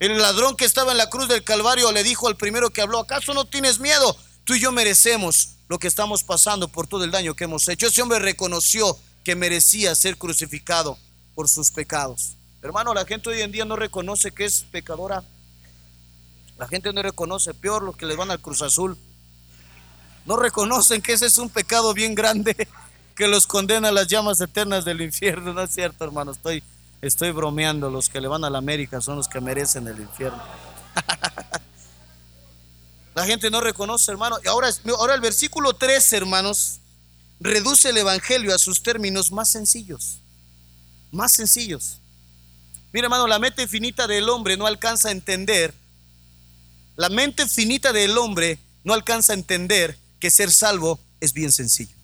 El 0.00 0.16
ladrón 0.16 0.56
que 0.56 0.64
estaba 0.64 0.92
en 0.92 0.98
la 0.98 1.10
cruz 1.10 1.28
del 1.28 1.44
Calvario 1.44 1.92
le 1.92 2.02
dijo 2.02 2.26
al 2.26 2.36
primero 2.36 2.70
que 2.70 2.80
habló, 2.80 2.98
¿acaso 2.98 3.34
no 3.34 3.44
tienes 3.44 3.80
miedo? 3.80 4.16
Tú 4.44 4.54
y 4.54 4.60
yo 4.60 4.72
merecemos 4.72 5.56
lo 5.68 5.78
que 5.78 5.88
estamos 5.88 6.24
pasando 6.24 6.68
por 6.68 6.86
todo 6.86 7.04
el 7.04 7.10
daño 7.10 7.34
que 7.34 7.44
hemos 7.44 7.68
hecho. 7.68 7.86
Ese 7.86 8.00
hombre 8.00 8.18
reconoció 8.18 8.98
que 9.22 9.36
merecía 9.36 9.94
ser 9.94 10.16
crucificado 10.16 10.98
por 11.34 11.50
sus 11.50 11.70
pecados. 11.70 12.38
Hermano, 12.62 12.94
la 12.94 13.04
gente 13.04 13.28
hoy 13.28 13.42
en 13.42 13.52
día 13.52 13.66
no 13.66 13.76
reconoce 13.76 14.32
que 14.32 14.46
es 14.46 14.64
pecadora. 14.70 15.22
La 16.56 16.66
gente 16.66 16.94
no 16.94 17.02
reconoce, 17.02 17.52
peor 17.52 17.82
los 17.82 17.94
que 17.94 18.06
les 18.06 18.16
van 18.16 18.30
al 18.30 18.40
Cruz 18.40 18.62
Azul. 18.62 18.96
No 20.24 20.36
reconocen 20.36 21.02
que 21.02 21.12
ese 21.12 21.26
es 21.26 21.36
un 21.36 21.50
pecado 21.50 21.92
bien 21.92 22.14
grande 22.14 22.68
que 23.14 23.28
los 23.28 23.46
condena 23.46 23.88
a 23.88 23.92
las 23.92 24.06
llamas 24.06 24.40
eternas 24.40 24.86
del 24.86 25.02
infierno. 25.02 25.52
No 25.52 25.62
es 25.62 25.74
cierto, 25.74 26.04
hermano, 26.04 26.32
estoy, 26.32 26.62
estoy 27.00 27.30
bromeando. 27.30 27.90
Los 27.90 28.08
que 28.08 28.20
le 28.20 28.28
van 28.28 28.44
a 28.44 28.50
la 28.50 28.58
América 28.58 29.00
son 29.00 29.16
los 29.16 29.28
que 29.28 29.40
merecen 29.40 29.86
el 29.88 30.00
infierno. 30.00 30.42
la 33.14 33.26
gente 33.26 33.50
no 33.50 33.60
reconoce, 33.60 34.10
hermano. 34.10 34.36
Ahora, 34.46 34.70
ahora 34.98 35.14
el 35.14 35.20
versículo 35.20 35.74
3, 35.74 36.12
hermanos, 36.14 36.80
reduce 37.40 37.90
el 37.90 37.96
Evangelio 37.96 38.54
a 38.54 38.58
sus 38.58 38.82
términos 38.82 39.32
más 39.32 39.48
sencillos. 39.48 40.20
Más 41.10 41.32
sencillos. 41.32 41.98
Mira, 42.92 43.06
hermano, 43.06 43.26
la 43.26 43.38
mente 43.38 43.66
finita 43.68 44.06
del 44.06 44.28
hombre 44.28 44.56
no 44.56 44.66
alcanza 44.66 45.08
a 45.08 45.12
entender. 45.12 45.74
La 46.96 47.08
mente 47.08 47.46
finita 47.46 47.92
del 47.92 48.18
hombre 48.18 48.58
no 48.84 48.94
alcanza 48.94 49.32
a 49.32 49.36
entender 49.36 49.96
que 50.18 50.30
ser 50.30 50.50
salvo 50.50 50.98
es 51.20 51.32
bien 51.32 51.52
sencillo. 51.52 51.99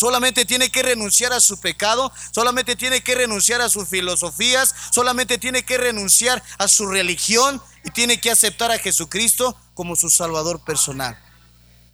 Solamente 0.00 0.46
tiene 0.46 0.70
que 0.70 0.82
renunciar 0.82 1.34
a 1.34 1.40
su 1.40 1.60
pecado, 1.60 2.10
solamente 2.30 2.74
tiene 2.74 3.02
que 3.02 3.14
renunciar 3.14 3.60
a 3.60 3.68
sus 3.68 3.86
filosofías, 3.86 4.74
solamente 4.92 5.36
tiene 5.36 5.62
que 5.62 5.76
renunciar 5.76 6.42
a 6.56 6.68
su 6.68 6.86
religión 6.86 7.60
y 7.84 7.90
tiene 7.90 8.18
que 8.18 8.30
aceptar 8.30 8.70
a 8.70 8.78
Jesucristo 8.78 9.54
como 9.74 9.96
su 9.96 10.08
Salvador 10.08 10.64
personal. 10.64 11.18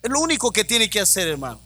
Es 0.05 0.09
lo 0.09 0.21
único 0.21 0.53
que 0.53 0.63
tiene 0.63 0.89
que 0.89 1.01
hacer, 1.01 1.27
hermano. 1.27 1.61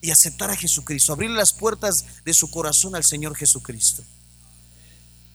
Y 0.00 0.12
aceptar 0.12 0.48
a 0.52 0.56
Jesucristo, 0.56 1.12
abrir 1.12 1.30
las 1.30 1.52
puertas 1.52 2.22
de 2.24 2.32
su 2.32 2.48
corazón 2.48 2.94
al 2.94 3.02
Señor 3.02 3.34
Jesucristo. 3.34 4.04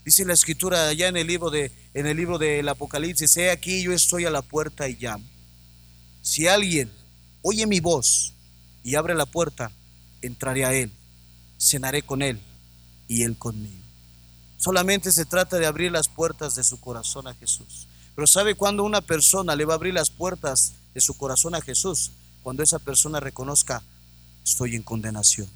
Dice 0.05 0.23
la 0.23 0.31
escritura 0.31 0.87
allá 0.87 1.09
en 1.09 1.17
el 1.17 1.27
libro 1.27 1.49
de 1.49 1.69
en 1.93 2.05
el 2.05 2.15
libro 2.15 2.37
del 2.37 2.69
Apocalipsis, 2.69 3.35
he 3.35 3.51
aquí 3.51 3.83
yo 3.83 3.91
estoy 3.91 4.23
a 4.23 4.29
la 4.29 4.41
puerta 4.41 4.87
y 4.87 4.95
llamo. 4.95 5.25
Si 6.21 6.47
alguien 6.47 6.89
oye 7.41 7.67
mi 7.67 7.81
voz 7.81 8.35
y 8.85 8.95
abre 8.95 9.15
la 9.15 9.25
puerta, 9.25 9.69
entraré 10.21 10.65
a 10.65 10.73
Él, 10.73 10.91
cenaré 11.59 12.01
con 12.01 12.21
Él 12.21 12.39
y 13.07 13.23
Él 13.23 13.37
conmigo. 13.37 13.81
Solamente 14.57 15.11
se 15.11 15.25
trata 15.25 15.57
de 15.57 15.65
abrir 15.65 15.91
las 15.91 16.07
puertas 16.07 16.55
de 16.55 16.63
su 16.63 16.79
corazón 16.79 17.27
a 17.27 17.33
Jesús. 17.33 17.87
Pero 18.15 18.27
¿sabe 18.27 18.55
cuándo 18.55 18.83
una 18.83 19.01
persona 19.01 19.55
le 19.55 19.65
va 19.65 19.73
a 19.73 19.77
abrir 19.77 19.93
las 19.93 20.09
puertas 20.09 20.73
de 20.93 21.01
su 21.01 21.15
corazón 21.15 21.55
a 21.55 21.61
Jesús? 21.61 22.11
cuando 22.43 22.63
esa 22.63 22.79
persona 22.79 23.19
reconozca, 23.19 23.81
estoy 24.43 24.75
en 24.75 24.83
condenación. 24.83 25.47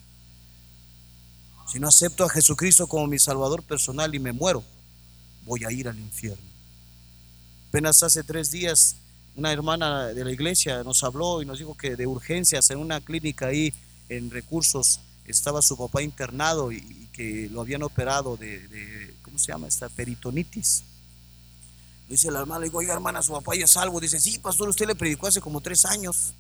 Si 1.68 1.80
no 1.80 1.88
acepto 1.88 2.24
a 2.24 2.30
Jesucristo 2.30 2.88
como 2.88 3.08
mi 3.08 3.20
Salvador 3.20 3.64
personal 3.64 4.14
y 4.14 4.20
me 4.20 4.32
muero, 4.32 4.64
voy 5.46 5.64
a 5.64 5.72
ir 5.72 5.88
al 5.88 6.00
infierno. 6.00 6.46
Apenas 7.70 8.04
hace 8.04 8.24
tres 8.24 8.52
días 8.52 8.96
una 9.36 9.52
hermana 9.52 10.08
de 10.08 10.24
la 10.24 10.32
iglesia 10.32 10.84
nos 10.84 11.04
habló 11.04 11.42
y 11.42 11.46
nos 11.46 11.60
dijo 11.60 11.76
que 11.76 11.98
de 11.98 12.08
urgencias 12.08 12.70
en 12.70 12.78
una 12.78 13.02
clínica 13.02 13.48
ahí 13.48 13.74
en 14.10 14.30
recursos 14.30 15.00
estaba 15.26 15.62
su 15.62 15.78
papá 15.78 16.02
internado 16.02 16.72
y, 16.72 17.10
que 17.12 17.48
lo 17.50 17.62
habían 17.62 17.82
operado 17.82 18.36
de, 18.36 19.14
¿cómo 19.22 19.40
se 19.40 19.48
llama? 19.48 19.68
Esta 19.68 19.88
peritonitis. 19.88 20.84
Dice 22.10 22.30
la 22.30 22.42
hermana, 22.42 22.60
le 22.60 22.66
digo, 22.66 22.80
oiga 22.80 22.94
hermana, 22.94 23.24
su 23.24 23.32
papá 23.32 23.56
ya 23.56 23.66
es 23.66 23.72
salvo. 23.72 24.02
Dice, 24.02 24.20
sí, 24.20 24.38
pastor, 24.38 24.68
usted 24.68 24.86
le 24.86 24.96
predicó 24.96 25.28
hace 25.28 25.40
como 25.40 25.62
tres 25.62 25.86
años. 25.86 26.34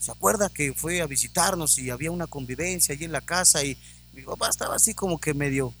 ¿Se 0.00 0.10
acuerda 0.10 0.48
que 0.48 0.74
fue 0.74 1.00
a 1.00 1.06
visitarnos 1.06 1.78
y 1.78 1.90
había 1.90 2.10
una 2.10 2.26
convivencia 2.26 2.94
allí 2.94 3.04
en 3.04 3.12
la 3.12 3.20
casa 3.20 3.62
y 3.62 3.78
mi 4.18 4.24
papá 4.24 4.48
estaba 4.48 4.74
así 4.74 4.94
como 4.94 5.18
que 5.18 5.32
medio, 5.32 5.72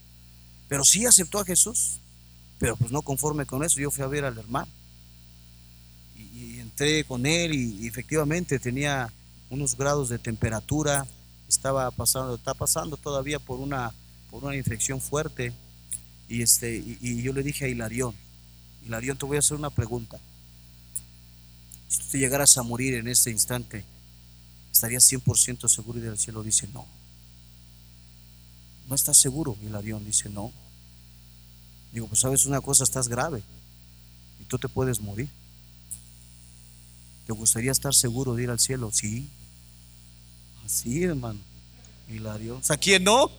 pero 0.68 0.84
sí 0.84 1.04
aceptó 1.04 1.40
a 1.40 1.44
Jesús, 1.44 2.00
pero 2.58 2.76
pues 2.76 2.92
no 2.92 3.02
conforme 3.02 3.46
con 3.46 3.64
eso, 3.64 3.80
yo 3.80 3.90
fui 3.90 4.04
a 4.04 4.06
ver 4.06 4.24
al 4.24 4.38
hermano 4.38 4.70
y, 6.16 6.60
entré 6.60 7.02
con 7.02 7.26
él 7.26 7.52
y, 7.52 7.88
efectivamente 7.88 8.60
tenía 8.60 9.12
unos 9.50 9.76
grados 9.76 10.08
de 10.08 10.20
temperatura, 10.20 11.04
estaba 11.48 11.90
pasando, 11.90 12.34
está 12.34 12.54
pasando 12.54 12.96
todavía 12.96 13.38
por 13.38 13.58
una, 13.58 13.92
por 14.30 14.44
una 14.44 14.56
infección 14.56 15.00
fuerte 15.00 15.52
y, 16.28 16.42
este, 16.42 16.76
y, 16.76 17.22
yo 17.22 17.32
le 17.32 17.42
dije 17.42 17.64
a 17.64 17.68
Hilarión, 17.68 18.14
Hilarión 18.84 19.16
te 19.16 19.26
voy 19.26 19.36
a 19.36 19.40
hacer 19.40 19.56
una 19.56 19.70
pregunta, 19.70 20.18
si 21.88 21.98
tú 22.00 22.04
te 22.12 22.18
llegaras 22.18 22.56
a 22.58 22.62
morir 22.62 22.94
en 22.94 23.08
este 23.08 23.30
instante, 23.30 23.84
¿estarías 24.70 25.10
100% 25.10 25.68
seguro 25.68 25.98
y 25.98 26.02
del 26.02 26.18
cielo? 26.18 26.42
Dice, 26.42 26.68
no. 26.74 26.86
¿No 28.88 28.94
estás 28.94 29.18
seguro? 29.18 29.56
Avión 29.74 30.04
dice, 30.04 30.28
no. 30.28 30.52
Digo, 31.92 32.06
pues 32.06 32.20
sabes 32.20 32.46
una 32.46 32.60
cosa, 32.60 32.84
estás 32.84 33.08
grave 33.08 33.42
y 34.40 34.44
tú 34.44 34.58
te 34.58 34.68
puedes 34.68 35.00
morir. 35.00 35.28
¿Te 37.26 37.32
gustaría 37.32 37.72
estar 37.72 37.94
seguro 37.94 38.34
de 38.34 38.44
ir 38.44 38.50
al 38.50 38.58
cielo? 38.58 38.90
Sí. 38.92 39.28
Así, 40.68 41.02
hermano. 41.02 41.40
Dios. 42.38 42.70
¿A 42.70 42.76
quién 42.76 43.02
no? 43.02 43.30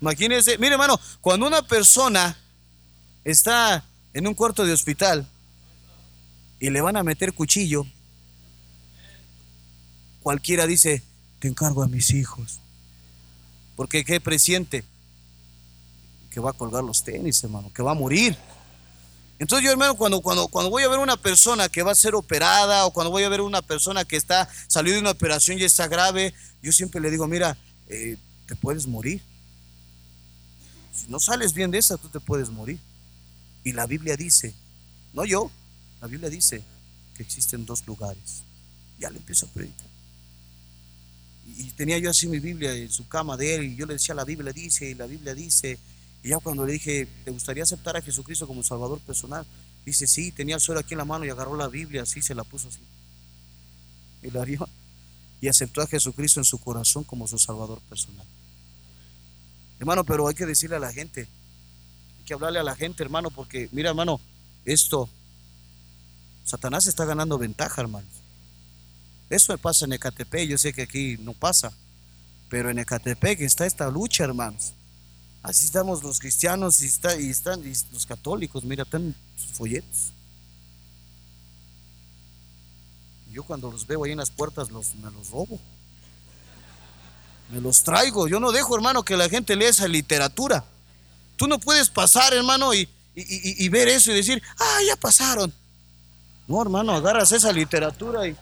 Imagínense, 0.00 0.56
mire, 0.56 0.72
hermano, 0.72 0.98
cuando 1.20 1.46
una 1.46 1.60
persona 1.60 2.34
está 3.24 3.84
en 4.14 4.26
un 4.26 4.32
cuarto 4.32 4.64
de 4.64 4.72
hospital 4.72 5.28
y 6.58 6.70
le 6.70 6.80
van 6.80 6.96
a 6.96 7.02
meter 7.02 7.34
cuchillo, 7.34 7.84
cualquiera 10.22 10.66
dice, 10.66 11.02
te 11.40 11.48
encargo 11.48 11.82
a 11.82 11.88
mis 11.88 12.08
hijos. 12.14 12.58
Porque 13.76 14.02
qué 14.02 14.18
presiente 14.18 14.82
que 16.30 16.40
va 16.40 16.50
a 16.50 16.54
colgar 16.54 16.82
los 16.82 17.04
tenis, 17.04 17.44
hermano, 17.44 17.70
que 17.74 17.82
va 17.82 17.90
a 17.90 17.94
morir. 17.94 18.34
Entonces 19.42 19.64
yo, 19.64 19.72
hermano, 19.72 19.96
cuando, 19.96 20.20
cuando, 20.20 20.46
cuando 20.46 20.70
voy 20.70 20.84
a 20.84 20.88
ver 20.88 21.00
una 21.00 21.16
persona 21.16 21.68
que 21.68 21.82
va 21.82 21.90
a 21.90 21.96
ser 21.96 22.14
operada 22.14 22.86
o 22.86 22.92
cuando 22.92 23.10
voy 23.10 23.24
a 23.24 23.28
ver 23.28 23.40
una 23.40 23.60
persona 23.60 24.04
que 24.04 24.16
está 24.16 24.48
saliendo 24.68 24.94
de 24.94 25.00
una 25.00 25.10
operación 25.10 25.58
y 25.58 25.64
está 25.64 25.88
grave, 25.88 26.32
yo 26.62 26.70
siempre 26.70 27.00
le 27.00 27.10
digo, 27.10 27.26
mira, 27.26 27.58
eh, 27.88 28.16
te 28.46 28.54
puedes 28.54 28.86
morir. 28.86 29.20
Si 30.94 31.08
no 31.08 31.18
sales 31.18 31.54
bien 31.54 31.72
de 31.72 31.78
esa, 31.78 31.96
tú 31.96 32.08
te 32.08 32.20
puedes 32.20 32.50
morir. 32.50 32.78
Y 33.64 33.72
la 33.72 33.84
Biblia 33.86 34.16
dice, 34.16 34.54
no 35.12 35.24
yo, 35.24 35.50
la 36.00 36.06
Biblia 36.06 36.30
dice 36.30 36.62
que 37.16 37.24
existen 37.24 37.66
dos 37.66 37.84
lugares. 37.84 38.44
Ya 39.00 39.10
le 39.10 39.16
empiezo 39.16 39.46
a 39.46 39.48
predicar 39.48 39.88
y 41.56 41.64
tenía 41.72 41.98
yo 41.98 42.10
así 42.10 42.28
mi 42.28 42.38
Biblia 42.38 42.72
en 42.72 42.90
su 42.90 43.08
cama 43.08 43.36
de 43.36 43.56
él 43.56 43.64
y 43.64 43.74
yo 43.74 43.84
le 43.84 43.94
decía 43.94 44.14
la 44.14 44.24
Biblia 44.24 44.52
dice 44.52 44.88
y 44.88 44.94
la 44.94 45.06
Biblia 45.06 45.34
dice 45.34 45.76
y 46.22 46.28
ya 46.28 46.38
cuando 46.38 46.64
le 46.64 46.74
dije 46.74 47.06
¿te 47.24 47.30
gustaría 47.30 47.62
aceptar 47.62 47.96
a 47.96 48.02
Jesucristo 48.02 48.46
como 48.46 48.62
Salvador 48.62 49.00
personal? 49.00 49.46
dice 49.84 50.06
sí, 50.06 50.32
tenía 50.32 50.54
el 50.54 50.60
suelo 50.60 50.80
aquí 50.80 50.94
en 50.94 50.98
la 50.98 51.04
mano 51.04 51.24
y 51.24 51.30
agarró 51.30 51.56
la 51.56 51.68
Biblia 51.68 52.02
así, 52.02 52.22
se 52.22 52.34
la 52.34 52.44
puso 52.44 52.68
así 52.68 52.80
y 54.22 54.30
la 54.30 54.40
abrió 54.40 54.68
y 55.40 55.48
aceptó 55.48 55.82
a 55.82 55.86
Jesucristo 55.86 56.40
en 56.40 56.44
su 56.44 56.58
corazón 56.58 57.04
como 57.04 57.26
su 57.26 57.38
Salvador 57.38 57.80
personal 57.88 58.26
hermano, 59.78 60.04
pero 60.04 60.28
hay 60.28 60.34
que 60.34 60.46
decirle 60.46 60.76
a 60.76 60.80
la 60.80 60.92
gente 60.92 61.28
hay 62.18 62.24
que 62.24 62.34
hablarle 62.34 62.58
a 62.58 62.64
la 62.64 62.76
gente 62.76 63.02
hermano 63.02 63.30
porque 63.30 63.68
mira 63.72 63.90
hermano, 63.90 64.20
esto 64.64 65.08
Satanás 66.44 66.86
está 66.86 67.04
ganando 67.04 67.38
ventaja 67.38 67.80
hermano 67.80 68.06
eso 69.32 69.56
pasa 69.56 69.86
en 69.86 69.94
Ecatepec, 69.94 70.46
yo 70.46 70.58
sé 70.58 70.74
que 70.74 70.82
aquí 70.82 71.16
no 71.18 71.32
pasa, 71.32 71.72
pero 72.50 72.68
en 72.68 72.78
Ecatepec 72.78 73.40
está 73.40 73.64
esta 73.64 73.90
lucha, 73.90 74.24
hermanos. 74.24 74.74
Así 75.42 75.64
estamos 75.64 76.02
los 76.02 76.18
cristianos 76.18 76.80
y, 76.82 76.86
están 76.86 77.62
los 77.92 78.06
católicos, 78.06 78.64
mira, 78.64 78.84
están 78.84 79.14
sus 79.36 79.52
folletos. 79.52 80.12
Yo 83.30 83.42
cuando 83.42 83.70
los 83.70 83.86
veo 83.86 84.04
ahí 84.04 84.12
en 84.12 84.18
las 84.18 84.30
puertas 84.30 84.70
los, 84.70 84.94
me 84.96 85.10
los 85.10 85.30
robo. 85.30 85.58
Me 87.50 87.60
los 87.60 87.82
traigo. 87.82 88.28
Yo 88.28 88.38
no 88.38 88.52
dejo, 88.52 88.76
hermano, 88.76 89.02
que 89.02 89.16
la 89.16 89.28
gente 89.28 89.56
lea 89.56 89.70
esa 89.70 89.88
literatura. 89.88 90.64
Tú 91.36 91.46
no 91.48 91.58
puedes 91.58 91.88
pasar, 91.88 92.32
hermano, 92.34 92.72
y, 92.74 92.88
y 93.14 93.68
ver 93.68 93.88
eso 93.88 94.12
y 94.12 94.14
decir, 94.14 94.42
ah, 94.58 94.78
ya 94.86 94.96
pasaron. 94.96 95.52
No, 96.46 96.62
hermano, 96.62 96.92
agarras 96.92 97.32
esa 97.32 97.52
literatura 97.52 98.28
y 98.28 98.36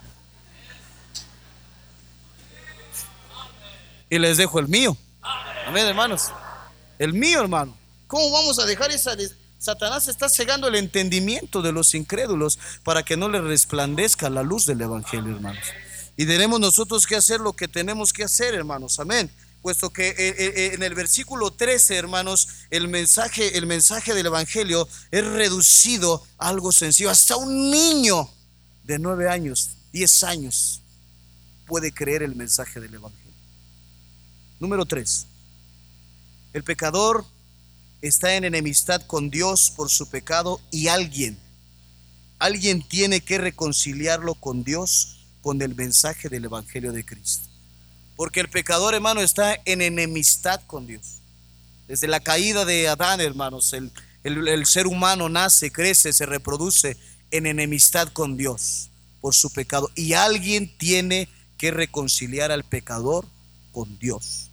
y 4.11 4.19
les 4.19 4.37
dejo 4.37 4.59
el 4.59 4.69
mío. 4.69 4.97
Amén, 5.67 5.87
hermanos. 5.87 6.33
El 7.01 7.15
mío, 7.15 7.41
hermano. 7.41 7.75
¿Cómo 8.07 8.31
vamos 8.31 8.59
a 8.59 8.67
dejar 8.67 8.93
esa... 8.93 9.17
Satanás 9.59 10.07
está 10.07 10.29
cegando 10.29 10.69
el 10.69 10.75
entendimiento 10.75 11.63
de 11.63 11.73
los 11.73 11.95
incrédulos 11.95 12.59
para 12.85 13.03
que 13.03 13.17
no 13.17 13.29
les 13.31 13.43
resplandezca 13.43 14.29
la 14.29 14.43
luz 14.43 14.67
del 14.67 14.83
Evangelio, 14.83 15.35
hermanos. 15.35 15.65
Y 16.19 16.27
tenemos 16.27 16.61
nosotros 16.61 17.07
que 17.07 17.17
hacer 17.17 17.41
lo 17.41 17.55
que 17.55 17.69
tenemos 17.69 18.13
que 18.13 18.25
hacer, 18.25 18.55
hermanos. 18.55 19.01
Amén. 19.01 19.31
Puesto 19.63 19.91
que 19.91 20.09
eh, 20.09 20.15
eh, 20.19 20.35
eh, 20.39 20.71
en 20.75 20.83
el 20.83 20.95
versículo 20.95 21.51
13, 21.51 21.97
hermanos, 21.97 22.49
el 22.69 22.89
mensaje, 22.89 23.57
el 23.57 23.67
mensaje 23.67 24.13
del 24.13 24.27
Evangelio 24.27 24.87
es 25.11 25.25
reducido 25.25 26.23
a 26.37 26.49
algo 26.51 26.71
sencillo. 26.71 27.09
Hasta 27.09 27.37
un 27.37 27.71
niño 27.71 28.29
de 28.85 28.99
nueve 28.99 29.31
años, 29.31 29.71
diez 29.91 30.23
años, 30.23 30.83
puede 31.67 31.93
creer 31.93 32.23
el 32.23 32.35
mensaje 32.35 32.79
del 32.79 32.95
Evangelio. 32.95 33.33
Número 34.59 34.85
3. 34.85 35.27
El 36.53 36.65
pecador 36.65 37.25
está 38.03 38.35
en 38.35 38.45
enemistad 38.45 39.03
con 39.03 39.31
Dios 39.31 39.73
por 39.77 39.91
su 39.91 40.09
pecado 40.09 40.61
y 40.71 40.89
alguien, 40.89 41.39
alguien 42.39 42.83
tiene 42.83 43.21
que 43.21 43.39
reconciliarlo 43.39 44.35
con 44.35 44.65
Dios 44.65 45.19
con 45.43 45.63
el 45.63 45.75
mensaje 45.75 46.29
del 46.29 46.47
Evangelio 46.47 46.93
de 46.93 47.05
Cristo. 47.05 47.49
Porque 48.17 48.41
el 48.41 48.49
pecador, 48.49 48.95
hermano, 48.95 49.21
está 49.21 49.57
en 49.65 49.81
enemistad 49.81 50.61
con 50.67 50.87
Dios. 50.87 51.21
Desde 51.89 52.09
la 52.09 52.21
caída 52.21 52.65
de 52.65 52.89
Adán, 52.89 53.21
hermanos, 53.21 53.73
el, 53.73 53.91
el 54.25 54.67
ser 54.67 54.87
humano 54.87 55.29
nace, 55.29 55.71
crece, 55.71 56.13
se 56.13 56.27
reproduce 56.27 56.97
en 57.31 57.47
enemistad 57.47 58.09
con 58.09 58.37
Dios 58.37 58.91
por 59.21 59.35
su 59.35 59.51
pecado. 59.51 59.91
Y 59.95 60.13
alguien 60.15 60.77
tiene 60.77 61.29
que 61.57 61.71
reconciliar 61.71 62.51
al 62.51 62.65
pecador 62.65 63.27
con 63.73 63.99
Dios 63.99 64.51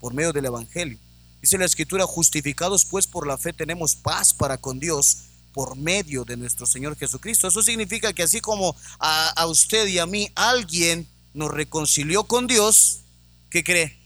por 0.00 0.12
medio 0.12 0.32
del 0.32 0.46
Evangelio. 0.46 0.98
Dice 1.46 1.58
la 1.58 1.64
Escritura, 1.64 2.04
justificados 2.08 2.84
pues 2.84 3.06
por 3.06 3.24
la 3.24 3.38
fe 3.38 3.52
tenemos 3.52 3.94
paz 3.94 4.34
para 4.34 4.58
con 4.58 4.80
Dios 4.80 5.26
por 5.52 5.76
medio 5.76 6.24
de 6.24 6.36
nuestro 6.36 6.66
Señor 6.66 6.96
Jesucristo. 6.96 7.46
Eso 7.46 7.62
significa 7.62 8.12
que 8.12 8.24
así 8.24 8.40
como 8.40 8.74
a, 8.98 9.46
usted 9.46 9.86
y 9.86 10.00
a 10.00 10.06
mí 10.06 10.28
alguien 10.34 11.06
nos 11.34 11.52
reconcilió 11.52 12.24
con 12.24 12.48
Dios, 12.48 13.02
¿qué 13.48 13.62
cree? 13.62 13.96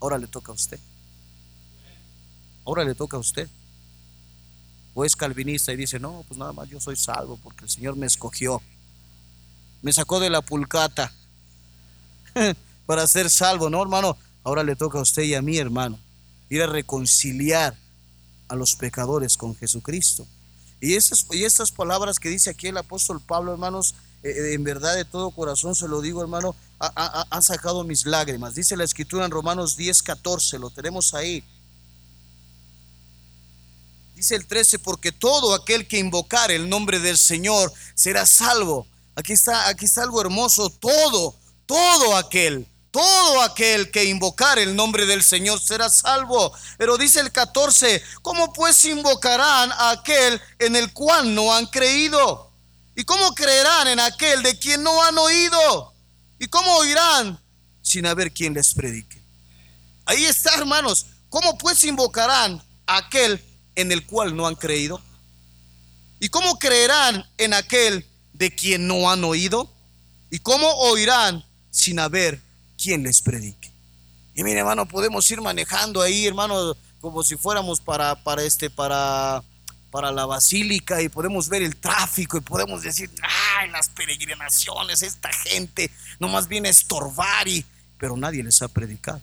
Ahora 0.00 0.18
le 0.18 0.26
toca 0.26 0.52
a 0.52 0.54
usted. 0.54 0.78
Ahora 2.66 2.84
le 2.84 2.94
toca 2.94 3.16
a 3.16 3.20
usted. 3.20 3.48
O 4.92 5.06
es 5.06 5.16
calvinista 5.16 5.72
y 5.72 5.76
dice, 5.76 5.98
no, 5.98 6.26
pues 6.28 6.36
nada 6.36 6.52
más 6.52 6.68
yo 6.68 6.78
soy 6.78 6.96
salvo 6.96 7.38
porque 7.42 7.64
el 7.64 7.70
Señor 7.70 7.96
me 7.96 8.04
escogió. 8.04 8.60
Me 9.80 9.94
sacó 9.94 10.20
de 10.20 10.28
la 10.28 10.42
pulcata 10.42 11.10
para 12.84 13.06
ser 13.06 13.30
salvo, 13.30 13.70
¿no, 13.70 13.80
hermano? 13.80 14.18
Ahora 14.44 14.64
le 14.64 14.76
toca 14.76 14.98
a 14.98 15.02
usted 15.02 15.22
y 15.22 15.34
a 15.34 15.42
mí, 15.42 15.56
hermano, 15.56 15.98
ir 16.52 16.62
a 16.62 16.66
reconciliar 16.66 17.74
a 18.48 18.54
los 18.54 18.76
pecadores 18.76 19.38
con 19.38 19.56
Jesucristo. 19.56 20.26
Y 20.82 20.96
estas, 20.96 21.24
y 21.30 21.72
palabras 21.72 22.18
que 22.18 22.28
dice 22.28 22.50
aquí 22.50 22.66
el 22.66 22.76
apóstol 22.76 23.22
Pablo, 23.22 23.52
hermanos, 23.52 23.94
eh, 24.22 24.28
eh, 24.28 24.52
en 24.52 24.62
verdad 24.62 24.94
de 24.94 25.06
todo 25.06 25.30
corazón 25.30 25.74
se 25.74 25.88
lo 25.88 26.02
digo, 26.02 26.20
hermano, 26.20 26.54
han 26.78 27.42
sacado 27.42 27.84
mis 27.84 28.04
lágrimas. 28.04 28.54
Dice 28.54 28.76
la 28.76 28.84
escritura 28.84 29.24
en 29.24 29.30
Romanos 29.30 29.76
10, 29.76 30.02
14, 30.02 30.58
lo 30.58 30.68
tenemos 30.68 31.14
ahí. 31.14 31.42
Dice 34.14 34.34
el 34.34 34.46
13, 34.46 34.78
porque 34.80 35.10
todo 35.10 35.54
aquel 35.54 35.88
que 35.88 35.98
invocar 35.98 36.50
el 36.50 36.68
nombre 36.68 36.98
del 36.98 37.16
Señor 37.16 37.72
será 37.94 38.26
salvo. 38.26 38.86
Aquí 39.14 39.32
está, 39.32 39.68
aquí 39.68 39.86
está 39.86 40.02
algo 40.02 40.20
hermoso. 40.20 40.68
Todo, 40.68 41.34
todo 41.64 42.14
aquel, 42.16 42.66
todo 42.92 43.40
aquel 43.40 43.90
que 43.90 44.04
invocar 44.04 44.58
el 44.58 44.76
nombre 44.76 45.06
del 45.06 45.24
Señor 45.24 45.58
será 45.58 45.88
salvo. 45.88 46.52
Pero 46.76 46.98
dice 46.98 47.20
el 47.20 47.32
14, 47.32 48.02
¿cómo 48.20 48.52
pues 48.52 48.84
invocarán 48.84 49.72
a 49.72 49.90
aquel 49.90 50.40
en 50.58 50.76
el 50.76 50.92
cual 50.92 51.34
no 51.34 51.54
han 51.54 51.66
creído? 51.66 52.52
¿Y 52.94 53.04
cómo 53.04 53.34
creerán 53.34 53.88
en 53.88 53.98
aquel 53.98 54.42
de 54.42 54.58
quien 54.58 54.82
no 54.82 55.02
han 55.02 55.16
oído? 55.16 55.94
¿Y 56.38 56.46
cómo 56.48 56.70
oirán 56.76 57.40
sin 57.80 58.06
haber 58.06 58.30
quien 58.30 58.52
les 58.52 58.74
predique? 58.74 59.22
Ahí 60.04 60.26
está, 60.26 60.54
hermanos. 60.54 61.06
¿Cómo 61.30 61.56
pues 61.56 61.82
invocarán 61.84 62.62
a 62.86 62.98
aquel 62.98 63.42
en 63.74 63.90
el 63.90 64.04
cual 64.04 64.36
no 64.36 64.46
han 64.46 64.54
creído? 64.54 65.00
¿Y 66.20 66.28
cómo 66.28 66.58
creerán 66.58 67.26
en 67.38 67.54
aquel 67.54 68.06
de 68.34 68.54
quien 68.54 68.86
no 68.86 69.10
han 69.10 69.24
oído? 69.24 69.72
¿Y 70.30 70.40
cómo 70.40 70.70
oirán 70.74 71.42
sin 71.70 71.98
haber 71.98 72.51
quien 72.82 73.02
les 73.02 73.20
predique? 73.20 73.70
Y 74.34 74.42
mire, 74.42 74.60
hermano, 74.60 74.86
podemos 74.86 75.30
ir 75.30 75.40
manejando 75.40 76.00
ahí, 76.00 76.26
hermano, 76.26 76.74
como 77.00 77.22
si 77.22 77.36
fuéramos 77.36 77.80
para, 77.80 78.14
para 78.22 78.42
este, 78.42 78.70
para, 78.70 79.42
para 79.90 80.10
la 80.10 80.24
basílica 80.24 81.02
y 81.02 81.08
podemos 81.08 81.48
ver 81.48 81.62
el 81.62 81.76
tráfico 81.76 82.38
y 82.38 82.40
podemos 82.40 82.82
decir, 82.82 83.10
ay, 83.58 83.70
las 83.70 83.88
peregrinaciones, 83.90 85.02
esta 85.02 85.30
gente 85.32 85.90
nomás 86.18 86.48
viene 86.48 86.68
a 86.68 86.70
estorbar 86.70 87.46
pero 87.98 88.16
nadie 88.16 88.42
les 88.42 88.60
ha 88.62 88.68
predicado. 88.68 89.20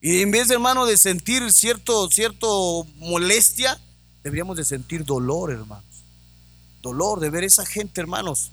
Y 0.00 0.20
en 0.20 0.30
vez, 0.30 0.50
hermano, 0.50 0.84
de 0.84 0.96
sentir 0.96 1.50
cierto, 1.52 2.10
cierto 2.10 2.86
molestia, 2.96 3.80
deberíamos 4.22 4.56
de 4.56 4.64
sentir 4.64 5.04
dolor, 5.04 5.50
hermanos. 5.50 5.84
Dolor 6.82 7.18
de 7.20 7.30
ver 7.30 7.44
esa 7.44 7.64
gente, 7.64 8.00
hermanos, 8.00 8.52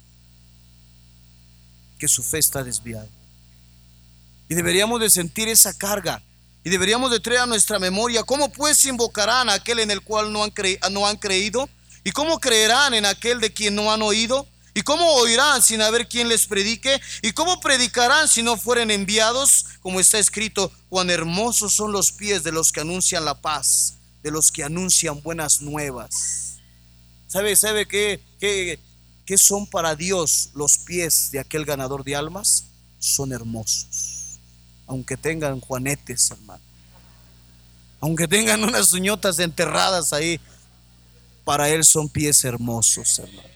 que 1.98 2.08
su 2.08 2.22
fe 2.22 2.38
está 2.38 2.64
desviada. 2.64 3.08
Y 4.48 4.54
deberíamos 4.54 5.00
de 5.00 5.10
sentir 5.10 5.48
esa 5.48 5.76
carga. 5.76 6.22
Y 6.64 6.70
deberíamos 6.70 7.10
de 7.10 7.20
traer 7.20 7.42
a 7.42 7.46
nuestra 7.46 7.78
memoria 7.78 8.24
cómo 8.24 8.52
pues 8.52 8.84
invocarán 8.84 9.48
a 9.48 9.54
aquel 9.54 9.78
en 9.78 9.90
el 9.90 10.00
cual 10.00 10.32
no 10.32 10.42
han, 10.42 10.52
no 10.90 11.06
han 11.06 11.16
creído. 11.16 11.68
Y 12.04 12.12
cómo 12.12 12.38
creerán 12.38 12.94
en 12.94 13.06
aquel 13.06 13.40
de 13.40 13.52
quien 13.52 13.74
no 13.74 13.92
han 13.92 14.02
oído. 14.02 14.46
¿Y 14.74 14.82
cómo 14.82 15.10
oirán 15.14 15.62
sin 15.62 15.80
haber 15.80 16.06
quien 16.06 16.28
les 16.28 16.46
predique? 16.46 17.00
¿Y 17.22 17.32
cómo 17.32 17.60
predicarán 17.60 18.28
si 18.28 18.42
no 18.42 18.58
fueren 18.58 18.90
enviados? 18.90 19.64
Como 19.80 20.00
está 20.00 20.18
escrito, 20.18 20.70
cuán 20.88 21.08
hermosos 21.08 21.72
son 21.72 21.92
los 21.92 22.12
pies 22.12 22.42
de 22.42 22.52
los 22.52 22.72
que 22.72 22.80
anuncian 22.80 23.24
la 23.24 23.40
paz, 23.40 23.94
de 24.22 24.30
los 24.30 24.52
que 24.52 24.62
anuncian 24.62 25.22
buenas 25.22 25.62
nuevas. 25.62 26.58
¿Sabe, 27.26 27.56
sabe 27.56 27.86
qué, 27.86 28.20
qué, 28.38 28.78
qué 29.24 29.38
son 29.38 29.66
para 29.66 29.96
Dios 29.96 30.50
los 30.54 30.78
pies 30.78 31.30
de 31.30 31.38
aquel 31.38 31.64
ganador 31.64 32.04
de 32.04 32.14
almas? 32.14 32.64
Son 32.98 33.32
hermosos. 33.32 34.15
Aunque 34.86 35.16
tengan 35.16 35.60
juanetes, 35.60 36.30
hermano. 36.30 36.62
Aunque 38.00 38.28
tengan 38.28 38.62
unas 38.62 38.92
uñotas 38.92 39.38
enterradas 39.38 40.12
ahí, 40.12 40.40
para 41.44 41.68
Él 41.68 41.84
son 41.84 42.08
pies 42.08 42.44
hermosos, 42.44 43.18
hermano. 43.18 43.48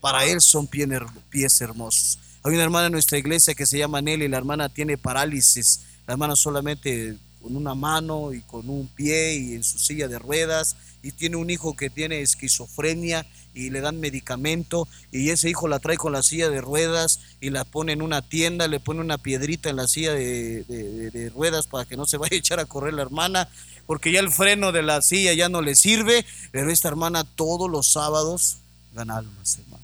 Para 0.00 0.24
Él 0.24 0.40
son 0.40 0.66
pies 0.66 1.60
hermosos. 1.60 2.18
Hay 2.42 2.54
una 2.54 2.62
hermana 2.62 2.86
en 2.86 2.92
nuestra 2.92 3.18
iglesia 3.18 3.54
que 3.54 3.66
se 3.66 3.78
llama 3.78 4.00
Nelly, 4.00 4.28
la 4.28 4.38
hermana 4.38 4.68
tiene 4.68 4.96
parálisis, 4.96 5.80
la 6.06 6.14
hermana 6.14 6.34
solamente 6.36 7.16
con 7.42 7.56
una 7.56 7.74
mano 7.74 8.32
y 8.32 8.40
con 8.42 8.68
un 8.68 8.86
pie 8.88 9.34
y 9.34 9.54
en 9.54 9.64
su 9.64 9.78
silla 9.78 10.08
de 10.08 10.18
ruedas 10.18 10.76
y 11.02 11.12
tiene 11.12 11.36
un 11.36 11.50
hijo 11.50 11.74
que 11.74 11.90
tiene 11.90 12.20
esquizofrenia 12.20 13.26
y 13.54 13.70
le 13.70 13.80
dan 13.80 14.00
medicamento 14.00 14.86
y 15.10 15.30
ese 15.30 15.50
hijo 15.50 15.68
la 15.68 15.78
trae 15.78 15.96
con 15.96 16.12
la 16.12 16.22
silla 16.22 16.48
de 16.48 16.60
ruedas 16.60 17.20
y 17.40 17.50
la 17.50 17.64
pone 17.64 17.92
en 17.92 18.02
una 18.02 18.22
tienda, 18.22 18.68
le 18.68 18.80
pone 18.80 19.00
una 19.00 19.18
piedrita 19.18 19.70
en 19.70 19.76
la 19.76 19.88
silla 19.88 20.12
de, 20.12 20.64
de, 20.64 21.30
ruedas 21.30 21.66
para 21.66 21.84
que 21.84 21.96
no 21.96 22.06
se 22.06 22.16
vaya 22.18 22.36
a 22.36 22.38
echar 22.38 22.60
a 22.60 22.66
correr 22.66 22.94
la 22.94 23.02
hermana 23.02 23.48
porque 23.86 24.12
ya 24.12 24.20
el 24.20 24.30
freno 24.30 24.70
de 24.70 24.82
la 24.82 25.02
silla 25.02 25.34
ya 25.34 25.48
no 25.48 25.62
le 25.62 25.74
sirve, 25.74 26.24
pero 26.52 26.70
esta 26.70 26.88
hermana 26.88 27.24
todos 27.24 27.68
los 27.68 27.90
sábados 27.90 28.58
gana 28.94 29.16
almas, 29.16 29.58
hermano 29.58 29.80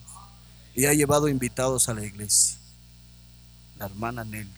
y 0.76 0.84
ha 0.84 0.92
llevado 0.92 1.26
invitados 1.26 1.88
a 1.88 1.94
la 1.94 2.04
iglesia. 2.04 2.58
La 3.78 3.86
hermana 3.86 4.24
Nelly, 4.24 4.52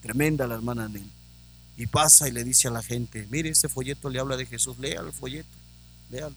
tremenda 0.00 0.46
la 0.46 0.54
hermana 0.54 0.88
Nelly. 0.88 1.10
Y 1.76 1.88
pasa 1.88 2.28
y 2.28 2.30
le 2.30 2.44
dice 2.44 2.68
a 2.68 2.70
la 2.70 2.84
gente, 2.84 3.26
mire, 3.30 3.50
este 3.50 3.68
folleto 3.68 4.08
le 4.08 4.20
habla 4.20 4.36
de 4.36 4.46
Jesús, 4.46 4.78
lea 4.78 5.00
el 5.00 5.12
folleto, 5.12 5.48
léalo. 6.10 6.36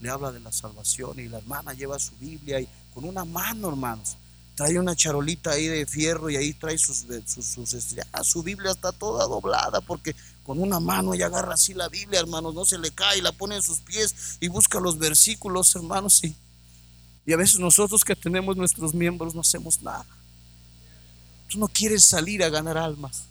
Le 0.00 0.10
habla 0.10 0.32
de 0.32 0.40
la 0.40 0.52
salvación 0.52 1.18
y 1.18 1.28
la 1.28 1.38
hermana 1.38 1.72
lleva 1.72 1.98
su 1.98 2.12
Biblia 2.16 2.60
y 2.60 2.68
con 2.92 3.04
una 3.04 3.24
mano, 3.24 3.68
hermanos, 3.68 4.16
trae 4.54 4.78
una 4.78 4.94
charolita 4.94 5.52
ahí 5.52 5.66
de 5.66 5.86
fierro 5.86 6.30
y 6.30 6.36
ahí 6.36 6.52
trae 6.52 6.78
sus, 6.78 7.06
sus, 7.26 7.44
sus 7.46 7.96
su 8.22 8.42
Biblia 8.42 8.72
está 8.72 8.92
toda 8.92 9.26
doblada 9.26 9.80
porque 9.80 10.14
con 10.44 10.60
una 10.60 10.78
mano 10.78 11.14
ella 11.14 11.26
agarra 11.26 11.54
así 11.54 11.74
la 11.74 11.88
Biblia, 11.88 12.20
hermanos, 12.20 12.54
no 12.54 12.64
se 12.64 12.78
le 12.78 12.90
cae, 12.90 13.22
la 13.22 13.32
pone 13.32 13.56
en 13.56 13.62
sus 13.62 13.80
pies 13.80 14.36
y 14.40 14.48
busca 14.48 14.78
los 14.78 14.98
versículos, 14.98 15.74
hermanos, 15.74 16.22
y 16.22 16.36
y 17.26 17.32
a 17.32 17.36
veces 17.36 17.58
nosotros 17.58 18.04
que 18.04 18.14
tenemos 18.14 18.56
nuestros 18.56 18.94
miembros 18.94 19.34
no 19.34 19.40
hacemos 19.40 19.80
nada. 19.82 20.06
Tú 21.48 21.58
no 21.58 21.68
quieres 21.68 22.04
salir 22.04 22.42
a 22.42 22.50
ganar 22.50 22.76
almas. 22.76 23.24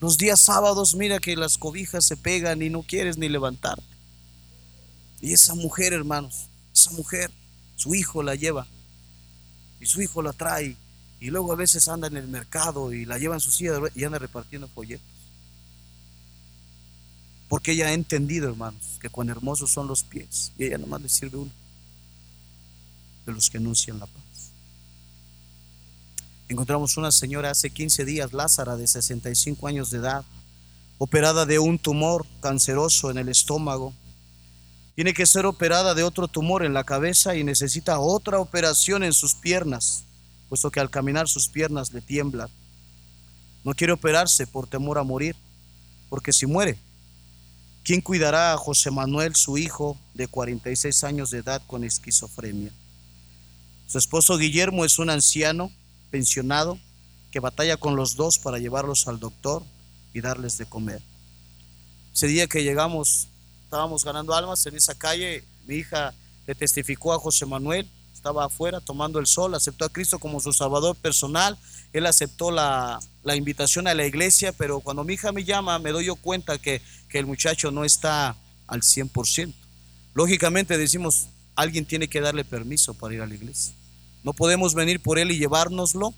Los 0.00 0.18
días 0.18 0.40
sábados, 0.40 0.94
mira 0.94 1.18
que 1.18 1.36
las 1.36 1.56
cobijas 1.56 2.04
se 2.04 2.16
pegan 2.16 2.60
y 2.60 2.68
no 2.68 2.82
quieres 2.82 3.16
ni 3.16 3.28
levantarte. 3.28 3.91
Y 5.22 5.32
esa 5.32 5.54
mujer, 5.54 5.94
hermanos, 5.94 6.48
esa 6.74 6.90
mujer, 6.90 7.30
su 7.76 7.94
hijo 7.94 8.22
la 8.22 8.34
lleva. 8.34 8.66
Y 9.80 9.86
su 9.86 10.02
hijo 10.02 10.20
la 10.20 10.34
trae. 10.34 10.76
Y 11.20 11.30
luego 11.30 11.52
a 11.52 11.56
veces 11.56 11.88
anda 11.88 12.08
en 12.08 12.16
el 12.18 12.28
mercado 12.28 12.92
y 12.92 13.04
la 13.04 13.16
lleva 13.16 13.34
en 13.34 13.40
su 13.40 13.50
silla 13.50 13.74
y 13.94 14.04
anda 14.04 14.18
repartiendo 14.18 14.68
folletos. 14.68 15.06
Porque 17.48 17.72
ella 17.72 17.86
ha 17.86 17.92
entendido, 17.92 18.48
hermanos, 18.48 18.98
que 19.00 19.08
cuán 19.08 19.28
hermosos 19.28 19.70
son 19.70 19.86
los 19.86 20.02
pies. 20.02 20.52
Y 20.58 20.64
ella 20.64 20.78
nomás 20.78 21.00
le 21.00 21.08
sirve 21.08 21.38
uno 21.38 21.52
de 23.24 23.32
los 23.32 23.48
que 23.48 23.58
anuncian 23.58 23.98
la 24.00 24.06
paz. 24.06 24.22
Encontramos 26.48 26.96
una 26.96 27.12
señora 27.12 27.50
hace 27.50 27.70
15 27.70 28.04
días, 28.04 28.32
Lázara, 28.32 28.76
de 28.76 28.86
65 28.86 29.68
años 29.68 29.90
de 29.90 29.98
edad, 29.98 30.24
operada 30.98 31.46
de 31.46 31.58
un 31.58 31.78
tumor 31.78 32.26
canceroso 32.40 33.10
en 33.10 33.18
el 33.18 33.28
estómago. 33.28 33.94
Tiene 34.94 35.14
que 35.14 35.26
ser 35.26 35.46
operada 35.46 35.94
de 35.94 36.02
otro 36.02 36.28
tumor 36.28 36.64
en 36.64 36.74
la 36.74 36.84
cabeza 36.84 37.34
y 37.34 37.44
necesita 37.44 37.98
otra 37.98 38.38
operación 38.38 39.02
en 39.02 39.14
sus 39.14 39.34
piernas, 39.34 40.04
puesto 40.48 40.70
que 40.70 40.80
al 40.80 40.90
caminar 40.90 41.28
sus 41.28 41.48
piernas 41.48 41.92
le 41.92 42.02
tiemblan. 42.02 42.50
No 43.64 43.74
quiere 43.74 43.94
operarse 43.94 44.46
por 44.46 44.66
temor 44.66 44.98
a 44.98 45.02
morir, 45.02 45.34
porque 46.10 46.32
si 46.32 46.44
muere, 46.44 46.78
¿quién 47.84 48.02
cuidará 48.02 48.52
a 48.52 48.58
José 48.58 48.90
Manuel, 48.90 49.34
su 49.34 49.56
hijo 49.56 49.98
de 50.12 50.28
46 50.28 51.04
años 51.04 51.30
de 51.30 51.38
edad 51.38 51.62
con 51.66 51.84
esquizofrenia? 51.84 52.70
Su 53.86 53.98
esposo 53.98 54.36
Guillermo 54.36 54.84
es 54.84 54.98
un 54.98 55.08
anciano 55.08 55.70
pensionado 56.10 56.78
que 57.30 57.40
batalla 57.40 57.78
con 57.78 57.96
los 57.96 58.16
dos 58.16 58.38
para 58.38 58.58
llevarlos 58.58 59.08
al 59.08 59.18
doctor 59.18 59.62
y 60.12 60.20
darles 60.20 60.58
de 60.58 60.66
comer. 60.66 61.00
Ese 62.14 62.26
día 62.26 62.46
que 62.46 62.62
llegamos, 62.62 63.28
estábamos 63.72 64.04
ganando 64.04 64.34
almas 64.34 64.66
en 64.66 64.76
esa 64.76 64.94
calle, 64.94 65.42
mi 65.66 65.76
hija 65.76 66.12
le 66.46 66.54
testificó 66.54 67.14
a 67.14 67.18
José 67.18 67.46
Manuel, 67.46 67.88
estaba 68.12 68.44
afuera 68.44 68.80
tomando 68.80 69.18
el 69.18 69.26
sol, 69.26 69.54
aceptó 69.54 69.86
a 69.86 69.88
Cristo 69.88 70.18
como 70.18 70.40
su 70.40 70.52
salvador 70.52 70.94
personal, 70.94 71.56
él 71.94 72.04
aceptó 72.04 72.50
la, 72.50 73.00
invitación 73.24 73.88
a 73.88 73.94
la 73.94 74.04
iglesia, 74.04 74.52
pero 74.52 74.80
cuando 74.80 75.04
mi 75.04 75.14
hija 75.14 75.32
me 75.32 75.44
llama 75.44 75.78
me 75.78 75.90
doy 75.90 76.04
yo 76.04 76.16
cuenta 76.16 76.58
que, 76.58 76.82
que 77.08 77.18
el 77.18 77.24
muchacho 77.24 77.70
no 77.70 77.86
está 77.86 78.36
al 78.66 78.82
100%. 78.82 79.54
Lógicamente 80.12 80.76
decimos, 80.76 81.28
alguien 81.56 81.86
tiene 81.86 82.08
que 82.08 82.20
darle 82.20 82.44
permiso 82.44 82.92
para 82.92 83.14
ir 83.14 83.22
a 83.22 83.26
la 83.26 83.34
iglesia. 83.34 83.72
No 84.22 84.34
podemos 84.34 84.74
venir 84.74 85.00
por 85.00 85.18
él 85.18 85.30
y 85.30 85.38
llevárnoslo. 85.38 86.12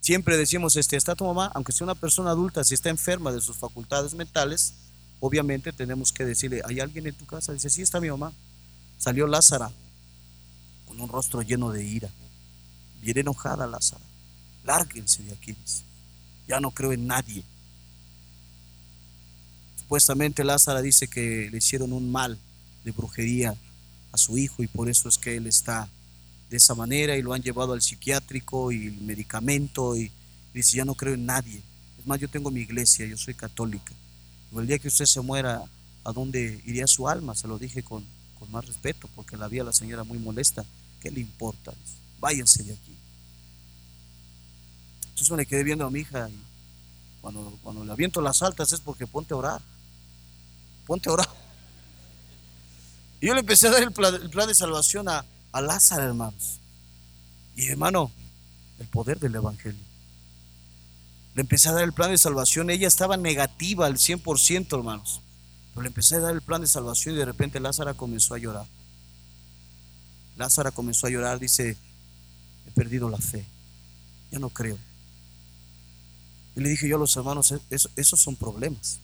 Siempre 0.00 0.36
decimos, 0.36 0.74
este, 0.74 0.96
está 0.96 1.14
tu 1.14 1.24
mamá, 1.26 1.52
aunque 1.54 1.70
sea 1.70 1.84
una 1.84 1.94
persona 1.94 2.32
adulta, 2.32 2.64
si 2.64 2.74
está 2.74 2.90
enferma 2.90 3.30
de 3.30 3.40
sus 3.40 3.56
facultades 3.56 4.14
mentales, 4.14 4.74
obviamente 5.22 5.72
tenemos 5.72 6.12
que 6.12 6.24
decirle, 6.24 6.62
¿hay 6.64 6.80
alguien 6.80 7.06
en 7.06 7.14
tu 7.14 7.24
casa? 7.26 7.52
Dice, 7.52 7.70
sí, 7.70 7.80
está 7.80 8.00
mi 8.00 8.10
mamá. 8.10 8.32
Salió 8.98 9.28
Lázara 9.28 9.70
con 10.84 11.00
un 11.00 11.08
rostro 11.08 11.42
lleno 11.42 11.70
de 11.70 11.84
ira. 11.84 12.10
Bien 13.00 13.18
enojada 13.18 13.68
Lázara. 13.68 14.04
Lárguense 14.64 15.22
de 15.22 15.32
aquí. 15.32 15.54
Ya 16.48 16.58
no 16.58 16.72
creo 16.72 16.92
en 16.92 17.06
nadie. 17.06 17.44
Supuestamente 19.78 20.42
Lázara 20.42 20.82
dice 20.82 21.06
que 21.06 21.48
le 21.52 21.58
hicieron 21.58 21.92
un 21.92 22.10
mal 22.10 22.36
de 22.84 22.90
brujería 22.90 23.54
a 24.10 24.18
su 24.18 24.36
hijo 24.36 24.64
y 24.64 24.66
por 24.66 24.88
eso 24.88 25.08
es 25.08 25.18
que 25.18 25.36
él 25.36 25.46
está 25.46 25.88
de 26.50 26.56
esa 26.56 26.74
manera 26.74 27.16
y 27.16 27.22
lo 27.22 27.32
han 27.32 27.42
llevado 27.42 27.74
al 27.74 27.80
psiquiátrico 27.80 28.72
y 28.72 28.88
el 28.88 29.00
medicamento 29.02 29.96
y, 29.96 30.10
dice, 30.52 30.78
ya 30.78 30.84
no 30.84 30.96
creo 30.96 31.14
en 31.14 31.26
nadie. 31.26 31.62
Es 32.00 32.06
más, 32.08 32.18
yo 32.18 32.28
tengo 32.28 32.50
mi 32.50 32.62
iglesia, 32.62 33.06
yo 33.06 33.16
soy 33.16 33.34
católica. 33.34 33.92
El 34.60 34.66
día 34.66 34.78
que 34.78 34.88
usted 34.88 35.06
se 35.06 35.20
muera, 35.20 35.64
¿a 36.04 36.12
dónde 36.12 36.60
iría 36.66 36.86
su 36.86 37.08
alma? 37.08 37.34
Se 37.34 37.48
lo 37.48 37.58
dije 37.58 37.82
con, 37.82 38.04
con 38.38 38.50
más 38.50 38.66
respeto, 38.66 39.08
porque 39.14 39.36
la 39.36 39.48
vía 39.48 39.64
la 39.64 39.72
señora 39.72 40.04
muy 40.04 40.18
molesta. 40.18 40.64
¿Qué 41.00 41.10
le 41.10 41.20
importa? 41.20 41.72
Váyanse 42.20 42.62
de 42.62 42.72
aquí. 42.72 42.96
Entonces 45.04 45.30
me 45.30 45.36
le 45.38 45.46
quedé 45.46 45.64
viendo 45.64 45.86
a 45.86 45.90
mi 45.90 46.00
hija 46.00 46.28
y 46.28 46.38
cuando, 47.20 47.58
cuando 47.62 47.84
le 47.84 47.92
aviento 47.92 48.20
las 48.20 48.42
altas 48.42 48.72
es 48.72 48.80
porque 48.80 49.06
ponte 49.06 49.34
a 49.34 49.36
orar. 49.36 49.62
Ponte 50.86 51.08
a 51.08 51.12
orar. 51.12 51.28
Y 53.20 53.28
yo 53.28 53.34
le 53.34 53.40
empecé 53.40 53.68
a 53.68 53.70
dar 53.70 53.82
el 53.82 53.92
plan, 53.92 54.48
de 54.48 54.54
salvación 54.54 55.08
a, 55.08 55.24
a 55.52 55.60
Lázaro, 55.60 56.02
hermanos. 56.02 56.58
Y 57.54 57.68
hermano, 57.68 58.10
el 58.80 58.88
poder 58.88 59.20
del 59.20 59.36
Evangelio. 59.36 59.80
Le 61.34 61.42
empecé 61.42 61.68
a 61.68 61.72
dar 61.72 61.84
el 61.84 61.92
plan 61.92 62.10
de 62.10 62.18
salvación. 62.18 62.70
Ella 62.70 62.88
estaba 62.88 63.16
negativa 63.16 63.86
al 63.86 63.96
100%, 63.96 64.76
hermanos. 64.76 65.20
Pero 65.72 65.82
le 65.82 65.88
empecé 65.88 66.16
a 66.16 66.20
dar 66.20 66.34
el 66.34 66.42
plan 66.42 66.60
de 66.60 66.66
salvación 66.66 67.14
y 67.14 67.18
de 67.18 67.24
repente 67.24 67.58
Lázara 67.58 67.94
comenzó 67.94 68.34
a 68.34 68.38
llorar. 68.38 68.66
Lázara 70.36 70.70
comenzó 70.70 71.06
a 71.06 71.10
llorar, 71.10 71.38
dice, 71.38 71.76
he 72.66 72.70
perdido 72.72 73.08
la 73.08 73.18
fe. 73.18 73.46
Ya 74.30 74.38
no 74.38 74.50
creo. 74.50 74.78
Y 76.54 76.60
le 76.60 76.68
dije 76.68 76.88
yo 76.88 76.96
a 76.96 76.98
los 76.98 77.16
hermanos, 77.16 77.54
esos 77.70 78.20
son 78.20 78.36
problemas. 78.36 78.98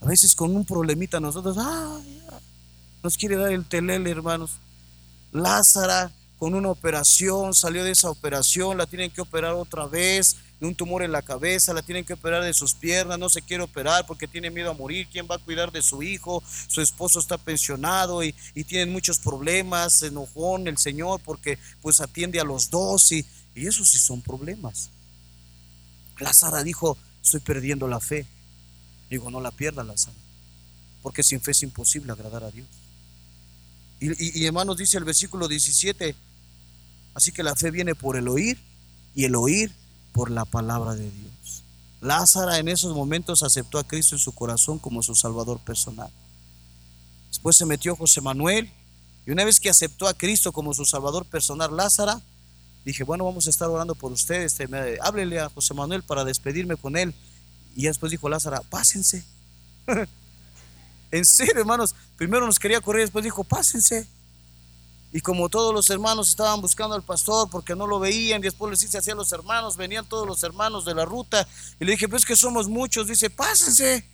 A 0.00 0.06
veces 0.06 0.34
con 0.34 0.54
un 0.54 0.64
problemita 0.64 1.20
nosotros, 1.20 1.56
nos 3.02 3.16
quiere 3.16 3.36
dar 3.36 3.52
el 3.52 3.64
telele, 3.64 4.10
hermanos. 4.10 4.52
Lázara 5.32 6.10
con 6.38 6.54
una 6.54 6.70
operación, 6.70 7.54
salió 7.54 7.84
de 7.84 7.92
esa 7.92 8.10
operación, 8.10 8.78
la 8.78 8.86
tienen 8.86 9.10
que 9.10 9.20
operar 9.20 9.54
otra 9.54 9.86
vez, 9.86 10.36
de 10.60 10.66
un 10.66 10.74
tumor 10.74 11.02
en 11.02 11.12
la 11.12 11.22
cabeza, 11.22 11.72
la 11.72 11.82
tienen 11.82 12.04
que 12.04 12.14
operar 12.14 12.42
de 12.42 12.52
sus 12.52 12.74
piernas, 12.74 13.18
no 13.18 13.28
se 13.28 13.42
quiere 13.42 13.62
operar 13.62 14.06
porque 14.06 14.26
tiene 14.26 14.50
miedo 14.50 14.70
a 14.70 14.74
morir, 14.74 15.06
¿quién 15.10 15.26
va 15.30 15.36
a 15.36 15.38
cuidar 15.38 15.70
de 15.70 15.82
su 15.82 16.02
hijo? 16.02 16.42
Su 16.66 16.80
esposo 16.80 17.20
está 17.20 17.38
pensionado 17.38 18.24
y, 18.24 18.34
y 18.54 18.64
tienen 18.64 18.92
muchos 18.92 19.18
problemas, 19.18 19.94
se 19.94 20.08
enojó 20.08 20.56
el 20.56 20.78
Señor 20.78 21.20
porque 21.24 21.58
pues 21.80 22.00
atiende 22.00 22.40
a 22.40 22.44
los 22.44 22.70
dos 22.70 23.12
y, 23.12 23.24
y 23.54 23.66
esos 23.66 23.88
sí 23.88 23.98
son 23.98 24.20
problemas. 24.20 24.90
Lázara 26.18 26.64
dijo, 26.64 26.98
estoy 27.22 27.40
perdiendo 27.40 27.86
la 27.86 28.00
fe. 28.00 28.26
Digo, 29.08 29.30
no 29.30 29.40
la 29.40 29.52
pierda 29.52 29.84
Lázaro, 29.84 30.16
porque 31.02 31.22
sin 31.22 31.40
fe 31.40 31.52
es 31.52 31.62
imposible 31.62 32.12
agradar 32.12 32.44
a 32.44 32.50
Dios. 32.50 32.66
Y, 34.00 34.40
y 34.40 34.46
hermanos, 34.46 34.76
dice 34.76 34.98
el 34.98 35.04
versículo 35.04 35.48
17, 35.48 36.14
así 37.14 37.32
que 37.32 37.42
la 37.42 37.54
fe 37.54 37.70
viene 37.70 37.94
por 37.94 38.16
el 38.16 38.28
oír 38.28 38.58
y 39.14 39.24
el 39.24 39.34
oír 39.34 39.72
por 40.18 40.32
la 40.32 40.44
palabra 40.44 40.96
de 40.96 41.08
Dios. 41.08 41.62
Lázaro 42.00 42.52
en 42.52 42.66
esos 42.66 42.92
momentos 42.92 43.44
aceptó 43.44 43.78
a 43.78 43.84
Cristo 43.84 44.16
en 44.16 44.18
su 44.18 44.32
corazón 44.32 44.80
como 44.80 45.00
su 45.00 45.14
Salvador 45.14 45.60
personal. 45.60 46.10
Después 47.28 47.56
se 47.56 47.64
metió 47.64 47.94
José 47.94 48.20
Manuel 48.20 48.68
y 49.24 49.30
una 49.30 49.44
vez 49.44 49.60
que 49.60 49.70
aceptó 49.70 50.08
a 50.08 50.14
Cristo 50.14 50.50
como 50.50 50.74
su 50.74 50.84
Salvador 50.84 51.24
personal, 51.24 51.76
Lázaro, 51.76 52.20
dije, 52.84 53.04
bueno, 53.04 53.26
vamos 53.26 53.46
a 53.46 53.50
estar 53.50 53.68
orando 53.68 53.94
por 53.94 54.10
ustedes, 54.10 54.58
háblele 55.02 55.38
a 55.38 55.50
José 55.50 55.72
Manuel 55.72 56.02
para 56.02 56.24
despedirme 56.24 56.74
con 56.74 56.96
él. 56.96 57.14
Y 57.76 57.84
después 57.84 58.10
dijo 58.10 58.28
Lázaro, 58.28 58.60
pásense. 58.70 59.24
en 61.12 61.24
serio, 61.24 61.60
hermanos, 61.60 61.94
primero 62.16 62.44
nos 62.44 62.58
quería 62.58 62.80
correr, 62.80 63.02
después 63.02 63.22
dijo, 63.22 63.44
pásense. 63.44 64.08
Y 65.12 65.20
como 65.20 65.48
todos 65.48 65.72
los 65.72 65.88
hermanos 65.88 66.28
estaban 66.28 66.60
buscando 66.60 66.94
al 66.94 67.02
pastor 67.02 67.48
porque 67.50 67.74
no 67.74 67.86
lo 67.86 67.98
veían, 67.98 68.42
después 68.42 68.70
les 68.70 68.82
hice 68.82 68.98
así 68.98 69.10
a 69.10 69.14
los 69.14 69.32
hermanos, 69.32 69.76
venían 69.76 70.06
todos 70.06 70.26
los 70.26 70.42
hermanos 70.42 70.84
de 70.84 70.94
la 70.94 71.04
ruta, 71.04 71.48
y 71.80 71.84
le 71.84 71.92
dije, 71.92 72.08
pues 72.08 72.26
que 72.26 72.36
somos 72.36 72.68
muchos, 72.68 73.06
dice, 73.06 73.30
pásense. 73.30 74.04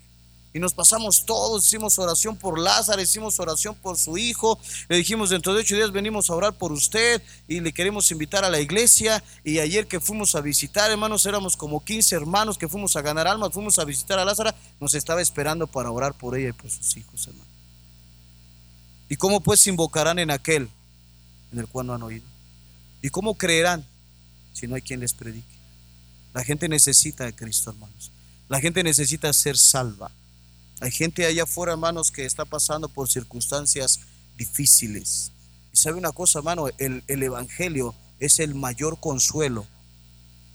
Y 0.53 0.61
nos 0.61 0.73
pasamos 0.73 1.27
todos, 1.27 1.67
hicimos 1.67 1.99
oración 1.99 2.37
por 2.37 2.61
Lázaro, 2.61 3.03
hicimos 3.03 3.41
oración 3.41 3.75
por 3.75 3.99
su 3.99 4.17
hijo, 4.17 4.57
le 4.89 4.99
dijimos, 4.99 5.31
dentro 5.31 5.53
de 5.53 5.63
ocho 5.63 5.75
días 5.75 5.91
venimos 5.91 6.31
a 6.31 6.35
orar 6.37 6.53
por 6.53 6.71
usted 6.71 7.21
y 7.49 7.59
le 7.59 7.73
queremos 7.73 8.09
invitar 8.13 8.45
a 8.45 8.49
la 8.49 8.61
iglesia. 8.61 9.21
Y 9.43 9.59
ayer 9.59 9.89
que 9.89 9.99
fuimos 9.99 10.37
a 10.37 10.41
visitar, 10.41 10.93
hermanos, 10.93 11.27
éramos 11.27 11.57
como 11.57 11.85
15 11.85 12.15
hermanos 12.15 12.57
que 12.57 12.69
fuimos 12.69 12.95
a 12.95 13.03
ganar 13.03 13.27
almas, 13.27 13.53
fuimos 13.53 13.81
a 13.81 13.85
visitar 13.85 14.21
a 14.21 14.25
Lázaro, 14.25 14.53
nos 14.79 14.95
estaba 14.95 15.21
esperando 15.21 15.67
para 15.67 15.91
orar 15.91 16.15
por 16.15 16.39
ella 16.39 16.51
y 16.51 16.53
por 16.53 16.71
sus 16.71 16.97
hijos, 16.97 17.27
hermano. 17.27 17.51
¿Y 19.09 19.17
cómo 19.17 19.41
pues 19.41 19.67
invocarán 19.67 20.21
en 20.21 20.31
aquel? 20.31 20.69
En 21.55 21.61
el 21.61 21.69
cual 21.69 21.87
no 21.87 21.95
han 21.95 22.03
oído. 22.03 22.27
¿Y 23.01 23.11
cómo 23.11 23.35
creerán 23.35 23.85
si 24.53 24.67
no 24.67 24.75
hay 24.75 24.83
quien 24.83 25.01
les 25.01 25.15
predique? 25.15 25.55
La 26.35 26.45
gente 26.45 26.69
necesita 26.69 27.25
de 27.25 27.35
Cristo, 27.35 27.71
hermanos. 27.71 28.11
La 28.49 28.61
gente 28.61 28.83
necesita 28.83 29.33
ser 29.33 29.57
salva. 29.57 30.11
Hay 30.81 30.91
gente 30.91 31.25
allá 31.25 31.45
afuera, 31.45 31.73
hermanos, 31.73 32.11
que 32.11 32.27
está 32.27 32.45
pasando 32.45 32.89
por 32.89 33.09
circunstancias 33.09 34.01
difíciles. 34.37 35.31
Y 35.73 35.77
sabe 35.77 35.97
una 35.97 36.13
cosa, 36.13 36.41
hermano, 36.41 36.67
el, 36.79 37.05
el 37.07 37.23
Evangelio 37.23 37.95
es 38.19 38.41
el 38.41 38.55
mayor 38.55 38.99
consuelo 38.99 39.67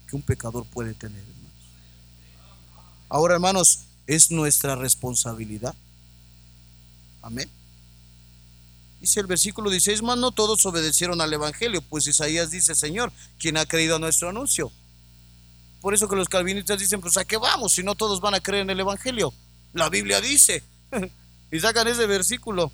que 0.08 0.16
un 0.16 0.22
pecador 0.22 0.66
puede 0.66 0.93
tener, 0.93 1.22
hermanos. 1.22 1.39
Ahora, 3.08 3.36
hermanos, 3.36 3.80
es 4.06 4.32
nuestra 4.32 4.76
responsabilidad. 4.76 5.76
Amén. 7.22 7.50
Dice 9.00 9.22
el 9.22 9.28
versículo 9.28 9.70
16, 9.70 10.02
más 10.02 10.18
no 10.18 10.32
todos 10.32 10.66
obedecieron 10.66 11.22
al 11.22 11.32
Evangelio, 11.32 11.82
pues 11.82 12.06
Isaías 12.08 12.52
dice, 12.52 12.76
Señor, 12.76 13.14
¿quién 13.38 13.56
ha 13.56 13.66
creído 13.66 13.95
a 13.95 14.00
nuestro 14.00 14.30
anuncio? 14.30 14.72
Por 15.80 15.93
eso 15.93 16.10
que 16.10 16.18
los 16.18 16.28
calvinistas 16.28 16.80
dicen, 16.80 17.00
pues 17.00 17.16
a 17.16 17.24
qué 17.24 17.38
vamos 17.38 17.74
si 17.74 17.84
no 17.84 17.95
todos 17.95 18.20
van 18.20 18.34
a 18.34 18.41
creer 18.41 18.64
en 18.64 18.72
el 18.72 18.80
Evangelio. 18.82 19.34
La 19.74 19.89
Biblia 19.89 20.20
dice, 20.20 20.64
y 21.52 21.60
sacan 21.60 21.88
ese 21.88 22.06
versículo. 22.08 22.72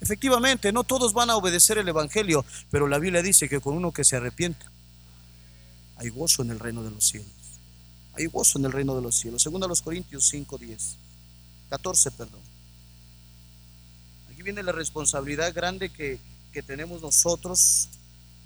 Efectivamente, 0.00 0.72
no 0.72 0.84
todos 0.84 1.12
van 1.12 1.30
a 1.30 1.36
obedecer 1.36 1.78
el 1.78 1.88
Evangelio, 1.88 2.44
pero 2.70 2.86
la 2.86 3.00
Biblia 3.00 3.20
dice 3.20 3.48
que 3.48 3.60
con 3.60 3.74
uno 3.74 3.92
que 3.92 4.04
se 4.04 4.16
arrepienta, 4.16 4.70
hay 5.96 6.10
gozo 6.10 6.42
en 6.42 6.50
el 6.50 6.60
reino 6.60 6.84
de 6.84 6.92
los 6.92 7.04
cielos. 7.04 7.28
Hay 8.14 8.26
gozo 8.26 8.58
en 8.58 8.66
el 8.66 8.72
reino 8.72 8.94
de 8.94 9.02
los 9.02 9.16
cielos. 9.16 9.42
Segundo 9.42 9.66
a 9.66 9.68
los 9.68 9.82
Corintios 9.82 10.28
5, 10.28 10.58
10. 10.58 10.96
14, 11.70 12.10
perdón 12.12 12.49
viene 14.42 14.62
la 14.62 14.72
responsabilidad 14.72 15.52
grande 15.54 15.90
que, 15.90 16.18
que 16.52 16.62
tenemos 16.62 17.02
nosotros 17.02 17.88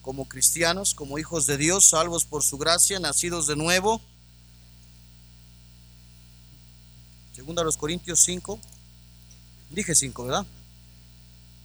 como 0.02 0.28
cristianos, 0.28 0.94
como 0.94 1.18
hijos 1.18 1.46
de 1.46 1.56
Dios, 1.56 1.88
salvos 1.88 2.24
por 2.24 2.42
su 2.42 2.58
gracia, 2.58 3.00
nacidos 3.00 3.46
de 3.46 3.56
nuevo. 3.56 4.02
Segunda 7.34 7.62
a 7.62 7.64
los 7.64 7.76
Corintios 7.76 8.20
5, 8.20 8.58
dije 9.70 9.94
5, 9.94 10.24
¿verdad? 10.24 10.46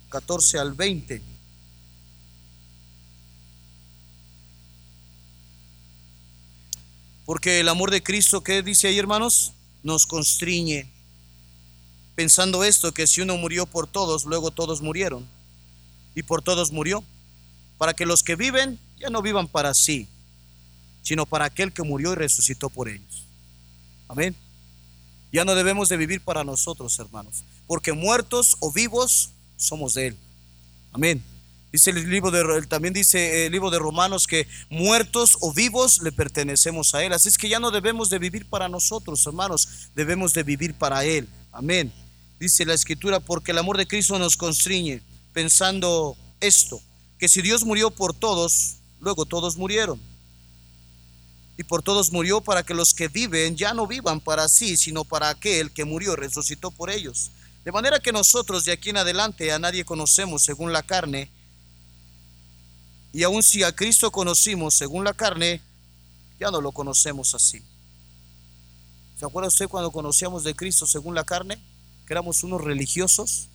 14 0.10 0.58
al 0.58 0.74
20. 0.74 1.22
Porque 7.26 7.60
el 7.60 7.70
amor 7.70 7.92
de 7.92 8.02
Cristo, 8.02 8.42
¿qué 8.42 8.64
dice 8.64 8.88
ahí, 8.88 8.98
hermanos? 8.98 9.54
Nos 9.84 10.08
constriñe 10.08 10.90
pensando 12.20 12.66
esto, 12.66 12.94
que 12.94 13.08
si 13.08 13.22
uno 13.22 13.38
murió 13.38 13.66
por 13.66 13.88
todos, 13.88 14.26
luego 14.26 14.52
todos 14.52 14.82
murieron. 14.82 15.26
Y 16.16 16.24
por 16.24 16.42
todos 16.42 16.70
murió, 16.74 17.02
para 17.78 17.94
que 17.94 18.06
los 18.06 18.24
que 18.24 18.36
viven 18.36 18.78
ya 18.98 19.10
no 19.10 19.22
vivan 19.22 19.48
para 19.48 19.74
sí, 19.74 20.06
sino 21.02 21.26
para 21.26 21.46
aquel 21.46 21.72
que 21.72 21.82
murió 21.82 22.12
y 22.12 22.16
resucitó 22.16 22.70
por 22.70 22.90
ellos. 22.90 23.24
Amén. 24.10 24.36
Ya 25.32 25.46
no 25.46 25.56
debemos 25.56 25.88
de 25.88 25.96
vivir 25.96 26.20
para 26.20 26.44
nosotros, 26.44 27.00
hermanos, 27.00 27.46
porque 27.68 27.94
muertos 27.94 28.58
o 28.60 28.70
vivos 28.70 29.30
somos 29.56 29.94
de 29.94 30.08
Él. 30.08 30.18
Amén. 30.92 31.24
Dice 31.72 31.92
el 31.92 32.10
libro 32.10 32.32
de 32.32 32.68
también 32.68 32.94
dice 32.94 33.46
el 33.46 33.54
libro 33.54 33.70
de 33.70 33.80
Romanos 33.80 34.28
que 34.28 34.46
muertos 34.70 35.38
o 35.40 35.54
vivos 35.54 36.02
le 36.02 36.12
pertenecemos 36.12 36.94
a 36.96 37.02
él. 37.02 37.14
Así 37.14 37.30
es 37.30 37.38
que 37.38 37.48
ya 37.48 37.62
no 37.62 37.72
debemos 37.72 38.10
de 38.10 38.20
vivir 38.20 38.46
para 38.46 38.68
nosotros, 38.68 39.26
hermanos, 39.26 39.90
debemos 39.96 40.34
de 40.34 40.44
vivir 40.44 40.74
para 40.74 41.06
él. 41.06 41.30
Amén 41.54 41.94
dice 42.40 42.66
la 42.66 42.74
escritura, 42.74 43.20
porque 43.20 43.52
el 43.52 43.58
amor 43.58 43.78
de 43.78 43.88
Cristo 43.88 44.18
nos 44.18 44.38
constriñe, 44.38 45.02
pensando 45.34 46.18
esto, 46.40 46.82
que 47.18 47.28
si 47.28 47.42
Dios 47.42 47.66
murió 47.66 47.92
por 47.92 48.14
todos, 48.14 48.78
luego 49.00 49.26
todos 49.26 49.58
murieron. 49.58 50.00
Y 51.58 51.64
por 51.64 51.84
todos 51.84 52.12
murió 52.14 52.40
para 52.40 52.64
que 52.64 52.74
los 52.74 52.94
que 52.94 53.10
viven 53.10 53.58
ya 53.58 53.74
no 53.74 53.86
vivan 53.86 54.22
para 54.22 54.48
sí, 54.48 54.78
sino 54.78 55.04
para 55.04 55.30
aquel 55.30 55.72
que 55.72 55.84
murió 55.84 56.16
resucitó 56.16 56.72
por 56.72 56.90
ellos. 56.90 57.32
De 57.66 57.74
manera 57.74 58.00
que 58.00 58.14
nosotros 58.14 58.64
de 58.64 58.72
aquí 58.72 58.92
en 58.92 58.98
adelante 58.98 59.52
a 59.52 59.60
nadie 59.60 59.84
conocemos 59.84 60.42
según 60.44 60.72
la 60.72 60.82
carne, 60.82 61.30
y 63.12 63.24
aun 63.24 63.44
si 63.44 63.64
a 63.64 63.76
Cristo 63.76 64.12
conocimos 64.12 64.76
según 64.76 65.04
la 65.04 65.14
carne, 65.14 65.62
ya 66.40 66.52
no 66.52 66.62
lo 66.62 66.72
conocemos 66.72 67.34
así. 67.36 67.62
¿Se 69.20 69.26
acuerda 69.26 69.50
usted 69.50 69.68
cuando 69.68 69.92
conocíamos 69.92 70.44
de 70.44 70.56
Cristo 70.56 70.88
según 70.88 71.14
la 71.16 71.26
carne? 71.26 71.60
Éramos 72.14 72.44
unos 72.44 72.62
religiosos, 72.62 73.50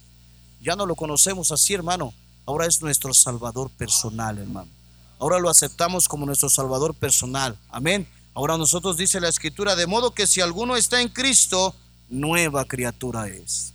ya 0.61 0.77
no 0.77 0.87
lo 0.87 0.95
conocemos 0.95 1.53
así, 1.53 1.75
hermano. 1.75 2.15
Ahora 2.47 2.67
es 2.67 2.81
nuestro 2.83 3.13
Salvador 3.15 3.71
personal, 3.71 4.39
hermano. 4.39 4.71
Ahora 5.19 5.39
lo 5.39 5.49
aceptamos 5.49 6.09
como 6.09 6.27
nuestro 6.27 6.49
Salvador 6.51 6.95
personal. 6.95 7.59
Amén. 7.71 8.07
Ahora 8.35 8.59
nosotros 8.59 8.97
dice 8.97 9.21
la 9.21 9.29
Escritura, 9.29 9.77
de 9.77 9.87
modo 9.87 10.13
que 10.13 10.27
si 10.27 10.41
alguno 10.41 10.77
está 10.77 11.01
en 11.01 11.09
Cristo, 11.09 11.75
nueva 12.09 12.65
criatura 12.65 13.29
es. 13.29 13.73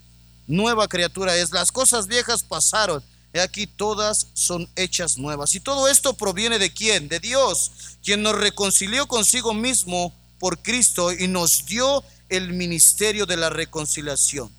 nueva 0.47 0.87
criatura 0.87 1.35
es. 1.35 1.51
Las 1.51 1.71
cosas 1.71 2.07
viejas 2.07 2.43
pasaron. 2.43 3.03
He 3.33 3.39
aquí 3.39 3.67
todas 3.67 4.27
son 4.33 4.67
hechas 4.75 5.17
nuevas. 5.17 5.53
Y 5.53 5.59
todo 5.59 5.87
esto 5.87 6.13
proviene 6.13 6.57
de 6.57 6.73
quién? 6.73 7.07
De 7.07 7.19
Dios, 7.19 7.71
quien 8.03 8.23
nos 8.23 8.35
reconcilió 8.35 9.07
consigo 9.07 9.53
mismo 9.53 10.13
por 10.39 10.59
Cristo 10.63 11.11
y 11.11 11.27
nos 11.27 11.65
dio 11.65 12.03
el 12.29 12.53
ministerio 12.53 13.25
de 13.25 13.37
la 13.37 13.49
reconciliación. 13.49 14.58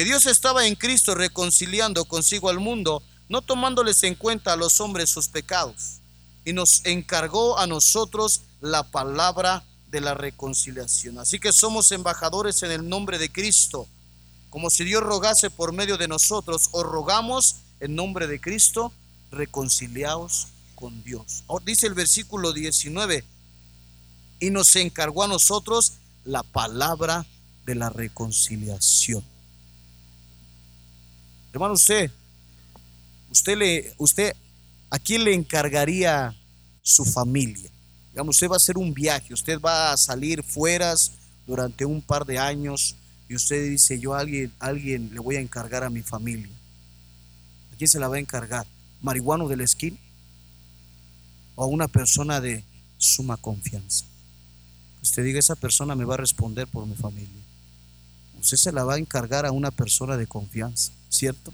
Que 0.00 0.06
Dios 0.06 0.24
estaba 0.24 0.66
en 0.66 0.76
Cristo 0.76 1.14
reconciliando 1.14 2.06
consigo 2.06 2.48
al 2.48 2.58
mundo, 2.58 3.02
no 3.28 3.42
tomándoles 3.42 4.02
en 4.02 4.14
cuenta 4.14 4.54
a 4.54 4.56
los 4.56 4.80
hombres 4.80 5.10
sus 5.10 5.28
pecados. 5.28 5.98
Y 6.42 6.54
nos 6.54 6.86
encargó 6.86 7.58
a 7.58 7.66
nosotros 7.66 8.40
la 8.62 8.82
palabra 8.82 9.62
de 9.90 10.00
la 10.00 10.14
reconciliación. 10.14 11.18
Así 11.18 11.38
que 11.38 11.52
somos 11.52 11.92
embajadores 11.92 12.62
en 12.62 12.70
el 12.70 12.88
nombre 12.88 13.18
de 13.18 13.30
Cristo. 13.30 13.86
Como 14.48 14.70
si 14.70 14.84
Dios 14.84 15.02
rogase 15.02 15.50
por 15.50 15.74
medio 15.74 15.98
de 15.98 16.08
nosotros, 16.08 16.70
os 16.72 16.82
rogamos 16.82 17.56
en 17.78 17.94
nombre 17.94 18.26
de 18.26 18.40
Cristo, 18.40 18.94
reconciliaos 19.30 20.46
con 20.76 21.04
Dios. 21.04 21.44
dice 21.66 21.86
el 21.86 21.92
versículo 21.92 22.54
19, 22.54 23.22
y 24.40 24.48
nos 24.48 24.74
encargó 24.76 25.24
a 25.24 25.28
nosotros 25.28 25.92
la 26.24 26.42
palabra 26.42 27.26
de 27.66 27.74
la 27.74 27.90
reconciliación. 27.90 29.22
Hermano, 31.52 31.74
usted, 31.74 32.10
usted 33.98 34.32
¿a 34.90 34.98
quién 34.98 35.24
le 35.24 35.34
encargaría 35.34 36.34
su 36.82 37.04
familia? 37.04 37.70
Digamos, 38.10 38.36
usted 38.36 38.48
va 38.48 38.54
a 38.54 38.56
hacer 38.56 38.78
un 38.78 38.92
viaje, 38.92 39.34
usted 39.34 39.60
va 39.60 39.92
a 39.92 39.96
salir 39.96 40.42
fueras 40.42 41.12
durante 41.46 41.84
un 41.84 42.02
par 42.02 42.24
de 42.24 42.38
años 42.38 42.96
y 43.28 43.34
usted 43.34 43.70
dice, 43.70 43.98
yo 43.98 44.14
a 44.14 44.20
alguien, 44.20 44.52
alguien 44.58 45.10
le 45.12 45.20
voy 45.20 45.36
a 45.36 45.40
encargar 45.40 45.84
a 45.84 45.90
mi 45.90 46.02
familia. 46.02 46.50
¿quién 47.80 47.88
se 47.88 47.98
la 47.98 48.08
va 48.08 48.16
a 48.16 48.20
encargar? 48.20 48.66
¿Marihuano 49.00 49.48
de 49.48 49.56
la 49.56 49.64
esquina? 49.64 49.96
¿O 51.54 51.64
a 51.64 51.66
una 51.66 51.88
persona 51.88 52.38
de 52.38 52.62
suma 52.98 53.38
confianza? 53.38 54.04
Usted 55.02 55.24
diga, 55.24 55.38
esa 55.38 55.54
persona 55.54 55.94
me 55.94 56.04
va 56.04 56.12
a 56.12 56.18
responder 56.18 56.68
por 56.68 56.84
mi 56.86 56.94
familia. 56.94 57.42
Usted 58.38 58.58
se 58.58 58.72
la 58.72 58.84
va 58.84 58.96
a 58.96 58.98
encargar 58.98 59.46
a 59.46 59.52
una 59.52 59.70
persona 59.70 60.18
de 60.18 60.26
confianza, 60.26 60.92
¿cierto? 61.10 61.52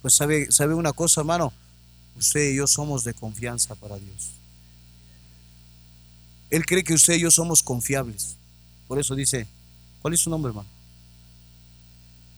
Pues 0.00 0.14
sabe, 0.14 0.50
sabe 0.50 0.74
una 0.74 0.92
cosa, 0.92 1.20
hermano, 1.20 1.52
usted 2.16 2.52
y 2.52 2.56
yo 2.56 2.66
somos 2.66 3.04
de 3.04 3.12
confianza 3.12 3.74
para 3.74 3.98
Dios. 3.98 4.30
Él 6.48 6.64
cree 6.64 6.82
que 6.82 6.94
usted 6.94 7.14
y 7.14 7.20
yo 7.20 7.30
somos 7.30 7.62
confiables. 7.62 8.36
Por 8.88 8.98
eso 8.98 9.14
dice, 9.14 9.46
¿cuál 10.00 10.14
es 10.14 10.20
su 10.20 10.30
nombre, 10.30 10.50
hermano? 10.50 10.68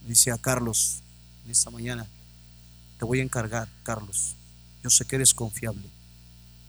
Dice 0.07 0.33
a 0.33 0.39
Carlos 0.39 0.99
en 1.45 1.53
esta 1.53 1.71
mañana, 1.71 2.07
te 2.99 3.05
voy 3.05 3.21
a 3.21 3.23
encargar, 3.23 3.69
Carlos. 3.83 4.35
Yo 4.83 4.91
sé 4.91 5.05
que 5.05 5.17
eres 5.17 5.33
confiable. 5.33 5.85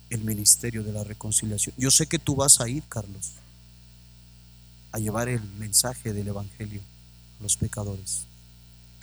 El 0.10 0.24
ministerio 0.24 0.84
de 0.84 0.94
la 0.94 1.04
reconciliación. 1.04 1.76
Yo 1.78 1.90
sé 1.90 2.06
que 2.06 2.20
tú 2.20 2.36
vas 2.36 2.62
a 2.62 2.70
ir, 2.70 2.84
Carlos, 2.88 3.32
a 4.92 5.00
llevar 5.00 5.28
el 5.28 5.42
mensaje 5.58 6.14
del 6.14 6.28
Evangelio 6.28 6.82
a 7.40 7.44
los 7.44 7.58
pecadores. 7.58 8.28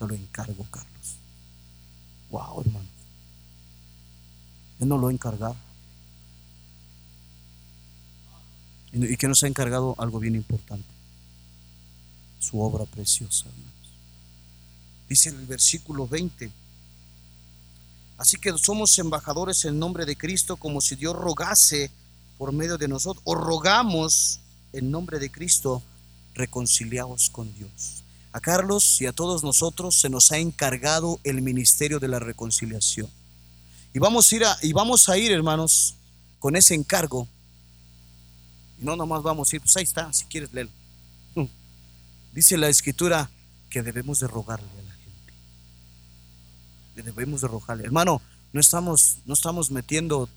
Lo 0.00 0.14
encargo, 0.14 0.66
Carlos. 0.70 1.16
Wow, 2.30 2.62
hermano. 2.62 2.88
Él 4.80 4.88
no 4.88 4.96
lo 4.96 5.08
ha 5.08 5.12
encargado. 5.12 5.56
Y 8.92 9.16
que 9.16 9.28
nos 9.28 9.42
ha 9.42 9.46
encargado 9.46 9.94
algo 9.98 10.18
bien 10.18 10.34
importante. 10.34 10.88
Su 12.38 12.60
obra 12.60 12.86
preciosa, 12.86 13.46
hermanos. 13.48 13.70
Dice 15.08 15.28
en 15.28 15.40
el 15.40 15.46
versículo 15.46 16.08
20 16.08 16.50
Así 18.20 18.36
que 18.36 18.52
somos 18.58 18.98
embajadores 18.98 19.64
en 19.64 19.78
nombre 19.78 20.04
de 20.04 20.14
Cristo 20.14 20.58
como 20.58 20.82
si 20.82 20.94
Dios 20.94 21.16
rogase 21.16 21.90
por 22.36 22.52
medio 22.52 22.76
de 22.76 22.86
nosotros, 22.86 23.22
o 23.24 23.34
rogamos 23.34 24.40
en 24.74 24.90
nombre 24.90 25.18
de 25.18 25.30
Cristo, 25.30 25.82
reconciliados 26.34 27.30
con 27.30 27.50
Dios. 27.54 28.02
A 28.32 28.40
Carlos 28.40 29.00
y 29.00 29.06
a 29.06 29.12
todos 29.12 29.42
nosotros 29.42 30.00
se 30.00 30.08
nos 30.08 30.30
ha 30.32 30.38
encargado 30.38 31.18
el 31.24 31.42
ministerio 31.42 31.98
de 31.98 32.08
la 32.08 32.18
reconciliación. 32.18 33.08
Y 33.92 33.98
vamos 33.98 34.30
a 34.32 34.36
ir, 34.36 34.44
a 34.44 35.18
ir 35.18 35.32
hermanos, 35.32 35.96
con 36.38 36.54
ese 36.54 36.74
encargo. 36.74 37.26
Y 38.80 38.84
no 38.84 38.94
nomás 38.96 39.22
vamos 39.22 39.52
a 39.52 39.56
ir, 39.56 39.62
pues 39.62 39.76
ahí 39.76 39.84
está, 39.84 40.12
si 40.12 40.24
quieres 40.26 40.52
leerlo. 40.52 40.72
Dice 42.32 42.56
la 42.56 42.68
escritura 42.68 43.28
que 43.68 43.82
debemos 43.82 44.20
de 44.20 44.28
rogarle 44.28 44.80
debemos 47.02 47.40
de 47.40 47.46
arrojarle. 47.46 47.84
Hermano, 47.84 48.20
no 48.52 48.60
estamos, 48.60 49.18
no 49.24 49.34
estamos 49.34 49.70
metiendo 49.70 50.28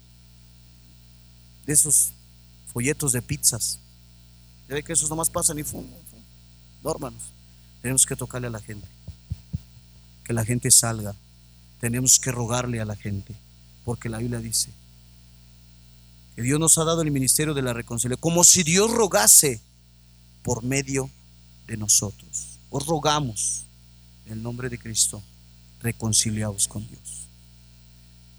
de 1.65 1.73
esos 1.73 2.11
folletos 2.71 3.11
de 3.13 3.21
pizzas. 3.21 3.79
Ya 4.67 4.75
ve 4.75 4.83
que 4.83 4.93
esos 4.93 5.09
nomás 5.09 5.29
pasan 5.29 5.59
y 5.59 5.63
No, 5.63 6.91
hermanos, 6.91 7.21
tenemos 7.83 8.05
que 8.05 8.15
tocarle 8.15 8.47
a 8.47 8.49
la 8.49 8.61
gente. 8.61 8.87
Que 10.23 10.31
la 10.31 10.45
gente 10.45 10.71
salga. 10.71 11.13
Tenemos 11.81 12.17
que 12.17 12.31
rogarle 12.31 12.79
a 12.79 12.85
la 12.85 12.95
gente. 12.95 13.35
Porque 13.83 14.07
la 14.07 14.19
Biblia 14.19 14.39
dice 14.39 14.71
que 16.35 16.41
Dios 16.41 16.59
nos 16.59 16.77
ha 16.77 16.85
dado 16.85 17.01
el 17.01 17.11
ministerio 17.11 17.53
de 17.53 17.61
la 17.61 17.73
reconciliación. 17.73 18.21
Como 18.21 18.45
si 18.45 18.63
Dios 18.63 18.89
rogase 18.89 19.59
por 20.43 20.63
medio 20.63 21.09
de 21.67 21.75
nosotros. 21.75 22.57
Os 22.69 22.87
rogamos 22.87 23.65
en 24.25 24.33
el 24.33 24.43
nombre 24.43 24.69
de 24.69 24.79
Cristo 24.79 25.21
reconciliados 25.81 26.69
con 26.69 26.87
Dios. 26.87 27.27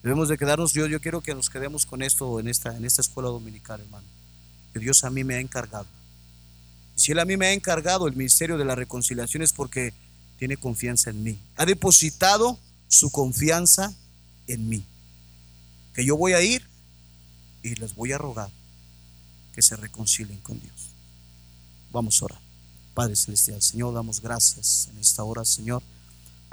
Debemos 0.02 0.30
de 0.30 0.38
quedarnos, 0.38 0.72
yo, 0.72 0.86
yo 0.86 1.02
quiero 1.02 1.20
que 1.20 1.34
nos 1.34 1.50
quedemos 1.50 1.84
con 1.84 2.00
esto 2.00 2.40
en 2.40 2.48
esta, 2.48 2.74
en 2.74 2.86
esta 2.86 3.02
escuela 3.02 3.28
dominical, 3.28 3.82
hermano. 3.82 4.06
Que 4.72 4.78
Dios 4.80 5.04
a 5.04 5.10
mí 5.10 5.22
me 5.22 5.34
ha 5.34 5.40
encargado. 5.40 5.86
Si 7.04 7.12
Él 7.12 7.18
a 7.18 7.26
mí 7.26 7.36
me 7.36 7.46
ha 7.46 7.52
encargado 7.52 8.06
el 8.06 8.16
ministerio 8.16 8.56
de 8.56 8.64
la 8.64 8.74
reconciliación 8.74 9.42
es 9.42 9.52
porque 9.52 9.92
tiene 10.38 10.56
confianza 10.56 11.10
en 11.10 11.22
mí. 11.22 11.38
Ha 11.56 11.66
depositado 11.66 12.58
su 12.88 13.10
confianza 13.10 13.94
en 14.46 14.68
mí. 14.70 14.84
Que 15.92 16.02
yo 16.04 16.16
voy 16.16 16.32
a 16.32 16.40
ir 16.40 16.66
y 17.62 17.74
les 17.74 17.94
voy 17.94 18.12
a 18.12 18.18
rogar 18.18 18.48
que 19.54 19.60
se 19.60 19.76
reconcilien 19.76 20.40
con 20.40 20.58
Dios. 20.58 20.88
Vamos 21.92 22.22
a 22.22 22.24
orar. 22.24 22.40
Padre 22.94 23.16
Celestial, 23.16 23.60
Señor, 23.60 23.92
damos 23.92 24.22
gracias 24.22 24.88
en 24.90 24.98
esta 24.98 25.24
hora, 25.24 25.44
Señor 25.44 25.82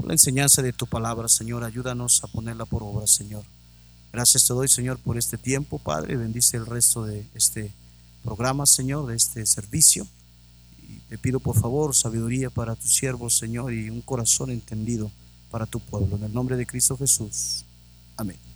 la 0.06 0.14
enseñanza 0.14 0.62
de 0.62 0.74
tu 0.74 0.88
palabra, 0.88 1.30
Señor. 1.30 1.64
Ayúdanos 1.64 2.24
a 2.24 2.28
ponerla 2.28 2.66
por 2.66 2.84
obra, 2.84 3.08
Señor. 3.08 3.44
Gracias 4.12 4.46
te 4.46 4.54
doy, 4.54 4.68
Señor, 4.68 4.98
por 4.98 5.18
este 5.18 5.38
tiempo, 5.38 5.80
Padre. 5.80 6.18
Bendice 6.18 6.58
el 6.58 6.66
resto 6.66 7.06
de 7.06 7.26
este 7.36 7.72
programa, 8.24 8.66
Señor, 8.66 9.08
de 9.08 9.16
este 9.16 9.46
servicio. 9.46 10.08
Te 11.10 11.18
pido, 11.18 11.40
por 11.40 11.60
favor, 11.60 11.96
sabiduría 11.96 12.50
para 12.50 12.76
tus 12.76 12.96
siervos, 12.96 13.38
Señor, 13.38 13.74
y 13.74 13.90
un 13.90 14.02
corazón 14.02 14.50
entendido 14.50 15.12
para 15.50 15.66
tu 15.66 15.80
pueblo. 15.80 16.18
En 16.18 16.24
el 16.24 16.34
nombre 16.34 16.58
de 16.58 16.66
Cristo 16.66 16.98
Jesús. 16.98 17.66
Amén. 18.18 18.51